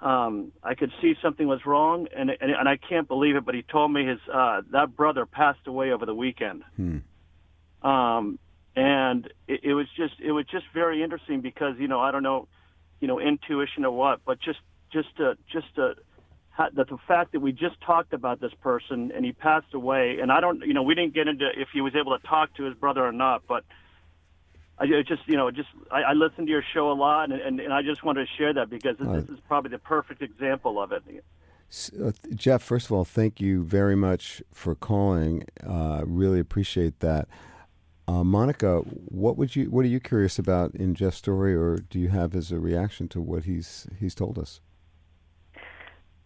um, 0.00 0.52
I 0.62 0.74
could 0.74 0.92
see 1.02 1.14
something 1.20 1.46
was 1.46 1.66
wrong, 1.66 2.06
and, 2.14 2.30
and 2.30 2.50
and 2.50 2.68
I 2.68 2.76
can't 2.76 3.08
believe 3.08 3.36
it. 3.36 3.44
But 3.44 3.54
he 3.54 3.62
told 3.62 3.92
me 3.92 4.06
his 4.06 4.20
uh, 4.32 4.62
that 4.70 4.96
brother 4.96 5.26
passed 5.26 5.66
away 5.66 5.90
over 5.90 6.06
the 6.06 6.14
weekend. 6.14 6.62
Hmm. 6.76 6.98
Um, 7.82 8.38
and 8.76 9.26
it, 9.48 9.60
it 9.64 9.74
was 9.74 9.86
just 9.96 10.14
it 10.20 10.30
was 10.30 10.46
just 10.46 10.66
very 10.72 11.02
interesting 11.02 11.40
because 11.40 11.74
you 11.78 11.88
know 11.88 12.00
I 12.00 12.12
don't 12.12 12.22
know, 12.22 12.46
you 13.00 13.08
know 13.08 13.18
intuition 13.18 13.84
or 13.84 13.90
what, 13.90 14.20
but 14.24 14.40
just 14.40 14.60
just 14.92 15.14
to, 15.16 15.36
just 15.52 15.66
to, 15.74 15.94
that 16.56 16.74
the 16.88 16.98
fact 17.06 17.32
that 17.32 17.40
we 17.40 17.52
just 17.52 17.80
talked 17.84 18.12
about 18.12 18.40
this 18.40 18.52
person 18.62 19.12
and 19.14 19.24
he 19.24 19.32
passed 19.32 19.74
away, 19.74 20.18
and 20.22 20.30
I 20.30 20.40
don't 20.40 20.62
you 20.62 20.74
know 20.74 20.84
we 20.84 20.94
didn't 20.94 21.14
get 21.14 21.26
into 21.26 21.46
if 21.56 21.68
he 21.72 21.80
was 21.80 21.94
able 21.96 22.16
to 22.16 22.24
talk 22.24 22.54
to 22.54 22.64
his 22.64 22.74
brother 22.74 23.04
or 23.04 23.12
not, 23.12 23.42
but 23.48 23.64
I 24.80 24.86
just, 25.02 25.22
you 25.26 25.36
know, 25.36 25.50
just 25.50 25.68
I, 25.90 26.02
I 26.02 26.12
listen 26.12 26.46
to 26.46 26.50
your 26.50 26.62
show 26.74 26.90
a 26.90 26.94
lot, 26.94 27.30
and, 27.30 27.40
and, 27.40 27.60
and 27.60 27.72
I 27.72 27.82
just 27.82 28.04
wanted 28.04 28.26
to 28.26 28.32
share 28.36 28.54
that 28.54 28.70
because 28.70 28.96
this, 28.98 29.08
this 29.08 29.28
is 29.30 29.40
probably 29.48 29.70
the 29.70 29.78
perfect 29.78 30.22
example 30.22 30.80
of 30.80 30.92
it. 30.92 31.02
Uh, 32.00 32.12
Jeff, 32.34 32.62
first 32.62 32.86
of 32.86 32.92
all, 32.92 33.04
thank 33.04 33.40
you 33.40 33.64
very 33.64 33.96
much 33.96 34.42
for 34.52 34.74
calling. 34.74 35.44
Uh, 35.66 36.02
really 36.06 36.40
appreciate 36.40 37.00
that. 37.00 37.28
Uh, 38.06 38.24
Monica, 38.24 38.78
what 38.78 39.36
would 39.36 39.54
you 39.54 39.66
what 39.70 39.84
are 39.84 39.88
you 39.88 40.00
curious 40.00 40.38
about 40.38 40.74
in 40.74 40.94
Jeff's 40.94 41.18
story, 41.18 41.54
or 41.54 41.76
do 41.76 41.98
you 41.98 42.08
have 42.08 42.34
as 42.34 42.50
a 42.50 42.58
reaction 42.58 43.06
to 43.08 43.20
what 43.20 43.44
he's 43.44 43.86
he's 44.00 44.14
told 44.14 44.38
us? 44.38 44.60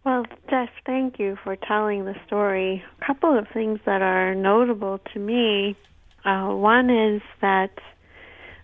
Well, 0.05 0.25
Jeff, 0.49 0.69
thank 0.85 1.19
you 1.19 1.37
for 1.43 1.55
telling 1.55 2.05
the 2.05 2.15
story. 2.25 2.83
A 3.01 3.05
couple 3.05 3.37
of 3.37 3.47
things 3.53 3.79
that 3.85 4.01
are 4.01 4.35
notable 4.35 4.99
to 5.13 5.19
me. 5.19 5.75
Uh, 6.23 6.49
one 6.53 6.89
is 6.89 7.21
that 7.41 7.71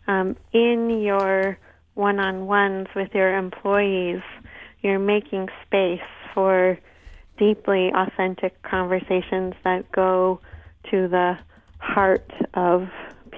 um, 0.10 0.36
in 0.54 1.02
your 1.02 1.60
one 1.94 2.20
on 2.20 2.48
ones 2.48 2.88
with 2.96 3.10
your 3.14 3.38
employees, 3.38 4.22
you're 4.82 4.98
making 4.98 5.50
space 5.66 6.00
for 6.34 6.80
deeply 7.38 7.92
authentic 7.96 8.60
conversations 8.64 9.54
that 9.64 9.90
go 9.92 10.42
to 10.90 11.08
the 11.08 11.38
heart 11.78 12.32
of 12.56 12.88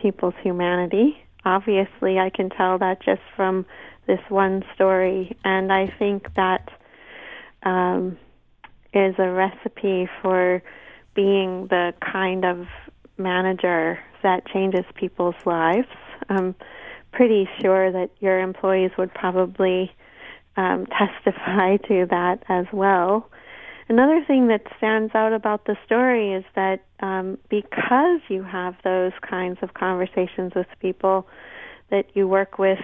people's 0.01 0.33
humanity. 0.41 1.17
Obviously, 1.43 2.19
I 2.19 2.29
can 2.33 2.49
tell 2.49 2.77
that 2.77 3.01
just 3.03 3.21
from 3.35 3.65
this 4.07 4.21
one 4.29 4.63
story, 4.73 5.35
and 5.43 5.73
I 5.73 5.93
think 5.99 6.33
that 6.35 6.69
um, 7.63 8.17
is 8.93 9.15
a 9.17 9.29
recipe 9.29 10.07
for 10.21 10.63
being 11.15 11.67
the 11.67 11.93
kind 11.99 12.45
of 12.45 12.67
manager 13.17 13.99
that 14.23 14.45
changes 14.47 14.85
people's 14.95 15.35
lives. 15.45 15.87
I'm 16.31 16.55
pretty 17.11 17.47
sure 17.61 17.91
that 17.91 18.09
your 18.19 18.39
employees 18.39 18.91
would 18.97 19.13
probably 19.13 19.91
um, 20.57 20.85
testify 20.97 21.77
to 21.87 22.07
that 22.09 22.43
as 22.49 22.65
well. 22.71 23.29
Another 23.89 24.23
thing 24.25 24.47
that 24.47 24.61
stands 24.77 25.13
out 25.13 25.33
about 25.33 25.65
the 25.65 25.75
story 25.85 26.33
is 26.33 26.45
that 26.55 26.85
um, 27.01 27.37
because 27.49 28.21
you 28.29 28.41
have 28.43 28.75
those 28.83 29.11
kinds 29.27 29.57
of 29.61 29.73
conversations 29.73 30.53
with 30.55 30.67
people 30.79 31.27
that 31.89 32.05
you 32.13 32.25
work 32.25 32.57
with, 32.57 32.79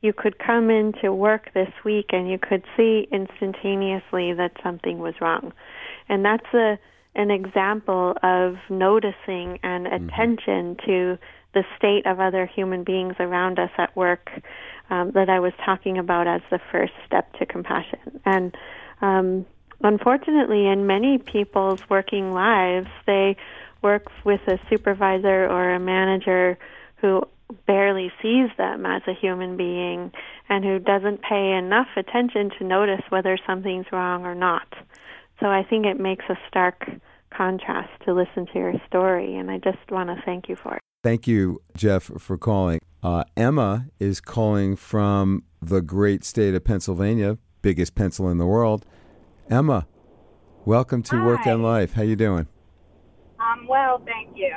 you 0.00 0.12
could 0.12 0.38
come 0.38 0.70
into 0.70 1.12
work 1.12 1.50
this 1.54 1.72
week 1.84 2.10
and 2.10 2.30
you 2.30 2.38
could 2.38 2.62
see 2.76 3.08
instantaneously 3.10 4.32
that 4.34 4.52
something 4.62 4.98
was 4.98 5.14
wrong. 5.20 5.52
And 6.08 6.24
that's 6.24 6.46
a 6.54 6.78
an 7.16 7.30
example 7.30 8.14
of 8.22 8.56
noticing 8.68 9.58
and 9.62 9.86
mm-hmm. 9.86 10.08
attention 10.08 10.76
to 10.84 11.18
the 11.54 11.64
state 11.76 12.06
of 12.06 12.20
other 12.20 12.46
human 12.46 12.84
beings 12.84 13.14
around 13.18 13.58
us 13.58 13.70
at 13.78 13.94
work 13.96 14.30
um, 14.90 15.12
that 15.12 15.30
I 15.30 15.40
was 15.40 15.52
talking 15.64 15.98
about 15.98 16.26
as 16.26 16.42
the 16.50 16.60
first 16.70 16.92
step 17.06 17.32
to 17.38 17.46
compassion. 17.46 18.20
And 18.24 18.54
um, 19.00 19.46
unfortunately, 19.82 20.66
in 20.66 20.86
many 20.86 21.18
people's 21.18 21.80
working 21.88 22.32
lives, 22.32 22.88
they 23.06 23.36
work 23.82 24.10
with 24.24 24.40
a 24.46 24.58
supervisor 24.68 25.46
or 25.46 25.74
a 25.74 25.80
manager 25.80 26.58
who 26.96 27.22
barely 27.66 28.10
sees 28.22 28.48
them 28.56 28.86
as 28.86 29.02
a 29.06 29.14
human 29.14 29.56
being 29.56 30.10
and 30.48 30.64
who 30.64 30.78
doesn't 30.78 31.22
pay 31.22 31.52
enough 31.52 31.88
attention 31.96 32.50
to 32.58 32.64
notice 32.64 33.02
whether 33.10 33.38
something's 33.46 33.86
wrong 33.92 34.24
or 34.24 34.34
not. 34.34 34.66
So 35.40 35.46
I 35.46 35.62
think 35.62 35.86
it 35.86 36.00
makes 36.00 36.24
a 36.28 36.38
stark 36.48 36.88
contrast 37.30 37.90
to 38.04 38.14
listen 38.14 38.46
to 38.46 38.58
your 38.58 38.74
story, 38.86 39.36
and 39.36 39.50
I 39.50 39.58
just 39.58 39.90
want 39.90 40.08
to 40.08 40.22
thank 40.24 40.48
you 40.48 40.56
for 40.56 40.76
it. 40.76 40.82
Thank 41.04 41.28
you, 41.28 41.60
Jeff, 41.76 42.04
for 42.16 42.38
calling. 42.38 42.80
Uh, 43.02 43.24
Emma 43.36 43.88
is 44.00 44.22
calling 44.22 44.74
from 44.74 45.42
the 45.60 45.82
great 45.82 46.24
state 46.24 46.54
of 46.54 46.64
Pennsylvania, 46.64 47.36
biggest 47.60 47.94
pencil 47.94 48.30
in 48.30 48.38
the 48.38 48.46
world. 48.46 48.86
Emma, 49.50 49.86
welcome 50.64 51.02
to 51.02 51.16
Hi. 51.16 51.26
Work 51.26 51.46
and 51.46 51.62
Life. 51.62 51.92
How 51.92 52.00
you 52.04 52.16
doing? 52.16 52.48
Um, 53.38 53.66
well, 53.68 54.02
thank 54.06 54.34
you. 54.34 54.54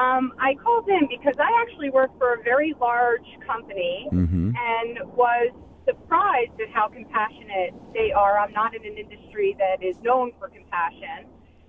Um, 0.00 0.32
I 0.38 0.54
called 0.62 0.88
in 0.88 1.08
because 1.08 1.34
I 1.40 1.50
actually 1.62 1.90
work 1.90 2.16
for 2.18 2.34
a 2.34 2.42
very 2.44 2.76
large 2.80 3.26
company 3.44 4.06
mm-hmm. 4.12 4.52
and 4.56 5.12
was 5.12 5.52
surprised 5.88 6.52
at 6.60 6.72
how 6.72 6.86
compassionate 6.86 7.74
they 7.92 8.12
are. 8.12 8.38
I'm 8.38 8.52
not 8.52 8.76
in 8.76 8.86
an 8.86 8.96
industry 8.96 9.56
that 9.58 9.84
is 9.84 9.96
known 10.02 10.30
for 10.38 10.48
compassion, 10.50 11.26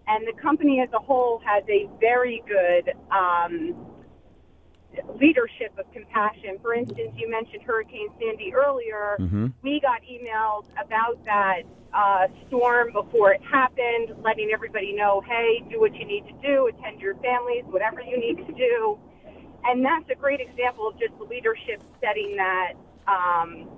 and 0.08 0.28
the 0.28 0.40
company 0.40 0.80
as 0.80 0.94
a 0.94 1.00
whole 1.00 1.42
has 1.44 1.64
a 1.68 1.90
very 2.00 2.44
good 2.48 2.94
um, 3.10 3.94
leadership 5.20 5.78
of 5.78 5.92
compassion. 5.92 6.58
For 6.62 6.74
instance, 6.74 7.12
you 7.16 7.30
mentioned 7.30 7.64
Hurricane 7.64 8.10
Sandy 8.20 8.54
earlier. 8.54 9.18
Mm-hmm. 9.20 9.48
We 9.62 9.80
got 9.80 10.02
emails 10.04 10.66
about 10.84 11.24
that 11.26 11.64
uh, 11.94 12.28
storm 12.48 12.92
before 12.92 13.32
it 13.32 13.42
happened, 13.44 14.16
letting 14.22 14.52
everybody 14.54 14.94
know, 14.94 15.22
hey, 15.28 15.64
do 15.72 15.80
what 15.80 15.96
you 15.96 16.06
need 16.06 16.26
to 16.28 16.34
do, 16.46 16.68
attend 16.68 17.00
your 17.00 17.16
families, 17.16 17.64
whatever 17.66 18.02
you 18.02 18.20
need 18.20 18.46
to 18.46 18.54
do. 18.54 19.00
And 19.64 19.84
that's 19.84 20.10
a 20.12 20.16
great 20.16 20.42
example 20.42 20.88
of 20.88 21.00
just 21.00 21.18
the 21.18 21.24
leadership 21.24 21.82
setting 22.02 22.36
that, 22.38 22.74
um, 23.08 23.70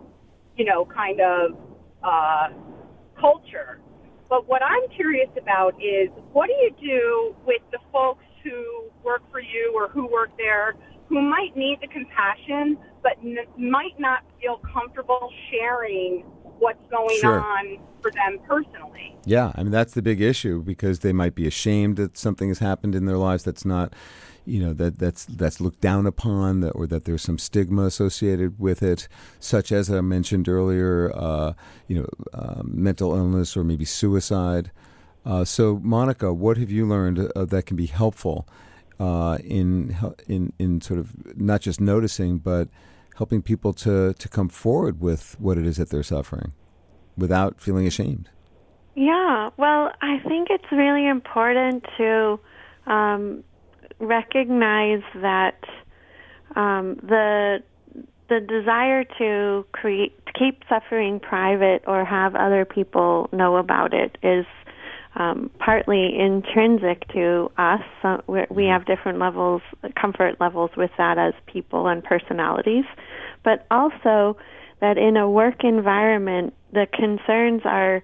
you 0.57 0.65
know, 0.65 0.86
kind 0.86 1.22
of 1.22 1.57
uh, 2.03 2.49
culture. 3.20 3.80
But 4.30 4.47
what 4.47 4.61
I'm 4.61 4.89
curious 4.89 5.30
about 5.38 5.76
is 5.82 6.09
what 6.34 6.47
do 6.47 6.53
you 6.53 6.72
do 6.82 7.36
with 7.45 7.61
the 7.72 7.80
folks 7.91 8.24
who 8.43 8.89
work 9.03 9.22
for 9.32 9.39
you 9.39 9.74
or 9.76 9.88
who 9.88 10.07
work 10.07 10.32
there 10.38 10.76
who 11.07 11.21
might 11.21 11.55
need 11.55 11.79
the 11.81 11.87
compassion 11.87 12.77
but 13.03 13.13
n- 13.23 13.37
might 13.57 13.97
not 13.99 14.23
feel 14.41 14.59
comfortable 14.73 15.31
sharing 15.51 16.23
what's 16.59 16.79
going 16.89 17.19
Sure. 17.19 17.39
on 17.39 17.77
for 18.01 18.11
them 18.11 18.39
personally? 18.47 19.15
Yeah, 19.25 19.51
I 19.55 19.63
mean 19.63 19.71
that's 19.71 19.93
the 19.93 20.01
big 20.01 20.21
issue 20.21 20.61
because 20.61 20.99
they 20.99 21.13
might 21.13 21.35
be 21.35 21.47
ashamed 21.47 21.97
that 21.97 22.17
something 22.17 22.49
has 22.49 22.59
happened 22.59 22.95
in 22.95 23.05
their 23.05 23.17
lives 23.17 23.43
that's 23.43 23.65
not, 23.65 23.93
you 24.45 24.59
know, 24.59 24.73
that 24.73 24.99
that's 24.99 25.25
that's 25.25 25.59
looked 25.61 25.81
down 25.81 26.05
upon, 26.05 26.61
that, 26.61 26.71
or 26.71 26.87
that 26.87 27.05
there's 27.05 27.21
some 27.21 27.37
stigma 27.37 27.83
associated 27.83 28.59
with 28.59 28.81
it, 28.81 29.07
such 29.39 29.71
as 29.71 29.89
I 29.89 30.01
mentioned 30.01 30.47
earlier, 30.49 31.11
uh, 31.15 31.53
you 31.87 31.99
know, 31.99 32.07
uh, 32.33 32.61
mental 32.63 33.15
illness 33.15 33.55
or 33.55 33.63
maybe 33.63 33.85
suicide. 33.85 34.71
Uh, 35.25 35.43
so, 35.43 35.79
Monica, 35.83 36.33
what 36.33 36.57
have 36.57 36.71
you 36.71 36.87
learned 36.87 37.31
uh, 37.35 37.45
that 37.45 37.65
can 37.65 37.75
be 37.75 37.87
helpful 37.87 38.47
uh, 38.99 39.37
in 39.43 39.95
in 40.27 40.53
in 40.59 40.81
sort 40.81 40.99
of 40.99 41.37
not 41.37 41.61
just 41.61 41.79
noticing, 41.79 42.37
but 42.37 42.67
helping 43.15 43.41
people 43.41 43.73
to 43.73 44.13
to 44.13 44.29
come 44.29 44.49
forward 44.49 45.01
with 45.01 45.35
what 45.39 45.57
it 45.57 45.65
is 45.65 45.77
that 45.77 45.89
they're 45.89 46.03
suffering, 46.03 46.53
without 47.17 47.59
feeling 47.59 47.87
ashamed? 47.87 48.29
Yeah, 48.95 49.51
well, 49.57 49.91
I 50.01 50.19
think 50.27 50.47
it's 50.49 50.71
really 50.71 51.07
important 51.07 51.85
to 51.97 52.39
um, 52.87 53.43
recognize 53.99 55.03
that 55.15 55.59
um, 56.55 56.95
the 57.03 57.61
the 58.29 58.39
desire 58.41 59.03
to 59.19 59.65
create 59.71 60.13
to 60.25 60.33
keep 60.33 60.63
suffering 60.67 61.19
private 61.19 61.83
or 61.87 62.03
have 62.03 62.35
other 62.35 62.65
people 62.65 63.29
know 63.31 63.57
about 63.57 63.93
it 63.93 64.17
is 64.21 64.45
um, 65.18 65.49
partly 65.59 66.18
intrinsic 66.18 67.07
to 67.09 67.51
us. 67.57 67.82
Uh, 68.03 68.18
we 68.28 68.45
we 68.49 68.65
have 68.65 68.86
different 68.86 69.20
levels, 69.20 69.61
comfort 69.99 70.39
levels 70.39 70.72
with 70.78 70.91
that 70.97 71.18
as 71.18 71.34
people 71.47 71.88
and 71.88 72.03
personalities, 72.03 72.86
but 73.43 73.65
also 73.72 74.38
that 74.80 74.97
in 74.97 75.18
a 75.18 75.30
work 75.30 75.63
environment, 75.63 76.53
the 76.72 76.88
concerns 76.93 77.61
are 77.65 78.03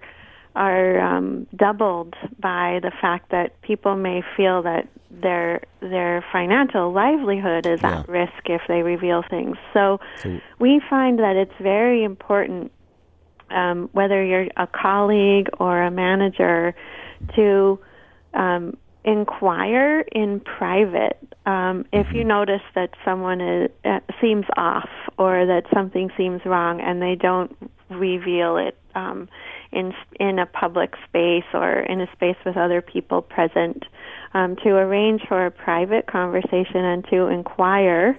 are 0.56 1.00
um, 1.00 1.46
doubled 1.56 2.14
by 2.38 2.78
the 2.82 2.92
fact 3.00 3.30
that 3.30 3.60
people 3.62 3.96
may 3.96 4.22
feel 4.36 4.62
that 4.62 4.88
their 5.10 5.62
their 5.80 6.24
financial 6.32 6.92
livelihood 6.92 7.66
is 7.66 7.80
Yeah. 7.82 8.00
at 8.00 8.08
risk 8.08 8.32
if 8.46 8.62
they 8.66 8.82
reveal 8.82 9.22
things. 9.22 9.56
So, 9.72 10.00
So- 10.16 10.40
we 10.58 10.80
find 10.90 11.18
that 11.20 11.36
it's 11.36 11.54
very 11.60 12.02
important, 12.04 12.72
um, 13.50 13.88
whether 13.92 14.24
you're 14.24 14.48
a 14.56 14.66
colleague 14.66 15.48
or 15.60 15.82
a 15.82 15.90
manager, 15.90 16.74
to 17.36 17.78
um, 18.34 18.76
inquire 19.04 20.00
in 20.12 20.40
private 20.40 21.18
um, 21.46 21.84
if 21.92 22.06
you 22.14 22.24
notice 22.24 22.62
that 22.74 22.90
someone 23.04 23.40
is, 23.40 23.70
uh, 23.84 24.00
seems 24.20 24.46
off 24.56 24.88
or 25.18 25.44
that 25.44 25.64
something 25.74 26.10
seems 26.16 26.40
wrong 26.46 26.80
and 26.80 27.02
they 27.02 27.14
don't 27.14 27.54
reveal 27.90 28.56
it 28.56 28.78
um, 28.94 29.28
in 29.72 29.92
in 30.18 30.38
a 30.38 30.46
public 30.46 30.94
space 31.06 31.44
or 31.52 31.80
in 31.80 32.00
a 32.00 32.10
space 32.12 32.36
with 32.46 32.56
other 32.56 32.80
people 32.80 33.22
present. 33.22 33.84
Um, 34.32 34.56
to 34.64 34.70
arrange 34.70 35.22
for 35.28 35.46
a 35.46 35.50
private 35.52 36.08
conversation 36.08 36.84
and 36.84 37.06
to 37.08 37.28
inquire, 37.28 38.18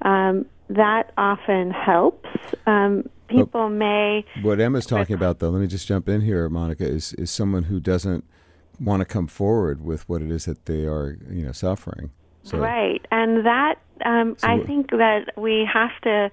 um, 0.00 0.46
that 0.76 1.12
often 1.16 1.70
helps. 1.70 2.28
Um, 2.66 3.08
people 3.28 3.68
may 3.68 4.24
What 4.42 4.60
Emma's 4.60 4.86
talking 4.86 5.14
about, 5.14 5.38
though, 5.38 5.50
let 5.50 5.60
me 5.60 5.66
just 5.66 5.86
jump 5.86 6.08
in 6.08 6.20
here, 6.20 6.48
Monica, 6.48 6.84
is 6.84 7.12
is 7.14 7.30
someone 7.30 7.64
who 7.64 7.80
doesn't 7.80 8.24
want 8.80 9.00
to 9.00 9.04
come 9.04 9.26
forward 9.26 9.84
with 9.84 10.08
what 10.08 10.22
it 10.22 10.30
is 10.30 10.46
that 10.46 10.66
they 10.66 10.84
are, 10.84 11.16
you 11.30 11.44
know, 11.44 11.52
suffering. 11.52 12.10
So, 12.42 12.58
Right, 12.58 13.06
and 13.12 13.46
that 13.46 13.76
um, 14.04 14.36
So 14.38 14.48
I 14.48 14.58
think 14.64 14.90
that 14.90 15.32
we 15.36 15.68
have 15.72 15.92
to 16.02 16.30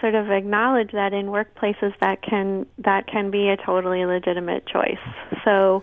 sort 0.00 0.14
of 0.14 0.30
acknowledge 0.30 0.92
that 0.92 1.12
in 1.12 1.26
workplaces 1.26 1.92
that 2.00 2.22
can 2.22 2.66
that 2.78 3.06
can 3.06 3.30
be 3.30 3.48
a 3.48 3.56
totally 3.56 4.04
legitimate 4.06 4.66
choice. 4.66 4.98
So 5.44 5.82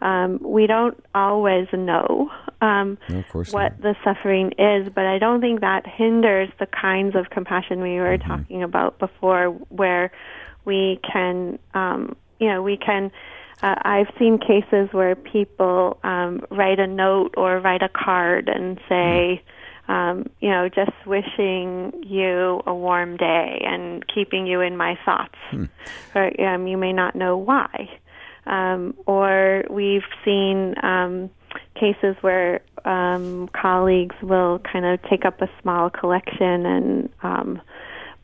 um, 0.00 0.40
we 0.42 0.66
don't 0.66 1.02
always 1.14 1.68
know 1.72 2.30
um, 2.62 2.96
No, 3.08 3.24
what 3.50 3.76
the 3.82 3.94
suffering 4.04 4.52
is, 4.58 4.90
but 4.94 5.04
I 5.04 5.18
don't 5.18 5.40
think 5.40 5.60
that 5.60 5.84
hinders 5.86 6.48
the 6.60 6.66
kinds 6.66 7.16
of 7.16 7.28
compassion 7.30 7.82
we 7.82 7.96
were 7.96 8.16
Mm-hmm. 8.16 8.30
talking 8.30 8.62
about 8.62 8.98
before, 8.98 9.48
where 9.68 10.12
we 10.64 11.00
can, 11.12 11.58
um, 11.74 12.16
you 12.38 12.48
know, 12.48 12.62
we 12.62 12.76
can. 12.76 13.10
Uh, 13.62 13.74
I've 13.82 14.12
seen 14.18 14.38
cases 14.38 14.88
where 14.92 15.14
people 15.14 15.98
um, 16.02 16.40
write 16.50 16.78
a 16.78 16.86
note 16.86 17.34
or 17.36 17.58
write 17.60 17.82
a 17.82 17.88
card 17.88 18.48
and 18.48 18.78
say, 18.88 19.42
um, 19.88 20.26
you 20.40 20.48
know, 20.50 20.68
just 20.68 20.92
wishing 21.06 21.92
you 22.04 22.62
a 22.66 22.74
warm 22.74 23.16
day 23.16 23.62
and 23.64 24.04
keeping 24.12 24.46
you 24.46 24.60
in 24.60 24.76
my 24.76 24.96
thoughts. 25.04 25.38
Or 26.14 26.30
um, 26.46 26.66
you 26.66 26.76
may 26.76 26.92
not 26.92 27.14
know 27.14 27.36
why. 27.36 27.88
Um, 28.46 28.94
or 29.06 29.64
we've 29.70 30.02
seen 30.24 30.74
um, 30.82 31.30
cases 31.74 32.16
where 32.20 32.60
um, 32.84 33.48
colleagues 33.52 34.16
will 34.22 34.58
kind 34.60 34.84
of 34.84 35.00
take 35.08 35.24
up 35.24 35.40
a 35.42 35.48
small 35.60 35.90
collection 35.90 36.66
and 36.66 37.08
um, 37.22 37.60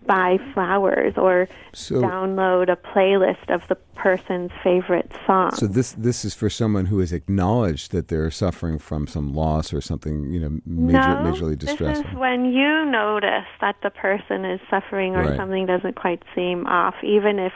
buy 0.06 0.38
flowers 0.54 1.12
or 1.16 1.48
So- 1.74 2.00
download 2.00 2.70
a 2.72 2.76
playlist 2.76 3.50
of 3.54 3.66
the 3.68 3.74
person's 3.94 4.50
favorite 4.64 5.10
song. 5.26 5.50
So 5.52 5.66
this 5.66 5.92
this 5.92 6.24
is 6.24 6.32
for 6.34 6.48
someone 6.48 6.86
who 6.86 7.00
has 7.00 7.12
acknowledged 7.12 7.90
that 7.92 8.08
they're 8.08 8.30
suffering 8.30 8.78
from 8.78 9.06
some 9.06 9.34
loss 9.34 9.72
or 9.74 9.80
something, 9.80 10.30
you 10.32 10.40
know, 10.40 10.60
major, 10.64 10.98
no, 10.98 11.30
majorly 11.32 11.58
this 11.60 11.78
is 11.80 12.04
when 12.14 12.44
you 12.46 12.84
notice 12.86 13.46
that 13.60 13.76
the 13.82 13.90
person 13.90 14.44
is 14.44 14.60
suffering 14.70 15.14
or 15.16 15.22
Right. 15.24 15.36
something 15.36 15.66
doesn't 15.66 15.96
quite 15.96 16.22
seem 16.34 16.66
off, 16.66 16.94
even 17.02 17.38
if 17.38 17.52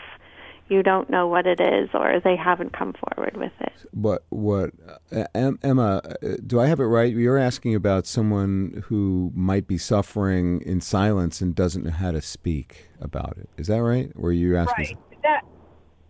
you 0.72 0.82
don't 0.82 1.10
know 1.10 1.26
what 1.26 1.46
it 1.46 1.60
is 1.60 1.90
or 1.92 2.20
they 2.24 2.34
haven't 2.36 2.76
come 2.76 2.94
forward 2.94 3.36
with 3.36 3.52
it. 3.60 3.72
What 3.92 4.24
what 4.30 4.70
uh, 5.12 5.24
Emma? 5.62 6.00
uh, 6.04 6.36
Do 6.46 6.58
I 6.60 6.66
have 6.66 6.80
it 6.80 6.84
right? 6.84 7.14
You're 7.14 7.38
asking 7.38 7.74
about 7.74 8.06
someone 8.06 8.82
who 8.86 9.30
might 9.34 9.66
be 9.66 9.76
suffering 9.76 10.62
in 10.62 10.80
silence 10.80 11.40
and 11.40 11.54
doesn't 11.54 11.84
know 11.84 11.90
how 11.90 12.12
to 12.12 12.22
speak 12.22 12.88
about 13.00 13.36
it. 13.36 13.50
Is 13.58 13.66
that 13.66 13.82
right? 13.82 14.10
Or 14.16 14.32
you 14.32 14.56
asking? 14.56 14.96
Right. 14.96 15.22
That 15.22 15.42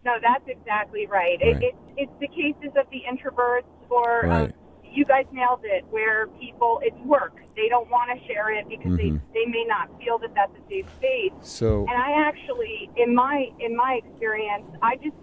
no, 0.04 0.12
that's 0.22 0.44
exactly 0.46 1.06
right. 1.06 1.38
Right. 1.42 1.56
It, 1.56 1.74
it's 1.74 1.78
it's 1.96 2.12
the 2.20 2.28
cases 2.28 2.72
of 2.76 2.86
the 2.90 3.02
introverts, 3.10 3.64
or 3.90 4.22
Right. 4.26 4.44
um, 4.44 4.52
you 4.92 5.04
guys 5.04 5.24
nailed 5.32 5.60
it, 5.64 5.84
where 5.90 6.26
people 6.40 6.80
it's 6.82 6.96
work. 7.04 7.34
They 7.56 7.68
don't 7.68 7.90
want 7.90 8.10
to 8.18 8.26
share 8.26 8.50
it 8.54 8.68
because 8.68 8.92
Mhm. 8.92 8.96
they 9.32 9.40
they 9.40 9.46
may 9.46 9.64
not 9.64 9.88
feel 9.98 10.18
that 10.18 10.34
that's 10.34 10.52
a 10.56 10.68
safe 10.68 10.88
space. 10.96 11.32
So 11.40 11.86
And 11.88 12.00
I 12.02 12.12
actually, 12.28 12.90
in 12.96 13.14
my 13.14 13.50
in 13.58 13.74
my 13.76 13.94
experience, 14.04 14.64
I 14.82 14.96
just 14.96 15.16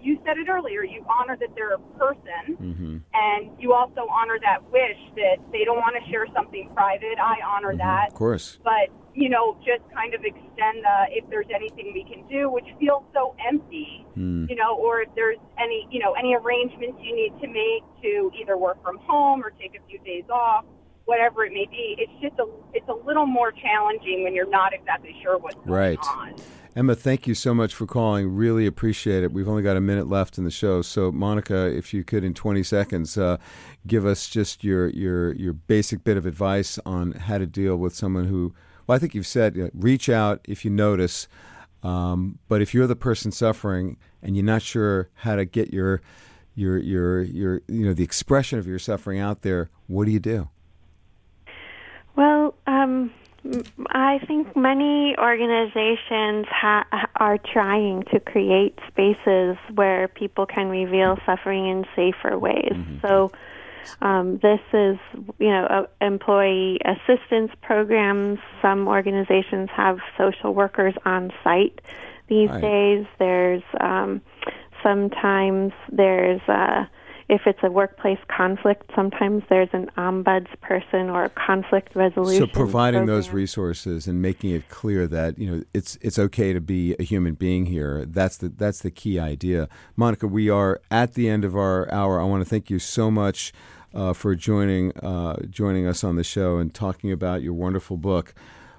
you 0.00 0.18
said 0.24 0.36
it 0.38 0.48
earlier. 0.48 0.84
You 0.84 1.04
honor 1.08 1.36
that 1.36 1.54
they're 1.56 1.74
a 1.74 1.78
person, 1.98 2.56
mhm. 2.60 3.00
and 3.14 3.50
you 3.60 3.72
also 3.72 4.06
honor 4.10 4.38
that 4.42 4.62
wish 4.70 4.98
that 5.16 5.38
they 5.52 5.64
don't 5.64 5.78
want 5.78 5.96
to 6.02 6.10
share 6.10 6.26
something 6.34 6.70
private. 6.74 7.18
I 7.18 7.36
honor 7.44 7.74
that 7.76 8.08
of 8.08 8.14
course. 8.14 8.58
but 8.62 8.90
you 9.16 9.30
know, 9.30 9.56
just 9.64 9.82
kind 9.94 10.12
of 10.14 10.20
extend 10.24 10.84
the 10.84 10.96
if 11.10 11.24
there's 11.30 11.46
anything 11.54 11.90
we 11.94 12.04
can 12.04 12.26
do, 12.28 12.50
which 12.50 12.66
feels 12.78 13.02
so 13.14 13.34
empty, 13.48 14.04
Mm. 14.16 14.48
you 14.48 14.56
know, 14.56 14.76
or 14.76 15.00
if 15.00 15.08
there's 15.14 15.38
any, 15.58 15.88
you 15.90 15.98
know, 16.00 16.12
any 16.12 16.34
arrangements 16.34 16.98
you 17.02 17.14
need 17.16 17.32
to 17.40 17.48
make 17.48 17.82
to 18.02 18.30
either 18.40 18.56
work 18.56 18.82
from 18.82 18.98
home 18.98 19.42
or 19.42 19.50
take 19.50 19.74
a 19.74 19.82
few 19.88 19.98
days 20.00 20.24
off, 20.30 20.64
whatever 21.06 21.44
it 21.44 21.52
may 21.52 21.66
be. 21.70 21.96
It's 21.98 22.12
just 22.22 22.38
a, 22.38 22.46
it's 22.74 22.88
a 22.88 23.06
little 23.06 23.26
more 23.26 23.52
challenging 23.52 24.22
when 24.24 24.34
you're 24.34 24.48
not 24.48 24.72
exactly 24.74 25.14
sure 25.22 25.38
what's 25.38 25.54
going 25.56 25.68
Right. 25.70 25.98
on. 26.08 26.34
Emma, 26.74 26.94
thank 26.94 27.26
you 27.26 27.34
so 27.34 27.54
much 27.54 27.74
for 27.74 27.86
calling. 27.86 28.34
Really 28.34 28.66
appreciate 28.66 29.22
it. 29.24 29.32
We've 29.32 29.48
only 29.48 29.62
got 29.62 29.78
a 29.78 29.80
minute 29.80 30.08
left 30.08 30.36
in 30.36 30.44
the 30.44 30.50
show, 30.50 30.82
so 30.82 31.10
Monica, 31.10 31.66
if 31.74 31.94
you 31.94 32.04
could, 32.04 32.22
in 32.22 32.34
20 32.34 32.62
seconds, 32.62 33.16
uh, 33.16 33.38
give 33.86 34.04
us 34.04 34.28
just 34.28 34.62
your 34.62 34.88
your 34.90 35.32
your 35.34 35.54
basic 35.54 36.04
bit 36.04 36.18
of 36.18 36.26
advice 36.26 36.78
on 36.84 37.12
how 37.12 37.38
to 37.38 37.46
deal 37.46 37.76
with 37.76 37.94
someone 37.94 38.26
who. 38.26 38.52
Well, 38.86 38.96
I 38.96 38.98
think 38.98 39.14
you've 39.14 39.26
said 39.26 39.56
you 39.56 39.64
know, 39.64 39.70
reach 39.74 40.08
out 40.08 40.40
if 40.44 40.64
you 40.64 40.70
notice, 40.70 41.28
um, 41.82 42.38
but 42.48 42.62
if 42.62 42.74
you're 42.74 42.86
the 42.86 42.96
person 42.96 43.32
suffering 43.32 43.96
and 44.22 44.36
you're 44.36 44.44
not 44.44 44.62
sure 44.62 45.08
how 45.14 45.36
to 45.36 45.44
get 45.44 45.72
your 45.72 46.02
your 46.54 46.78
your 46.78 47.22
your 47.22 47.62
you 47.68 47.86
know 47.86 47.92
the 47.92 48.04
expression 48.04 48.58
of 48.58 48.66
your 48.66 48.78
suffering 48.78 49.20
out 49.20 49.42
there, 49.42 49.70
what 49.86 50.06
do 50.06 50.10
you 50.10 50.20
do? 50.20 50.48
Well, 52.16 52.54
um, 52.66 53.12
I 53.90 54.18
think 54.26 54.56
many 54.56 55.14
organizations 55.18 56.46
ha- 56.48 56.86
are 57.16 57.38
trying 57.38 58.04
to 58.12 58.20
create 58.20 58.78
spaces 58.88 59.56
where 59.74 60.08
people 60.08 60.46
can 60.46 60.68
reveal 60.68 61.18
suffering 61.26 61.68
in 61.68 61.84
safer 61.94 62.38
ways. 62.38 62.72
Mm-hmm. 62.72 63.06
So, 63.06 63.30
um, 64.00 64.38
this 64.38 64.60
is, 64.72 64.98
you 65.38 65.48
know, 65.48 65.64
uh, 65.64 66.04
employee 66.04 66.78
assistance 66.84 67.52
programs. 67.62 68.38
Some 68.62 68.88
organizations 68.88 69.68
have 69.74 69.98
social 70.18 70.54
workers 70.54 70.94
on 71.04 71.32
site 71.42 71.80
these 72.28 72.50
right. 72.50 72.60
days. 72.60 73.06
There's 73.18 73.62
um, 73.80 74.20
sometimes 74.82 75.72
there's 75.90 76.40
uh, 76.48 76.84
if 77.28 77.42
it's 77.46 77.58
a 77.64 77.70
workplace 77.70 78.20
conflict, 78.28 78.88
sometimes 78.94 79.42
there's 79.48 79.68
an 79.72 79.90
ombuds 79.96 80.48
person 80.60 81.10
or 81.10 81.24
a 81.24 81.30
conflict 81.30 81.96
resolution. 81.96 82.46
So 82.46 82.52
providing 82.52 83.00
program. 83.00 83.16
those 83.16 83.30
resources 83.30 84.06
and 84.06 84.22
making 84.22 84.50
it 84.50 84.68
clear 84.68 85.08
that 85.08 85.36
you 85.36 85.50
know 85.50 85.62
it's 85.74 85.98
it's 86.00 86.18
okay 86.18 86.52
to 86.52 86.60
be 86.60 86.94
a 87.00 87.02
human 87.02 87.34
being 87.34 87.66
here. 87.66 88.06
That's 88.06 88.36
the 88.36 88.48
that's 88.48 88.80
the 88.80 88.92
key 88.92 89.18
idea. 89.18 89.68
Monica, 89.96 90.28
we 90.28 90.48
are 90.48 90.80
at 90.90 91.14
the 91.14 91.28
end 91.28 91.44
of 91.44 91.56
our 91.56 91.92
hour. 91.92 92.20
I 92.20 92.24
want 92.24 92.44
to 92.44 92.48
thank 92.48 92.70
you 92.70 92.78
so 92.78 93.10
much 93.10 93.52
uh, 93.92 94.12
for 94.12 94.36
joining 94.36 94.96
uh, 94.98 95.42
joining 95.50 95.86
us 95.86 96.04
on 96.04 96.14
the 96.14 96.24
show 96.24 96.58
and 96.58 96.72
talking 96.72 97.10
about 97.10 97.42
your 97.42 97.54
wonderful 97.54 97.96
book, 97.96 98.34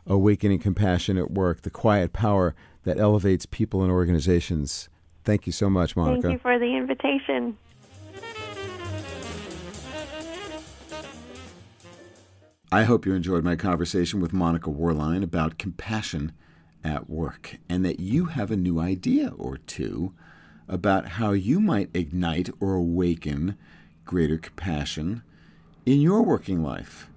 Awakening 0.06 0.60
Compassion 0.60 1.18
at 1.18 1.32
Work: 1.32 1.64
The 1.64 1.70
Quiet 1.70 2.14
Power 2.14 2.56
That 2.86 2.98
Elevates 2.98 3.46
People 3.46 3.84
and 3.84 3.92
Organizations. 3.92 4.88
Thank 5.26 5.46
you 5.46 5.52
so 5.52 5.70
much, 5.70 5.98
Monica. 5.98 6.22
Thank 6.22 6.34
you 6.36 6.40
for 6.40 6.58
the 6.58 6.78
invitation. 6.78 7.58
I 12.70 12.84
hope 12.84 13.06
you 13.06 13.14
enjoyed 13.14 13.46
my 13.46 13.56
conversation 13.56 14.20
with 14.20 14.34
Monica 14.34 14.70
Worline 14.70 15.24
about 15.24 15.58
compassion 15.58 16.34
at 16.84 17.10
work 17.10 17.60
and 17.70 17.86
that 17.86 18.02
you 18.02 18.26
have 18.26 18.52
a 18.52 18.58
new 18.58 18.78
idea 18.78 19.30
or 19.38 19.56
two 19.56 20.14
about 20.68 21.08
how 21.08 21.32
you 21.32 21.62
might 21.62 21.90
ignite 21.94 22.50
or 22.60 22.74
awaken 22.74 23.58
greater 24.04 24.38
compassion 24.38 25.24
in 25.86 26.02
your 26.02 26.22
working 26.22 26.62
life. 26.62 27.10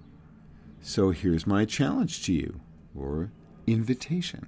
So 0.81 1.09
here's 1.09 1.45
my 1.45 1.65
challenge 1.65 2.23
to 2.23 2.33
you, 2.33 2.61
or 2.97 3.29
invitation. 3.67 4.47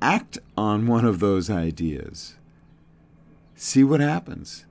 Act 0.00 0.38
on 0.56 0.86
one 0.86 1.04
of 1.04 1.18
those 1.18 1.50
ideas. 1.50 2.36
See 3.56 3.82
what 3.82 3.98
happens. 3.98 4.64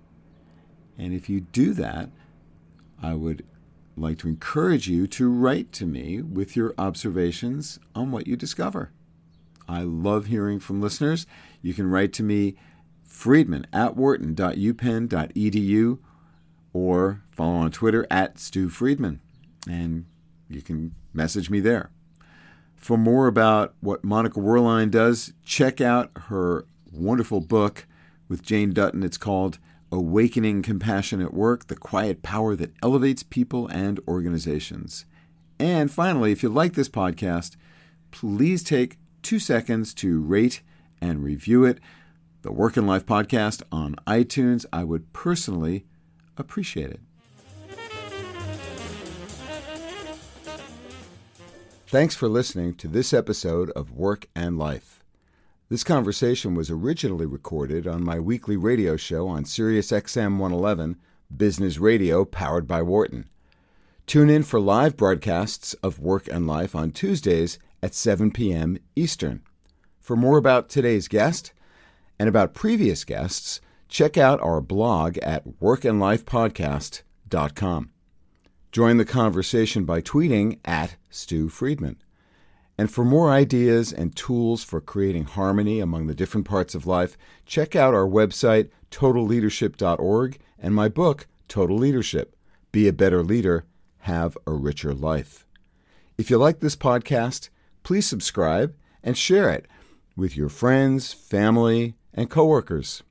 And 0.98 1.14
if 1.14 1.28
you 1.28 1.42
do 1.42 1.74
that, 1.74 2.10
I 3.04 3.14
would 3.14 3.46
like 3.98 4.20
to 4.20 4.28
encourage 4.28 4.88
you 4.88 5.08
to 5.08 5.30
write 5.30 5.72
to 5.74 5.86
me 5.86 6.22
with 6.22 6.56
your 6.56 6.74
observations 6.78 7.80
on 7.96 8.12
what 8.12 8.28
you 8.28 8.36
discover. 8.36 8.92
I 9.68 9.82
love 9.82 10.28
hearing 10.28 10.60
from 10.60 10.82
listeners. 10.82 11.26
You 11.62 11.74
can 11.74 11.90
write 11.90 12.14
to 12.14 12.24
me, 12.24 12.56
Friedman 13.04 13.68
at 13.74 13.98
wharton.upenn.edu, 13.98 16.00
or 16.74 17.24
follow 17.32 17.56
on 17.56 17.72
Twitter 17.72 18.06
at 18.12 18.40
Stew 18.40 18.70
Friedman, 18.70 19.20
and 19.68 20.06
you 20.50 20.62
can 20.62 20.94
message 21.14 21.50
me 21.50 21.60
there. 21.60 21.90
For 22.76 22.98
more 22.98 23.28
about 23.28 23.74
what 23.80 24.04
Monica 24.04 24.40
Worline 24.40 24.92
does, 24.92 25.34
check 25.44 25.82
out 25.82 26.12
her 26.16 26.66
wonderful 26.92 27.42
book 27.42 27.88
with 28.30 28.44
Jane 28.44 28.72
Dutton. 28.72 29.04
It's 29.04 29.18
called 29.18 29.58
Awakening 29.92 30.62
Compassion 30.64 31.22
at 31.22 31.34
Work, 31.34 31.68
the 31.68 31.76
quiet 31.76 32.22
power 32.22 32.56
that 32.56 32.74
elevates 32.84 33.24
people 33.24 33.68
and 33.68 34.00
organizations. 34.08 35.06
And 35.60 35.90
finally, 35.90 36.32
if 36.32 36.44
you 36.44 36.50
like 36.50 36.74
this 36.74 36.90
podcast, 36.90 37.56
please 38.12 38.64
take 38.64 38.98
two 39.24 39.40
seconds 39.40 39.94
to 39.96 40.22
rate 40.22 40.62
and 41.02 41.24
review 41.24 41.66
it. 41.66 41.80
The 42.42 42.52
Work 42.52 42.78
and 42.78 42.88
Life 42.88 43.06
Podcast 43.06 43.64
on 43.72 43.96
iTunes. 44.06 44.66
I 44.72 44.84
would 44.84 45.12
personally 45.14 45.86
appreciate 46.38 46.92
it. 46.92 47.00
Thanks 51.88 52.16
for 52.16 52.28
listening 52.28 52.76
to 52.76 52.88
this 52.90 53.14
episode 53.14 53.70
of 53.72 53.92
Work 53.92 54.28
and 54.36 54.58
Life. 54.58 54.97
This 55.70 55.84
conversation 55.84 56.56
was 56.56 56.72
originally 56.72 57.26
recorded 57.26 57.88
on 57.88 58.02
my 58.02 58.22
weekly 58.22 58.56
radio 58.56 58.96
show 58.96 59.28
on 59.28 59.44
Sirius 59.44 59.92
XM 59.92 60.38
111, 60.38 60.96
Business 61.36 61.78
Radio 61.78 62.24
powered 62.24 62.70
by 62.70 62.82
Wharton. 62.82 63.28
Tune 64.06 64.30
in 64.30 64.44
for 64.44 64.62
live 64.62 64.96
broadcasts 64.96 65.74
of 65.84 66.00
Work 66.00 66.30
and 66.30 66.48
Life 66.48 66.74
on 66.74 66.92
Tuesdays 66.92 67.60
at 67.84 67.94
7 67.94 68.32
p.m. 68.32 68.78
Eastern. 68.96 69.42
For 70.00 70.16
more 70.16 70.38
about 70.38 70.70
today's 70.70 71.10
guest 71.10 71.52
and 72.18 72.30
about 72.30 72.54
previous 72.54 73.04
guests, 73.04 73.60
check 73.90 74.18
out 74.18 74.40
our 74.40 74.62
blog 74.62 75.18
at 75.18 75.60
workandlifepodcast.com. 75.60 77.90
Join 78.72 78.96
the 78.96 79.04
conversation 79.04 79.84
by 79.84 80.02
tweeting 80.02 80.60
at 80.64 80.96
Stew 81.10 81.50
Friedman. 81.50 81.98
And 82.78 82.92
for 82.92 83.04
more 83.04 83.32
ideas 83.32 83.92
and 83.92 84.16
tools 84.16 84.64
for 84.64 84.80
creating 84.80 85.26
harmony 85.26 85.80
among 85.80 86.08
the 86.08 86.14
different 86.14 86.48
parts 86.48 86.76
of 86.76 86.86
life, 86.86 87.18
check 87.46 87.76
out 87.76 87.96
our 87.96 88.08
website, 88.08 88.70
totalleadership.org, 88.92 90.38
and 90.60 90.76
my 90.76 90.88
book, 90.88 91.28
Total 91.48 91.76
Leadership 91.76 92.36
Be 92.72 92.88
a 92.88 92.94
Better 92.94 93.24
Leader, 93.24 93.66
Have 94.00 94.38
a 94.46 94.52
Richer 94.52 94.94
Life. 94.94 95.46
If 96.18 96.30
you 96.30 96.38
like 96.38 96.60
this 96.60 96.76
podcast, 96.76 97.50
please 97.84 98.06
subscribe 98.06 98.76
and 99.04 99.18
share 99.18 99.50
it 99.50 99.68
with 100.16 100.36
your 100.36 100.50
friends, 100.50 101.14
family, 101.14 101.96
and 102.14 102.30
coworkers. 102.30 103.04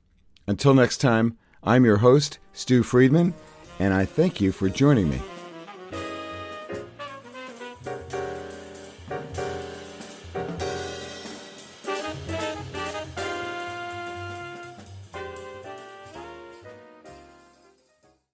Until 0.47 0.75
next 0.75 0.99
time, 0.99 1.37
I'm 1.62 1.85
your 1.85 1.99
host, 1.99 2.39
Stew 2.53 2.83
Friedman, 2.83 3.35
and 3.79 3.95
I 3.95 4.05
thank 4.05 4.41
you 4.41 4.53
for 4.53 4.69
joining 4.69 5.11
me. 5.11 5.21